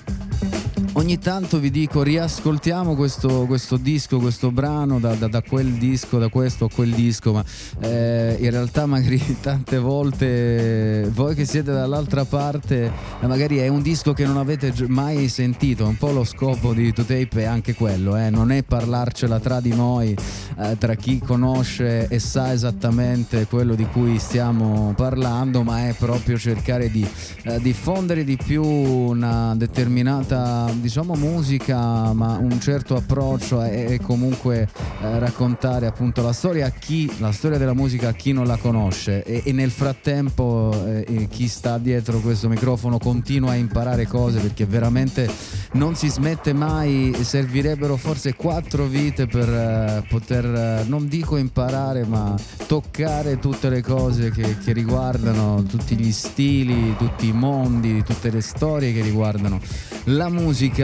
Ogni 0.98 1.18
tanto 1.18 1.58
vi 1.58 1.70
dico 1.70 2.02
riascoltiamo 2.02 2.94
questo, 2.94 3.44
questo 3.44 3.76
disco, 3.76 4.18
questo 4.18 4.50
brano 4.50 4.98
da, 4.98 5.12
da- 5.12 5.28
da 5.28 5.42
quel 5.42 5.72
disco, 5.72 6.18
da 6.18 6.28
questo 6.30 6.64
a 6.64 6.70
quel 6.74 6.90
disco, 6.92 7.34
ma 7.34 7.44
eh, 7.80 8.38
in 8.40 8.50
realtà 8.50 8.86
magari 8.86 9.20
tante 9.38 9.76
volte 9.76 11.06
voi 11.12 11.34
che 11.34 11.44
siete 11.44 11.70
dall'altra 11.70 12.24
parte, 12.24 12.90
eh, 13.20 13.26
magari 13.26 13.58
è 13.58 13.68
un 13.68 13.82
disco 13.82 14.14
che 14.14 14.24
non 14.24 14.38
avete 14.38 14.72
mai 14.88 15.28
sentito, 15.28 15.86
un 15.86 15.98
po' 15.98 16.12
lo 16.12 16.24
scopo 16.24 16.72
di 16.72 16.90
To 16.94 17.04
Tape 17.04 17.42
è 17.42 17.44
anche 17.44 17.74
quello, 17.74 18.16
eh, 18.16 18.30
non 18.30 18.50
è 18.50 18.62
parlarcela 18.62 19.38
tra 19.38 19.60
di 19.60 19.74
noi, 19.74 20.16
eh, 20.58 20.78
tra 20.78 20.94
chi 20.94 21.18
conosce 21.18 22.08
e 22.08 22.18
sa 22.18 22.54
esattamente 22.54 23.46
quello 23.46 23.74
di 23.74 23.84
cui 23.84 24.18
stiamo 24.18 24.94
parlando, 24.96 25.62
ma 25.62 25.88
è 25.88 25.94
proprio 25.94 26.38
cercare 26.38 26.90
di 26.90 27.06
eh, 27.42 27.60
diffondere 27.60 28.24
di 28.24 28.38
più 28.42 28.64
una 28.64 29.54
determinata 29.54 30.72
diciamo 30.86 31.14
musica 31.14 32.12
ma 32.12 32.38
un 32.40 32.60
certo 32.60 32.94
approccio 32.94 33.60
e 33.64 33.98
comunque 34.00 34.68
eh, 35.02 35.18
raccontare 35.18 35.86
appunto 35.86 36.22
la 36.22 36.32
storia 36.32 36.66
a 36.66 36.70
chi 36.70 37.12
la 37.18 37.32
storia 37.32 37.58
della 37.58 37.74
musica 37.74 38.10
a 38.10 38.12
chi 38.12 38.30
non 38.30 38.46
la 38.46 38.56
conosce. 38.56 39.24
E, 39.24 39.42
e 39.44 39.52
nel 39.52 39.72
frattempo 39.72 40.72
eh, 40.86 41.26
chi 41.28 41.48
sta 41.48 41.78
dietro 41.78 42.20
questo 42.20 42.48
microfono 42.48 42.98
continua 42.98 43.50
a 43.50 43.54
imparare 43.56 44.06
cose 44.06 44.38
perché 44.38 44.64
veramente 44.64 45.28
non 45.72 45.96
si 45.96 46.08
smette 46.08 46.52
mai. 46.52 47.12
Servirebbero 47.20 47.96
forse 47.96 48.34
quattro 48.34 48.86
vite 48.86 49.26
per 49.26 49.48
eh, 49.48 50.04
poter 50.08 50.44
eh, 50.44 50.84
non 50.86 51.08
dico 51.08 51.36
imparare 51.36 52.04
ma 52.04 52.36
toccare 52.68 53.40
tutte 53.40 53.68
le 53.68 53.82
cose 53.82 54.30
che, 54.30 54.56
che 54.58 54.72
riguardano 54.72 55.64
tutti 55.64 55.96
gli 55.96 56.12
stili 56.12 56.94
tutti 56.96 57.26
i 57.26 57.32
mondi 57.32 58.04
tutte 58.04 58.30
le 58.30 58.40
storie 58.40 58.92
che 58.92 59.02
riguardano 59.02 59.60
la 60.04 60.28
musica 60.28 60.75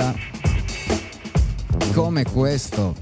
come 1.93 2.25
questo. 2.25 2.95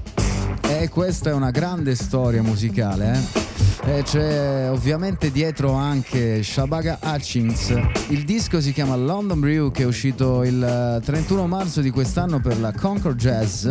E 0.67 0.89
questa 0.89 1.29
è 1.29 1.33
una 1.33 1.51
grande 1.51 1.95
storia 1.95 2.41
musicale, 2.41 3.13
eh? 3.13 3.49
E 3.83 4.03
c'è 4.03 4.69
ovviamente 4.69 5.31
dietro 5.31 5.73
anche 5.73 6.43
Shabaga 6.43 6.99
Hutchins. 7.01 7.75
Il 8.09 8.25
disco 8.25 8.61
si 8.61 8.73
chiama 8.73 8.95
London 8.95 9.39
Brew 9.39 9.71
che 9.71 9.83
è 9.83 9.85
uscito 9.85 10.43
il 10.43 10.63
eh, 10.63 11.03
31 11.03 11.47
marzo 11.47 11.81
di 11.81 11.89
quest'anno 11.89 12.39
per 12.39 12.59
la 12.59 12.71
Concord 12.71 13.17
Jazz. 13.17 13.67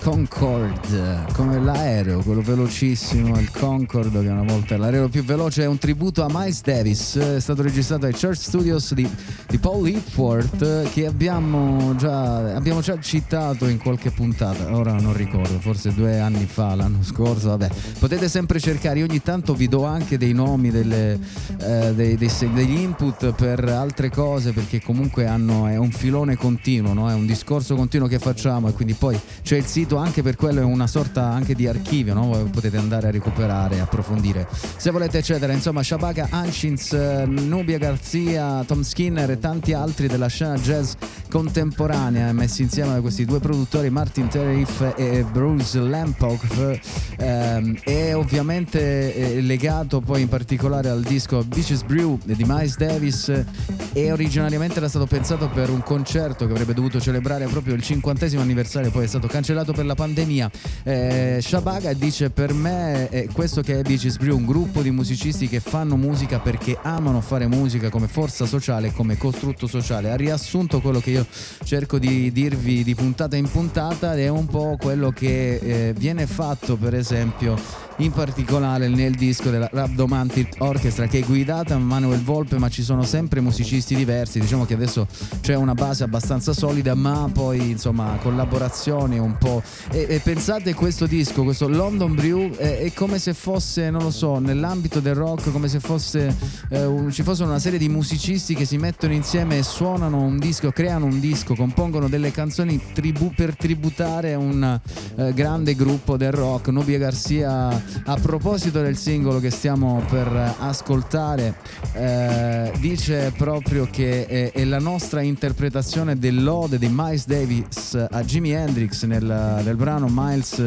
Concorde, 0.00 1.26
come 1.34 1.60
l'aereo, 1.60 2.22
quello 2.22 2.40
velocissimo, 2.40 3.38
il 3.38 3.50
Concorde 3.50 4.22
che 4.22 4.28
una 4.28 4.44
volta 4.44 4.74
è 4.74 4.78
l'aereo 4.78 5.08
più 5.08 5.22
veloce, 5.22 5.64
è 5.64 5.66
un 5.66 5.76
tributo 5.76 6.22
a 6.22 6.28
Miles 6.30 6.62
Davis, 6.62 7.16
è 7.16 7.40
stato 7.40 7.62
registrato 7.62 8.06
ai 8.06 8.12
Church 8.12 8.40
Studios 8.40 8.94
di, 8.94 9.08
di 9.46 9.58
Paul 9.58 9.82
Whitworth 9.82 10.90
che 10.92 11.04
abbiamo 11.04 11.94
già, 11.96 12.54
abbiamo 12.54 12.80
già 12.80 12.98
citato 13.00 13.66
in 13.66 13.78
qualche 13.78 14.10
puntata, 14.10 14.74
ora 14.74 14.92
non 14.94 15.14
ricordo, 15.14 15.58
forse 15.58 15.92
due 15.98 16.20
anni 16.20 16.46
fa, 16.46 16.74
l'anno 16.76 17.02
scorso, 17.02 17.48
vabbè, 17.48 17.68
potete 17.98 18.28
sempre 18.28 18.60
cercare, 18.60 19.00
io 19.00 19.06
ogni 19.06 19.20
tanto 19.20 19.54
vi 19.54 19.68
do 19.68 19.84
anche 19.84 20.16
dei 20.16 20.32
nomi, 20.32 20.70
delle, 20.70 21.18
eh, 21.60 21.92
dei- 21.94 22.16
dei 22.16 22.30
degli 22.54 22.78
input 22.78 23.32
per 23.32 23.64
altre 23.68 24.10
cose 24.10 24.52
perché 24.52 24.80
comunque 24.80 25.26
hanno, 25.26 25.66
è 25.66 25.76
un 25.76 25.90
filone 25.90 26.36
continuo, 26.36 26.92
no? 26.92 27.10
è 27.10 27.14
un 27.14 27.26
discorso 27.26 27.74
continuo 27.74 28.06
che 28.06 28.18
facciamo 28.18 28.68
e 28.68 28.72
quindi 28.72 28.94
poi 28.94 29.18
c'è 29.42 29.56
il 29.56 29.66
sito 29.66 29.96
anche 29.96 30.22
per 30.22 30.36
quello 30.36 30.60
è 30.60 30.64
una 30.64 30.86
sorta 30.86 31.24
anche 31.24 31.54
di 31.54 31.66
archivio, 31.66 32.14
no? 32.14 32.48
Potete 32.50 32.76
andare 32.76 33.08
a 33.08 33.10
recuperare, 33.10 33.80
approfondire 33.80 34.46
se 34.76 34.90
volete 34.90 35.18
eccetera, 35.18 35.52
insomma 35.52 35.82
Shabaka 35.82 36.28
eh, 36.30 37.26
Nubia 37.26 37.78
Garzia, 37.78 38.62
Tom 38.64 38.82
Skinner 38.82 39.30
e 39.30 39.38
tanti 39.38 39.72
altri 39.72 40.06
della 40.06 40.28
scena 40.28 40.56
jazz 40.56 40.92
contemporanea 41.28 42.32
messi 42.32 42.62
insieme 42.62 42.92
da 42.92 43.00
questi 43.00 43.24
due 43.24 43.40
produttori 43.40 43.90
Martin 43.90 44.28
Terriff 44.28 44.92
e 44.96 45.24
Bruce 45.30 45.80
Lampock 45.88 46.80
ehm, 47.18 47.76
e 47.84 48.12
ovviamente 48.14 49.14
eh, 49.14 49.40
legato 49.40 50.00
poi 50.00 50.22
in 50.22 50.28
particolare 50.28 50.88
al 50.88 51.02
disco 51.02 51.42
Beaches 51.44 51.82
Brew 51.82 52.18
di 52.24 52.44
Miles 52.46 52.76
Davis 52.76 53.28
eh, 53.28 53.44
e 53.92 54.12
originariamente 54.12 54.78
era 54.78 54.88
stato 54.88 55.06
pensato 55.06 55.48
per 55.48 55.70
un 55.70 55.82
concerto 55.82 56.46
che 56.46 56.52
avrebbe 56.52 56.74
dovuto 56.74 57.00
celebrare 57.00 57.46
proprio 57.46 57.74
il 57.74 57.82
cinquantesimo 57.82 58.42
anniversario 58.42 58.90
poi 58.90 59.04
è 59.04 59.08
stato 59.08 59.26
cancellato 59.26 59.72
per 59.72 59.86
la 59.86 59.94
pandemia. 59.94 60.50
Eh, 60.82 61.38
Shabaga 61.40 61.92
dice 61.94 62.30
per 62.30 62.52
me 62.52 63.08
è 63.08 63.26
questo 63.32 63.62
che 63.62 63.80
è 63.80 63.82
Beaches 63.82 64.18
Brew 64.18 64.36
un 64.36 64.44
gruppo 64.44 64.82
di 64.82 64.90
musicisti 64.90 65.48
che 65.48 65.60
fanno 65.60 65.96
musica 65.96 66.38
perché 66.38 66.78
amano 66.82 67.20
fare 67.20 67.46
musica 67.46 67.88
come 67.88 68.08
forza 68.08 68.46
sociale 68.46 68.92
come 68.92 69.16
costrutto 69.16 69.66
sociale. 69.66 70.10
Ha 70.10 70.16
riassunto 70.16 70.80
quello 70.80 71.00
che 71.00 71.10
io 71.10 71.26
cerco 71.64 71.98
di 71.98 72.32
dirvi 72.32 72.82
di 72.82 72.94
puntata 72.94 73.36
in 73.36 73.48
puntata 73.50 74.14
ed 74.14 74.20
è 74.20 74.28
un 74.28 74.46
po' 74.46 74.76
quello 74.78 75.10
che 75.10 75.56
eh, 75.56 75.77
viene 75.96 76.26
fatto 76.26 76.76
per 76.76 76.94
esempio 76.94 77.56
in 77.98 78.12
particolare 78.12 78.88
nel 78.88 79.14
disco 79.14 79.50
della 79.50 79.68
Rabdomantic 79.72 80.56
Orchestra 80.58 81.06
che 81.06 81.20
è 81.20 81.24
guidata 81.24 81.74
da 81.74 81.78
Manuel 81.78 82.22
Volpe 82.22 82.58
ma 82.58 82.68
ci 82.68 82.82
sono 82.82 83.02
sempre 83.02 83.40
musicisti 83.40 83.94
diversi. 83.94 84.38
Diciamo 84.40 84.64
che 84.64 84.74
adesso 84.74 85.06
c'è 85.40 85.54
una 85.54 85.74
base 85.74 86.04
abbastanza 86.04 86.52
solida 86.52 86.94
ma 86.94 87.28
poi 87.32 87.70
insomma 87.70 88.16
collaborazioni 88.22 89.18
un 89.18 89.36
po' 89.36 89.62
e, 89.90 90.06
e 90.08 90.20
pensate 90.20 90.74
questo 90.74 91.06
disco 91.06 91.42
questo 91.42 91.68
London 91.68 92.14
Brew 92.14 92.54
è, 92.54 92.78
è 92.78 92.92
come 92.92 93.18
se 93.18 93.34
fosse 93.34 93.90
non 93.90 94.02
lo 94.02 94.10
so 94.10 94.38
nell'ambito 94.38 95.00
del 95.00 95.14
rock 95.14 95.50
come 95.50 95.68
se 95.68 95.80
fosse 95.80 96.34
eh, 96.70 96.84
un- 96.84 97.10
ci 97.10 97.22
fosse 97.22 97.42
una 97.42 97.58
serie 97.58 97.78
di 97.78 97.88
musicisti 97.88 98.54
che 98.54 98.64
si 98.64 98.76
mettono 98.78 99.12
insieme 99.12 99.58
e 99.58 99.62
suonano 99.62 100.20
un 100.20 100.38
disco 100.38 100.70
creano 100.70 101.06
un 101.06 101.20
disco 101.20 101.54
compongono 101.54 102.08
delle 102.08 102.30
canzoni 102.30 102.80
tribu- 102.92 103.34
per 103.34 103.56
tributare 103.56 104.34
un 104.34 104.80
eh, 105.16 105.32
grande 105.34 105.74
gruppo 105.74 106.16
del 106.16 106.32
rock. 106.32 106.68
Nubia 106.68 106.98
Garcia 106.98 107.82
a 108.04 108.16
proposito 108.16 108.80
del 108.80 108.96
singolo 108.96 109.40
che 109.40 109.50
stiamo 109.50 110.02
per 110.08 110.26
eh, 110.26 110.54
ascoltare 110.58 111.54
eh, 111.92 112.72
dice 112.80 113.32
proprio 113.36 113.86
che 113.90 114.26
è, 114.26 114.52
è 114.52 114.64
la 114.64 114.78
nostra 114.78 115.20
interpretazione 115.20 116.18
dell'ode 116.18 116.78
di 116.78 116.88
Miles 116.90 117.26
Davis 117.26 118.06
a 118.10 118.22
Jimi 118.24 118.50
Hendrix 118.50 119.04
nel, 119.04 119.24
nel 119.64 119.76
brano 119.76 120.06
Miles 120.10 120.62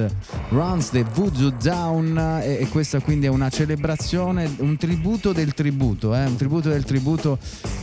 Runs 0.50 0.90
the 0.90 1.04
Voodoo 1.14 1.52
Down. 1.62 2.40
E, 2.42 2.60
e 2.62 2.68
questa 2.70 3.00
quindi 3.00 3.26
è 3.26 3.30
una 3.30 3.50
celebrazione 3.50 4.50
un 4.58 4.78
tributo 4.78 5.32
del 5.32 5.54
tributo 5.54 6.16
eh, 6.16 6.26
un 6.26 6.36
tributo 6.36 6.70
del 6.70 6.84
tributo. 6.84 7.38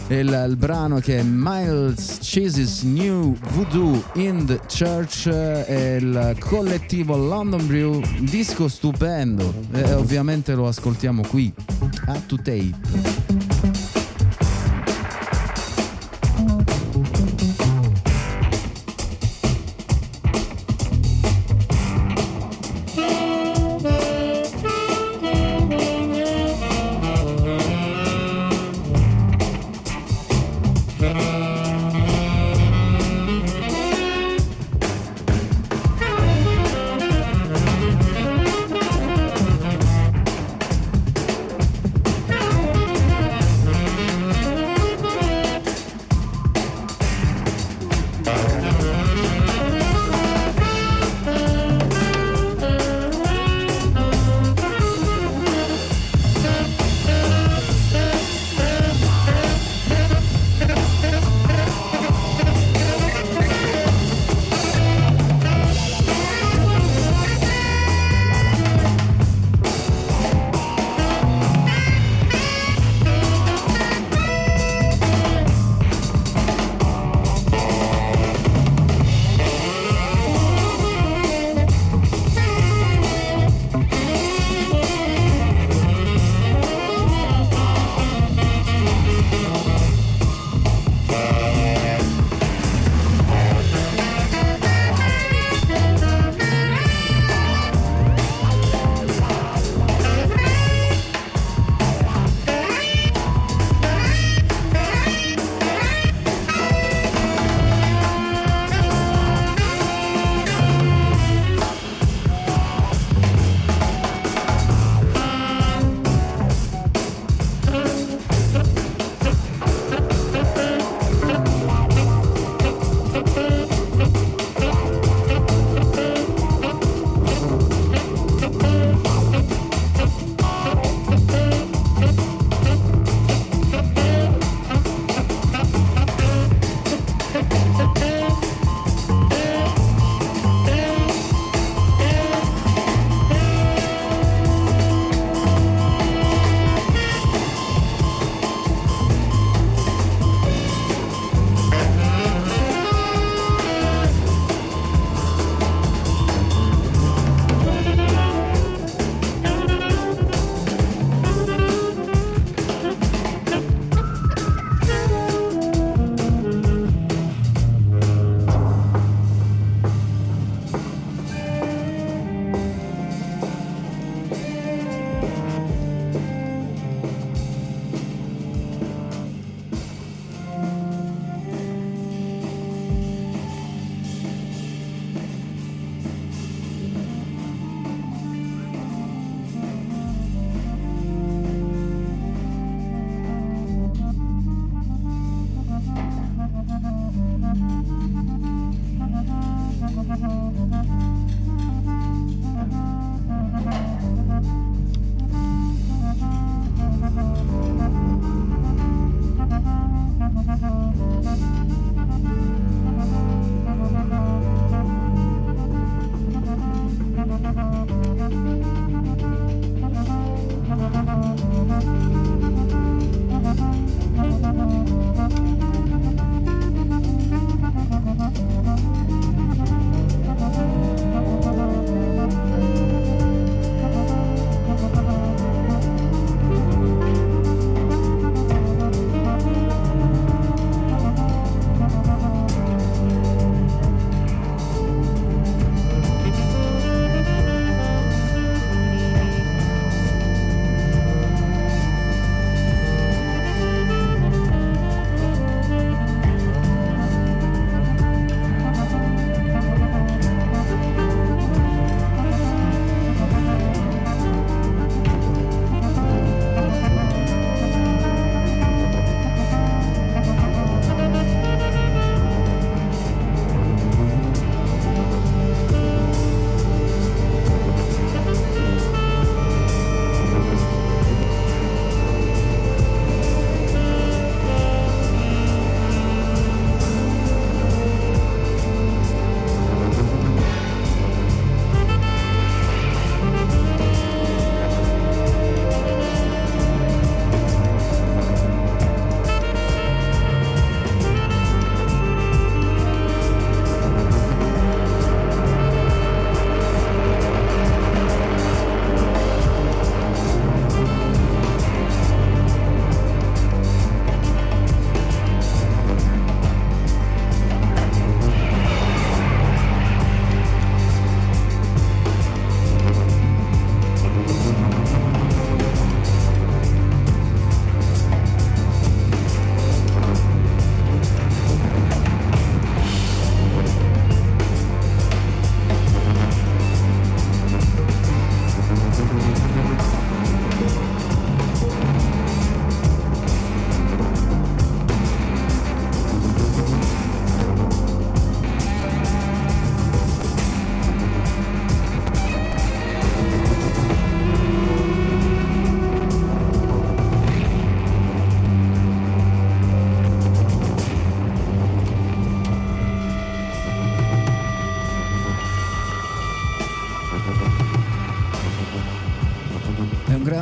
Il, 0.09 0.47
il 0.48 0.56
brano 0.56 1.01
che 1.01 1.19
è 1.19 1.23
Miles 1.23 2.19
Chase's 2.23 2.82
New 2.82 3.36
Voodoo 3.52 4.02
in 4.15 4.47
the 4.47 4.59
Church 4.66 5.27
eh, 5.27 5.98
il 6.01 6.36
collettivo 6.40 7.16
London 7.16 7.66
Brew 7.66 8.01
disco 8.20 8.69
stupendo 8.69 9.27
e 9.72 9.92
ovviamente 9.94 10.55
lo 10.55 10.68
ascoltiamo 10.68 11.22
qui 11.22 11.52
a 12.06 12.20
to 12.26 12.36
tape 12.36 13.47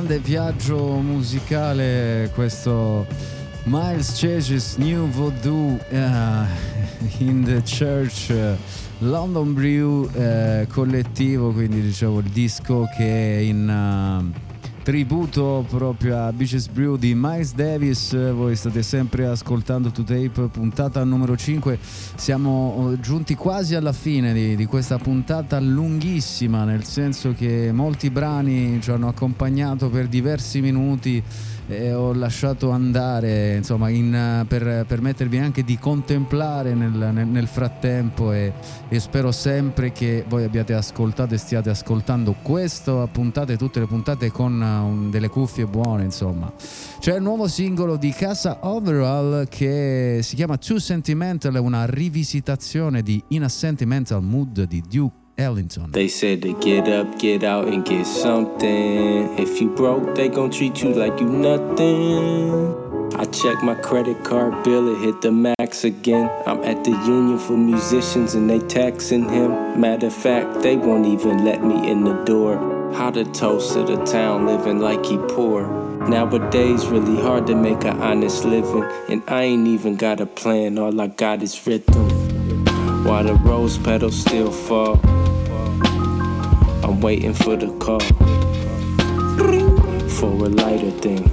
grande 0.06 0.18
viaggio 0.20 1.00
musicale 1.00 2.30
questo 2.32 3.04
Miles 3.64 4.16
Chase's 4.16 4.76
New 4.76 5.08
Voodoo 5.08 5.80
eh, 5.88 6.46
in 7.18 7.42
the 7.42 7.60
Church 7.62 8.30
eh, 8.30 8.56
London 8.98 9.52
Brew 9.52 10.08
eh, 10.14 10.68
collettivo, 10.70 11.50
quindi 11.50 11.80
diciamo 11.80 12.20
il 12.20 12.28
disco 12.30 12.88
che 12.96 13.36
è 13.36 13.40
in 13.40 14.32
tributo 14.86 15.66
proprio 15.68 16.16
a 16.16 16.32
Beaches 16.32 16.68
Brew 16.68 16.96
di 16.96 17.12
Miles 17.16 17.54
Davis. 17.54 18.12
Voi 18.30 18.54
state 18.54 18.84
sempre 18.84 19.26
ascoltando 19.26 19.90
To 19.90 20.04
Tape, 20.04 20.46
puntata 20.48 21.02
numero 21.02 21.36
5. 21.36 21.76
Siamo 22.14 22.92
eh, 22.92 23.00
giunti 23.00 23.34
quasi 23.34 23.74
alla 23.74 23.92
fine 23.92 24.32
di, 24.32 24.54
di 24.54 24.64
questa 24.64 24.96
puntata 24.98 25.58
lunghissima, 25.58 26.62
nel 26.62 26.84
senso 26.84 27.32
che 27.32 27.72
molti 27.72 28.10
brani 28.10 28.80
ci 28.80 28.92
hanno 28.92 29.08
accompagnato 29.08 29.90
per 29.90 30.06
diversi 30.06 30.60
minuti 30.60 31.20
e 31.68 31.92
ho 31.92 32.12
lasciato 32.12 32.70
andare 32.70 33.56
insomma 33.56 33.88
in, 33.88 34.14
eh, 34.14 34.44
per 34.46 34.84
permettervi 34.86 35.38
anche 35.38 35.64
di 35.64 35.78
contemplare 35.78 36.74
nel, 36.74 36.92
nel- 36.92 37.26
nel 37.26 37.46
frattempo 37.48 38.32
e, 38.32 38.52
e 38.88 39.00
spero 39.00 39.32
sempre 39.32 39.90
che 39.90 40.24
voi 40.28 40.44
abbiate 40.44 40.74
ascoltato 40.74 41.34
e 41.34 41.38
stiate 41.38 41.70
ascoltando 41.70 42.36
questo 42.40 43.08
puntate 43.10 43.56
tutte 43.56 43.80
le 43.80 43.86
puntate 43.86 44.30
con 44.30 44.62
eh, 44.62 44.78
un- 44.78 45.10
delle 45.10 45.28
cuffie 45.28 45.66
buone 45.66 46.04
insomma. 46.04 46.52
C'è 46.98 47.16
il 47.16 47.22
nuovo 47.22 47.48
singolo 47.48 47.96
di 47.96 48.10
Casa 48.10 48.58
Overall 48.62 49.46
che 49.48 50.20
si 50.22 50.36
chiama 50.36 50.56
Too 50.56 50.78
Sentimental 50.78 51.54
è 51.54 51.58
una 51.58 51.84
rivisitazione 51.86 53.02
di 53.02 53.22
In 53.28 53.42
a 53.42 53.48
Sentimental 53.48 54.22
Mood 54.22 54.62
di 54.62 54.82
Duke 54.88 55.24
Ellington 55.38 55.92
They 55.92 56.08
said 56.08 56.40
to 56.42 56.54
get 56.60 56.88
up, 56.88 57.18
get 57.18 57.44
out, 57.44 57.68
and 57.68 57.84
get 57.84 58.06
something. 58.06 59.38
If 59.38 59.60
you 59.60 59.68
broke, 59.68 60.14
they 60.14 60.28
gon' 60.28 60.50
treat 60.50 60.82
you 60.82 60.94
like 60.94 61.20
you 61.20 61.28
nothing. 61.28 62.74
I 63.14 63.24
check 63.26 63.62
my 63.62 63.74
credit 63.74 64.24
card 64.24 64.64
bill, 64.64 64.94
it 64.94 65.04
hit 65.04 65.20
the 65.20 65.32
max 65.32 65.84
again. 65.84 66.30
I'm 66.46 66.62
at 66.64 66.84
the 66.84 66.90
union 66.90 67.38
for 67.38 67.56
musicians 67.56 68.34
and 68.34 68.48
they 68.48 68.60
taxing 68.60 69.28
him. 69.28 69.80
Matter 69.80 70.06
of 70.06 70.14
fact, 70.14 70.62
they 70.62 70.76
won't 70.76 71.06
even 71.06 71.44
let 71.44 71.62
me 71.62 71.90
in 71.90 72.04
the 72.04 72.14
door. 72.24 72.56
How 72.94 73.10
the 73.10 73.24
toast 73.24 73.76
of 73.76 73.86
the 73.88 74.02
town 74.04 74.46
living 74.46 74.80
like 74.80 75.04
he 75.04 75.18
poor. 75.18 75.66
Nowadays, 76.08 76.86
really 76.86 77.20
hard 77.20 77.46
to 77.48 77.54
make 77.54 77.84
an 77.84 78.00
honest 78.00 78.44
living. 78.44 78.84
And 79.08 79.22
I 79.28 79.42
ain't 79.42 79.66
even 79.66 79.96
got 79.96 80.20
a 80.20 80.26
plan, 80.26 80.78
all 80.78 80.98
I 81.00 81.08
got 81.08 81.42
is 81.42 81.66
rhythm. 81.66 82.64
While 83.04 83.24
the 83.24 83.34
rose 83.34 83.78
petals 83.78 84.16
still 84.16 84.50
fall, 84.50 84.96
I'm 86.86 87.00
waiting 87.00 87.34
for 87.34 87.56
the 87.56 87.66
call 87.80 87.98
for 90.08 90.46
a 90.46 90.48
lighter 90.48 90.92
thing. 90.92 91.28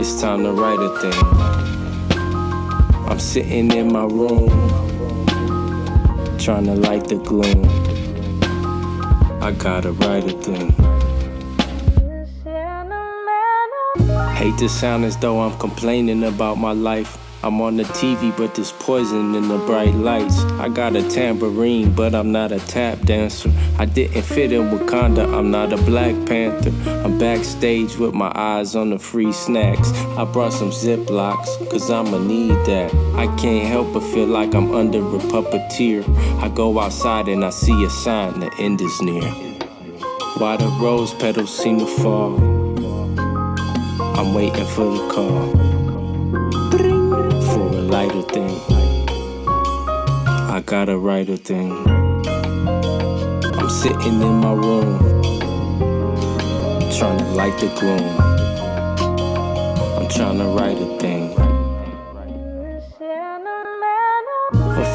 It's 0.00 0.20
time 0.20 0.44
to 0.44 0.52
write 0.52 0.78
a 0.78 0.88
thing. 1.00 1.20
I'm 3.10 3.18
sitting 3.18 3.72
in 3.72 3.92
my 3.92 4.04
room, 4.04 4.50
trying 6.38 6.66
to 6.66 6.76
light 6.76 7.08
the 7.08 7.16
gloom. 7.16 7.64
I 9.42 9.50
gotta 9.50 9.90
write 9.90 10.26
a 10.26 10.36
thing. 10.40 10.70
Hate 14.36 14.56
to 14.58 14.68
sound 14.68 15.04
as 15.04 15.16
though 15.16 15.40
I'm 15.40 15.58
complaining 15.58 16.22
about 16.22 16.56
my 16.56 16.70
life. 16.70 17.18
I'm 17.42 17.60
on 17.60 17.76
the 17.76 17.84
TV, 17.84 18.36
but 18.36 18.54
there's 18.54 18.72
poison 18.72 19.34
in 19.34 19.48
the 19.48 19.58
bright 19.58 19.94
lights. 19.94 20.40
I 20.58 20.68
got 20.68 20.96
a 20.96 21.08
tambourine, 21.08 21.92
but 21.92 22.14
I'm 22.14 22.32
not 22.32 22.50
a 22.50 22.58
tap 22.58 23.00
dancer. 23.02 23.52
I 23.78 23.84
didn't 23.84 24.22
fit 24.22 24.52
in 24.52 24.70
Wakanda, 24.70 25.32
I'm 25.32 25.50
not 25.50 25.72
a 25.72 25.76
Black 25.76 26.14
Panther. 26.26 26.72
I'm 27.04 27.18
backstage 27.18 27.96
with 27.98 28.14
my 28.14 28.32
eyes 28.34 28.74
on 28.74 28.90
the 28.90 28.98
free 28.98 29.32
snacks. 29.32 29.92
I 30.16 30.24
brought 30.24 30.54
some 30.54 30.70
Ziplocs, 30.70 31.70
cause 31.70 31.90
I'ma 31.90 32.18
need 32.18 32.56
that. 32.66 32.92
I 33.14 33.26
can't 33.36 33.68
help 33.68 33.92
but 33.92 34.00
feel 34.00 34.26
like 34.26 34.54
I'm 34.54 34.74
under 34.74 34.98
a 34.98 35.18
puppeteer. 35.18 36.04
I 36.40 36.48
go 36.48 36.80
outside 36.80 37.28
and 37.28 37.44
I 37.44 37.50
see 37.50 37.84
a 37.84 37.90
sign, 37.90 38.40
the 38.40 38.52
end 38.58 38.80
is 38.80 39.02
near. 39.02 39.30
Why 40.38 40.56
the 40.56 40.66
rose 40.80 41.14
petals 41.14 41.56
seem 41.56 41.78
to 41.78 41.86
fall, 41.86 42.36
I'm 44.18 44.34
waiting 44.34 44.66
for 44.66 44.84
the 44.84 45.08
call 45.12 45.65
lighter 47.86 48.22
thing. 48.22 48.60
I 50.56 50.62
write 50.98 51.28
a 51.28 51.36
thing. 51.36 51.72
I'm 53.58 53.70
sitting 53.70 54.20
in 54.20 54.34
my 54.34 54.52
room, 54.52 54.98
trying 56.98 57.18
to 57.18 57.24
light 57.34 57.56
the 57.58 57.68
gloom. 57.78 58.16
I'm 59.98 60.08
trying 60.08 60.38
to 60.38 60.46
write 60.46 60.78
a 60.78 60.98
thing. 60.98 61.45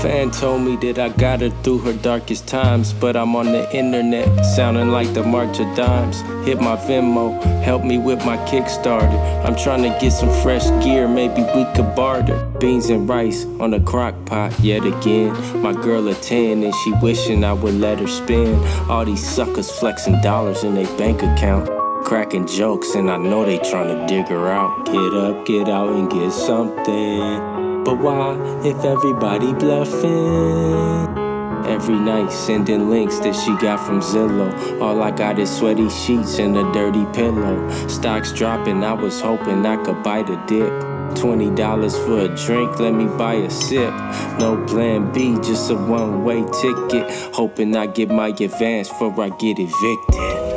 Fan 0.01 0.31
told 0.31 0.61
me 0.61 0.75
that 0.77 0.99
I 0.99 1.09
got 1.09 1.41
her 1.41 1.49
through 1.63 1.79
her 1.79 1.93
darkest 1.93 2.47
times, 2.47 2.93
but 2.93 3.15
I'm 3.15 3.35
on 3.35 3.45
the 3.47 3.63
internet, 3.75 4.45
sounding 4.55 4.89
like 4.89 5.13
the 5.13 5.23
March 5.23 5.59
of 5.59 5.75
Dimes. 5.75 6.21
Hit 6.45 6.59
my 6.59 6.75
Venmo, 6.75 7.41
help 7.61 7.83
me 7.83 7.97
with 7.97 8.25
my 8.25 8.37
Kickstarter. 8.47 9.19
I'm 9.45 9.55
trying 9.55 9.83
to 9.83 9.89
get 9.99 10.11
some 10.11 10.29
fresh 10.41 10.65
gear, 10.83 11.07
maybe 11.07 11.41
we 11.55 11.65
could 11.75 11.95
barter. 11.95 12.45
Beans 12.59 12.89
and 12.89 13.07
rice 13.09 13.45
on 13.59 13.73
a 13.73 13.79
crock 13.79 14.13
pot 14.25 14.57
yet 14.59 14.85
again. 14.85 15.33
My 15.61 15.73
girl 15.73 16.07
a 16.07 16.15
10 16.15 16.63
and 16.63 16.75
she 16.75 16.91
wishing 17.01 17.43
I 17.43 17.53
would 17.53 17.75
let 17.75 17.99
her 17.99 18.07
spend. 18.07 18.55
All 18.89 19.05
these 19.05 19.25
suckers 19.25 19.71
flexing 19.71 20.21
dollars 20.21 20.63
in 20.63 20.75
their 20.75 20.97
bank 20.97 21.23
account. 21.23 21.69
Cracking 22.05 22.47
jokes, 22.47 22.95
and 22.95 23.11
I 23.11 23.17
know 23.17 23.45
they 23.45 23.59
tryna 23.59 24.07
dig 24.07 24.27
her 24.27 24.49
out. 24.49 24.85
Get 24.85 25.13
up, 25.13 25.45
get 25.45 25.69
out, 25.69 25.89
and 25.89 26.09
get 26.09 26.31
something. 26.31 27.50
But 27.83 27.97
why, 27.97 28.35
if 28.63 28.83
everybody 28.85 29.53
bluffing? 29.53 31.19
Every 31.65 31.95
night 31.95 32.31
sending 32.31 32.89
links 32.89 33.19
that 33.19 33.33
she 33.35 33.55
got 33.57 33.85
from 33.85 34.01
Zillow. 34.01 34.81
All 34.81 35.01
I 35.01 35.11
got 35.11 35.39
is 35.39 35.49
sweaty 35.55 35.89
sheets 35.89 36.37
and 36.37 36.55
a 36.57 36.71
dirty 36.73 37.05
pillow. 37.13 37.69
Stocks 37.87 38.31
dropping, 38.33 38.83
I 38.83 38.93
was 38.93 39.19
hoping 39.19 39.65
I 39.65 39.83
could 39.83 40.03
bite 40.03 40.29
a 40.29 40.43
dip. 40.47 40.71
$20 41.15 42.05
for 42.05 42.19
a 42.19 42.35
drink, 42.35 42.79
let 42.79 42.93
me 42.93 43.05
buy 43.17 43.33
a 43.33 43.49
sip. 43.49 43.93
No 44.39 44.63
plan 44.67 45.11
B, 45.11 45.35
just 45.41 45.69
a 45.71 45.75
one 45.75 46.23
way 46.23 46.43
ticket. 46.61 47.11
Hoping 47.33 47.75
I 47.75 47.87
get 47.87 48.09
my 48.09 48.27
advance 48.27 48.89
before 48.89 49.21
I 49.21 49.29
get 49.29 49.57
evicted. 49.59 50.50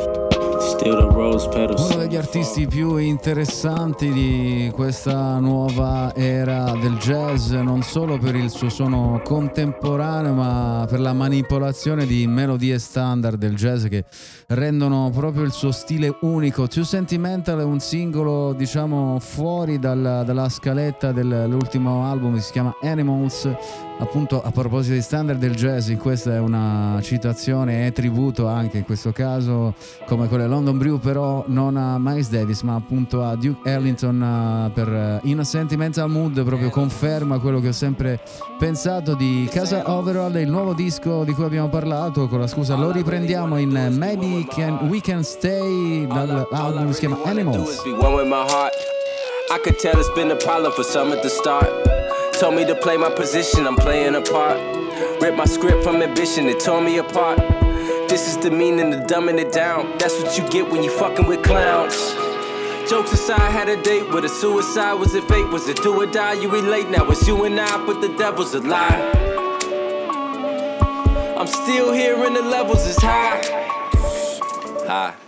Uno 1.85 1.97
degli 1.97 2.15
artisti 2.15 2.67
più 2.67 2.97
interessanti 2.97 4.11
di 4.11 4.71
questa 4.73 5.39
nuova 5.39 6.13
era 6.15 6.73
del 6.79 6.97
jazz, 6.97 7.51
non 7.51 7.81
solo 7.81 8.17
per 8.17 8.35
il 8.35 8.49
suo 8.49 8.69
suono 8.69 9.21
contemporaneo, 9.23 10.33
ma 10.33 10.85
per 10.89 10.99
la 10.99 11.13
manipolazione 11.13 12.05
di 12.05 12.27
melodie 12.27 12.77
standard 12.79 13.37
del 13.37 13.55
jazz 13.55 13.85
che 13.85 14.05
rendono 14.47 15.09
proprio 15.13 15.43
il 15.43 15.51
suo 15.51 15.71
stile 15.71 16.17
unico. 16.21 16.67
Too 16.67 16.83
Sentimental 16.83 17.59
è 17.59 17.63
un 17.63 17.79
singolo, 17.79 18.53
diciamo, 18.53 19.19
fuori 19.19 19.79
dal- 19.79 20.23
dalla 20.25 20.49
scaletta 20.49 21.11
dell'ultimo 21.11 22.05
album, 22.05 22.37
si 22.37 22.51
chiama 22.51 22.75
Animals. 22.81 23.49
Appunto, 23.97 24.43
a 24.43 24.51
proposito 24.51 24.93
di 24.93 25.01
standard 25.01 25.39
del 25.39 25.55
jazz, 25.55 25.89
questa 25.93 26.33
è 26.33 26.39
una 26.39 26.99
citazione 27.01 27.85
e 27.85 27.93
tributo 27.93 28.45
anche 28.45 28.79
in 28.79 28.83
questo 28.83 29.13
caso, 29.13 29.73
come 30.05 30.27
quelle 30.27 30.47
London 30.47 30.63
Brew, 30.73 30.99
però 30.99 31.43
non 31.47 31.77
a 31.77 31.97
Miles 31.99 32.29
Davis, 32.29 32.61
ma 32.61 32.75
appunto 32.75 33.23
a 33.23 33.35
Duke 33.35 33.69
Ellington 33.69 34.21
eh, 34.21 34.71
per 34.73 34.87
eh, 34.87 35.19
In 35.23 35.39
a 35.39 35.43
Sentimental 35.43 36.09
Mood, 36.09 36.43
proprio 36.43 36.69
conferma 36.69 37.39
quello 37.39 37.59
che 37.59 37.69
ho 37.69 37.73
sempre 37.73 38.19
pensato 38.57 39.13
di 39.15 39.47
Casa 39.51 39.83
Overall, 39.85 40.35
il 40.37 40.49
nuovo 40.49 40.73
disco 40.73 41.23
di 41.23 41.33
cui 41.33 41.43
abbiamo 41.43 41.69
parlato, 41.69 42.27
con 42.27 42.39
la 42.39 42.47
scusa 42.47 42.75
lo 42.75 42.91
riprendiamo 42.91 43.57
in 43.57 43.95
Maybe 43.97 44.45
Can- 44.47 44.87
We 44.89 45.01
Can 45.01 45.23
Stay 45.23 46.07
dall'album 46.07 46.91
si 46.91 46.99
chiama 46.99 47.17
Animals. 47.23 47.83
I 49.47 49.59
could 49.59 49.77
tell 49.77 49.93
it's 49.99 50.09
been 50.15 50.31
a 50.31 50.35
problem 50.35 50.71
for 50.71 50.83
some 50.83 51.11
at 51.11 51.21
the 51.21 51.29
start. 51.29 51.69
Told 52.39 52.55
me 52.55 52.65
to 52.65 52.73
play 52.73 52.97
my 52.97 53.11
position, 53.11 53.67
I'm 53.67 53.75
playing 53.75 54.15
a 54.15 54.21
part. 54.21 54.57
Ripped 55.21 55.37
my 55.37 55.45
script 55.45 55.83
from 55.83 56.01
ambition, 56.01 56.47
it 56.47 56.59
tore 56.59 56.81
me 56.81 56.97
apart. 56.97 57.64
This 58.15 58.29
is 58.29 58.37
the 58.37 58.49
meaning 58.49 58.93
of 58.93 59.07
dumbing 59.07 59.37
it 59.41 59.51
down. 59.51 59.97
That's 59.97 60.23
what 60.23 60.37
you 60.37 60.47
get 60.47 60.71
when 60.71 60.81
you 60.81 60.89
fucking 60.89 61.27
with 61.27 61.43
clowns. 61.43 61.97
Jokes 62.89 63.11
aside, 63.11 63.51
had 63.51 63.67
a 63.67 63.75
date 63.83 64.09
with 64.09 64.23
a 64.23 64.29
suicide. 64.29 64.93
Was 64.93 65.13
it 65.15 65.25
fate? 65.25 65.49
Was 65.49 65.67
it 65.67 65.83
do 65.83 66.01
or 66.01 66.05
die? 66.05 66.35
You 66.35 66.49
relate 66.49 66.89
now, 66.89 67.11
it's 67.11 67.27
you 67.27 67.43
and 67.43 67.59
I, 67.59 67.85
but 67.85 67.99
the 67.99 68.17
devil's 68.17 68.53
a 68.53 68.61
lie. 68.61 69.11
I'm 71.37 71.47
still 71.47 71.91
here 71.91 72.23
and 72.23 72.33
the 72.33 72.41
levels 72.41 72.87
is 72.87 72.95
high. 72.95 73.41
High. 74.87 75.24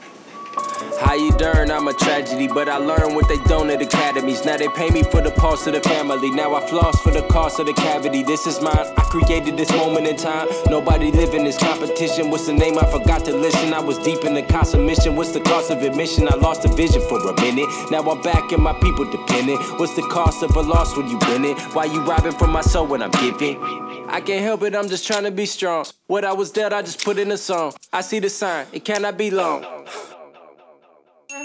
How 1.00 1.14
you 1.14 1.32
darn, 1.38 1.70
I'm 1.70 1.88
a 1.88 1.94
tragedy, 1.94 2.48
but 2.48 2.68
I 2.68 2.78
learned 2.78 3.16
what 3.16 3.28
they 3.28 3.38
don't 3.46 3.70
at 3.70 3.82
academies. 3.82 4.44
Now 4.46 4.58
they 4.58 4.68
pay 4.70 4.90
me 4.90 5.04
for 5.04 5.22
the 5.22 5.32
pulse 5.32 5.68
of 5.68 5.74
the 5.74 5.82
family. 5.82 6.32
Now 6.32 6.56
I 6.56 6.68
floss 6.68 7.00
for 7.02 7.12
the 7.12 7.22
cost 7.28 7.60
of 7.60 7.68
the 7.68 7.74
cavity. 7.74 8.24
This 8.24 8.48
is 8.48 8.60
mine. 8.60 8.76
I 8.76 9.04
created 9.04 9.58
this 9.58 9.72
moment 9.72 10.08
in 10.08 10.16
time. 10.16 10.48
Nobody 10.70 11.12
living 11.12 11.44
this 11.44 11.58
competition. 11.58 12.32
What's 12.32 12.48
the 12.48 12.54
name? 12.54 12.80
I 12.80 12.90
forgot 12.90 13.26
to 13.26 13.36
listen. 13.36 13.74
I 13.74 13.80
was 13.80 14.00
deep 14.00 14.26
in 14.26 14.34
the 14.34 14.42
Casa 14.42 14.78
mission. 14.78 15.16
What's 15.16 15.32
the 15.32 15.42
cost 15.42 15.70
of 15.70 15.84
admission? 15.84 16.28
I 16.28 16.36
lost 16.36 16.64
the 16.64 16.70
vision 16.70 17.02
for 17.08 17.20
a 17.30 17.42
minute. 17.42 17.70
Now 17.92 18.02
I'm 18.10 18.22
back 18.22 18.52
and 18.52 18.64
my 18.64 18.74
people 18.80 19.06
dependent. 19.06 19.60
What's 19.80 19.96
the 19.96 20.08
cost 20.10 20.42
of 20.42 20.56
a 20.56 20.62
loss 20.62 20.98
when 20.98 21.08
you 21.08 21.20
win 21.30 21.46
it? 21.46 21.60
Why 21.76 21.86
you 21.86 22.02
robbing 22.02 22.34
from 22.34 22.52
my 22.52 22.62
soul 22.62 22.88
when 22.88 23.04
I'm 23.04 23.12
giving? 23.12 23.62
I 24.10 24.22
can't 24.22 24.42
help 24.42 24.64
it, 24.64 24.74
I'm 24.74 24.88
just 24.88 25.06
trying 25.06 25.26
to 25.26 25.32
be 25.32 25.46
strong. 25.46 25.86
What 26.08 26.24
I 26.24 26.32
was 26.32 26.50
dead, 26.50 26.72
I 26.72 26.82
just 26.82 27.04
put 27.04 27.18
in 27.18 27.30
a 27.32 27.38
song. 27.38 27.74
I 27.92 28.02
see 28.02 28.20
the 28.20 28.30
sign, 28.30 28.66
it 28.72 28.86
cannot 28.86 29.18
be 29.18 29.32
long. 29.32 29.66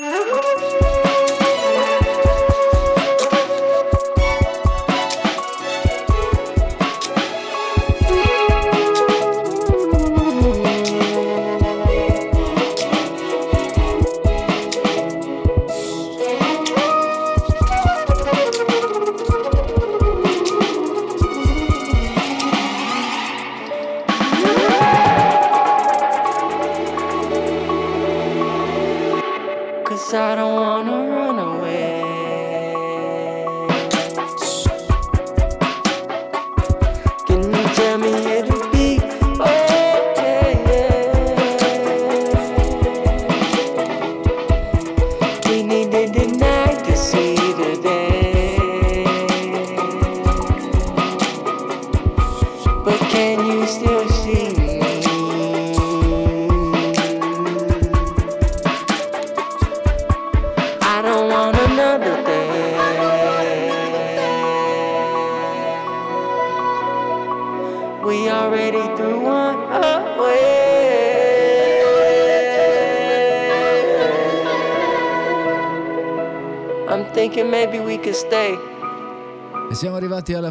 Thank. 0.03 0.97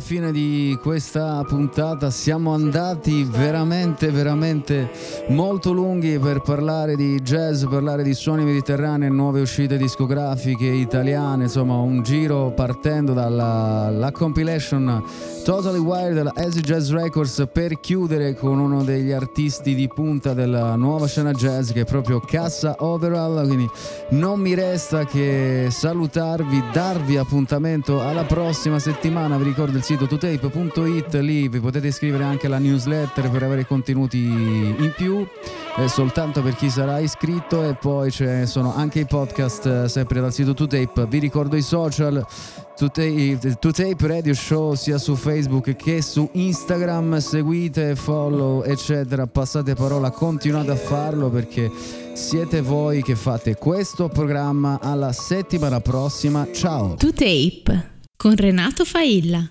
fine 0.01 0.31
di 0.31 0.77
questa 0.81 1.43
puntata, 1.47 2.09
siamo 2.09 2.53
andati 2.53 3.23
veramente, 3.23 4.09
veramente 4.09 4.89
molto 5.29 5.71
lunghi 5.71 6.17
per 6.17 6.41
parlare 6.41 6.95
di 6.95 7.21
jazz, 7.21 7.63
parlare 7.65 8.03
di 8.03 8.13
suoni 8.13 8.43
mediterranei, 8.43 9.09
nuove 9.11 9.39
uscite 9.39 9.77
discografiche 9.77 10.65
italiane, 10.65 11.43
insomma 11.43 11.75
un 11.75 12.01
giro 12.01 12.51
partendo 12.51 13.13
dalla 13.13 13.89
la 13.89 14.11
compilation 14.11 15.03
Totally 15.43 15.79
Wired 15.79 16.13
della 16.13 16.33
Easy 16.35 16.61
Jazz 16.61 16.91
Records 16.91 17.47
per 17.51 17.79
chiudere 17.79 18.35
con 18.35 18.59
uno 18.59 18.83
degli 18.83 19.11
artisti 19.11 19.73
di 19.73 19.87
punta 19.87 20.33
della 20.33 20.75
nuova 20.75 21.07
scena 21.07 21.31
jazz 21.31 21.71
che 21.71 21.81
è 21.81 21.85
proprio 21.85 22.19
Cassa 22.19 22.75
Overall, 22.79 23.47
quindi 23.47 23.67
non 24.09 24.39
mi 24.39 24.53
resta 24.53 25.05
che 25.05 25.67
salutarvi, 25.71 26.63
darvi 26.71 27.17
appuntamento 27.17 28.01
alla 28.01 28.23
prossima 28.23 28.77
settimana, 28.77 29.37
vi 29.37 29.45
ricordo 29.45 29.77
il 29.77 29.83
sito 29.83 30.05
totape.it, 30.05 31.13
lì 31.15 31.47
vi 31.47 31.59
potete 31.59 31.87
iscrivere 31.87 32.23
anche 32.23 32.45
alla 32.45 32.59
newsletter 32.59 33.29
per 33.31 33.41
avere 33.41 33.65
contenuti 33.65 34.19
in 34.19 34.93
più, 34.95 35.25
eh, 35.77 35.87
soltanto 35.87 36.43
per 36.43 36.55
chi 36.55 36.69
sarà 36.69 36.99
iscritto 36.99 37.63
e 37.63 37.73
poi 37.73 38.11
ci 38.11 38.27
sono 38.45 38.75
anche 38.75 38.99
i 38.99 39.05
podcast 39.05 39.65
eh, 39.65 39.89
sempre 39.89 40.21
dal 40.21 40.31
sito 40.31 40.53
Totape, 40.53 41.07
vi 41.07 41.17
ricordo 41.17 41.55
i 41.55 41.63
social. 41.63 42.25
To 42.77 42.89
Tape, 42.89 44.07
Radio 44.07 44.33
Show 44.33 44.73
sia 44.73 44.97
su 44.97 45.15
Facebook 45.15 45.75
che 45.75 46.01
su 46.01 46.27
Instagram, 46.33 47.17
seguite, 47.17 47.95
follow, 47.95 48.63
eccetera, 48.63 49.27
passate 49.27 49.75
parola, 49.75 50.09
continuate 50.09 50.71
a 50.71 50.75
farlo 50.75 51.29
perché 51.29 51.69
siete 52.13 52.61
voi 52.61 53.03
che 53.03 53.15
fate 53.15 53.55
questo 53.55 54.07
programma 54.07 54.79
alla 54.81 55.11
settimana 55.11 55.79
prossima. 55.79 56.47
Ciao! 56.51 56.95
To 56.95 57.13
Tape 57.13 57.89
con 58.15 58.35
Renato 58.35 58.83
Failla. 58.83 59.47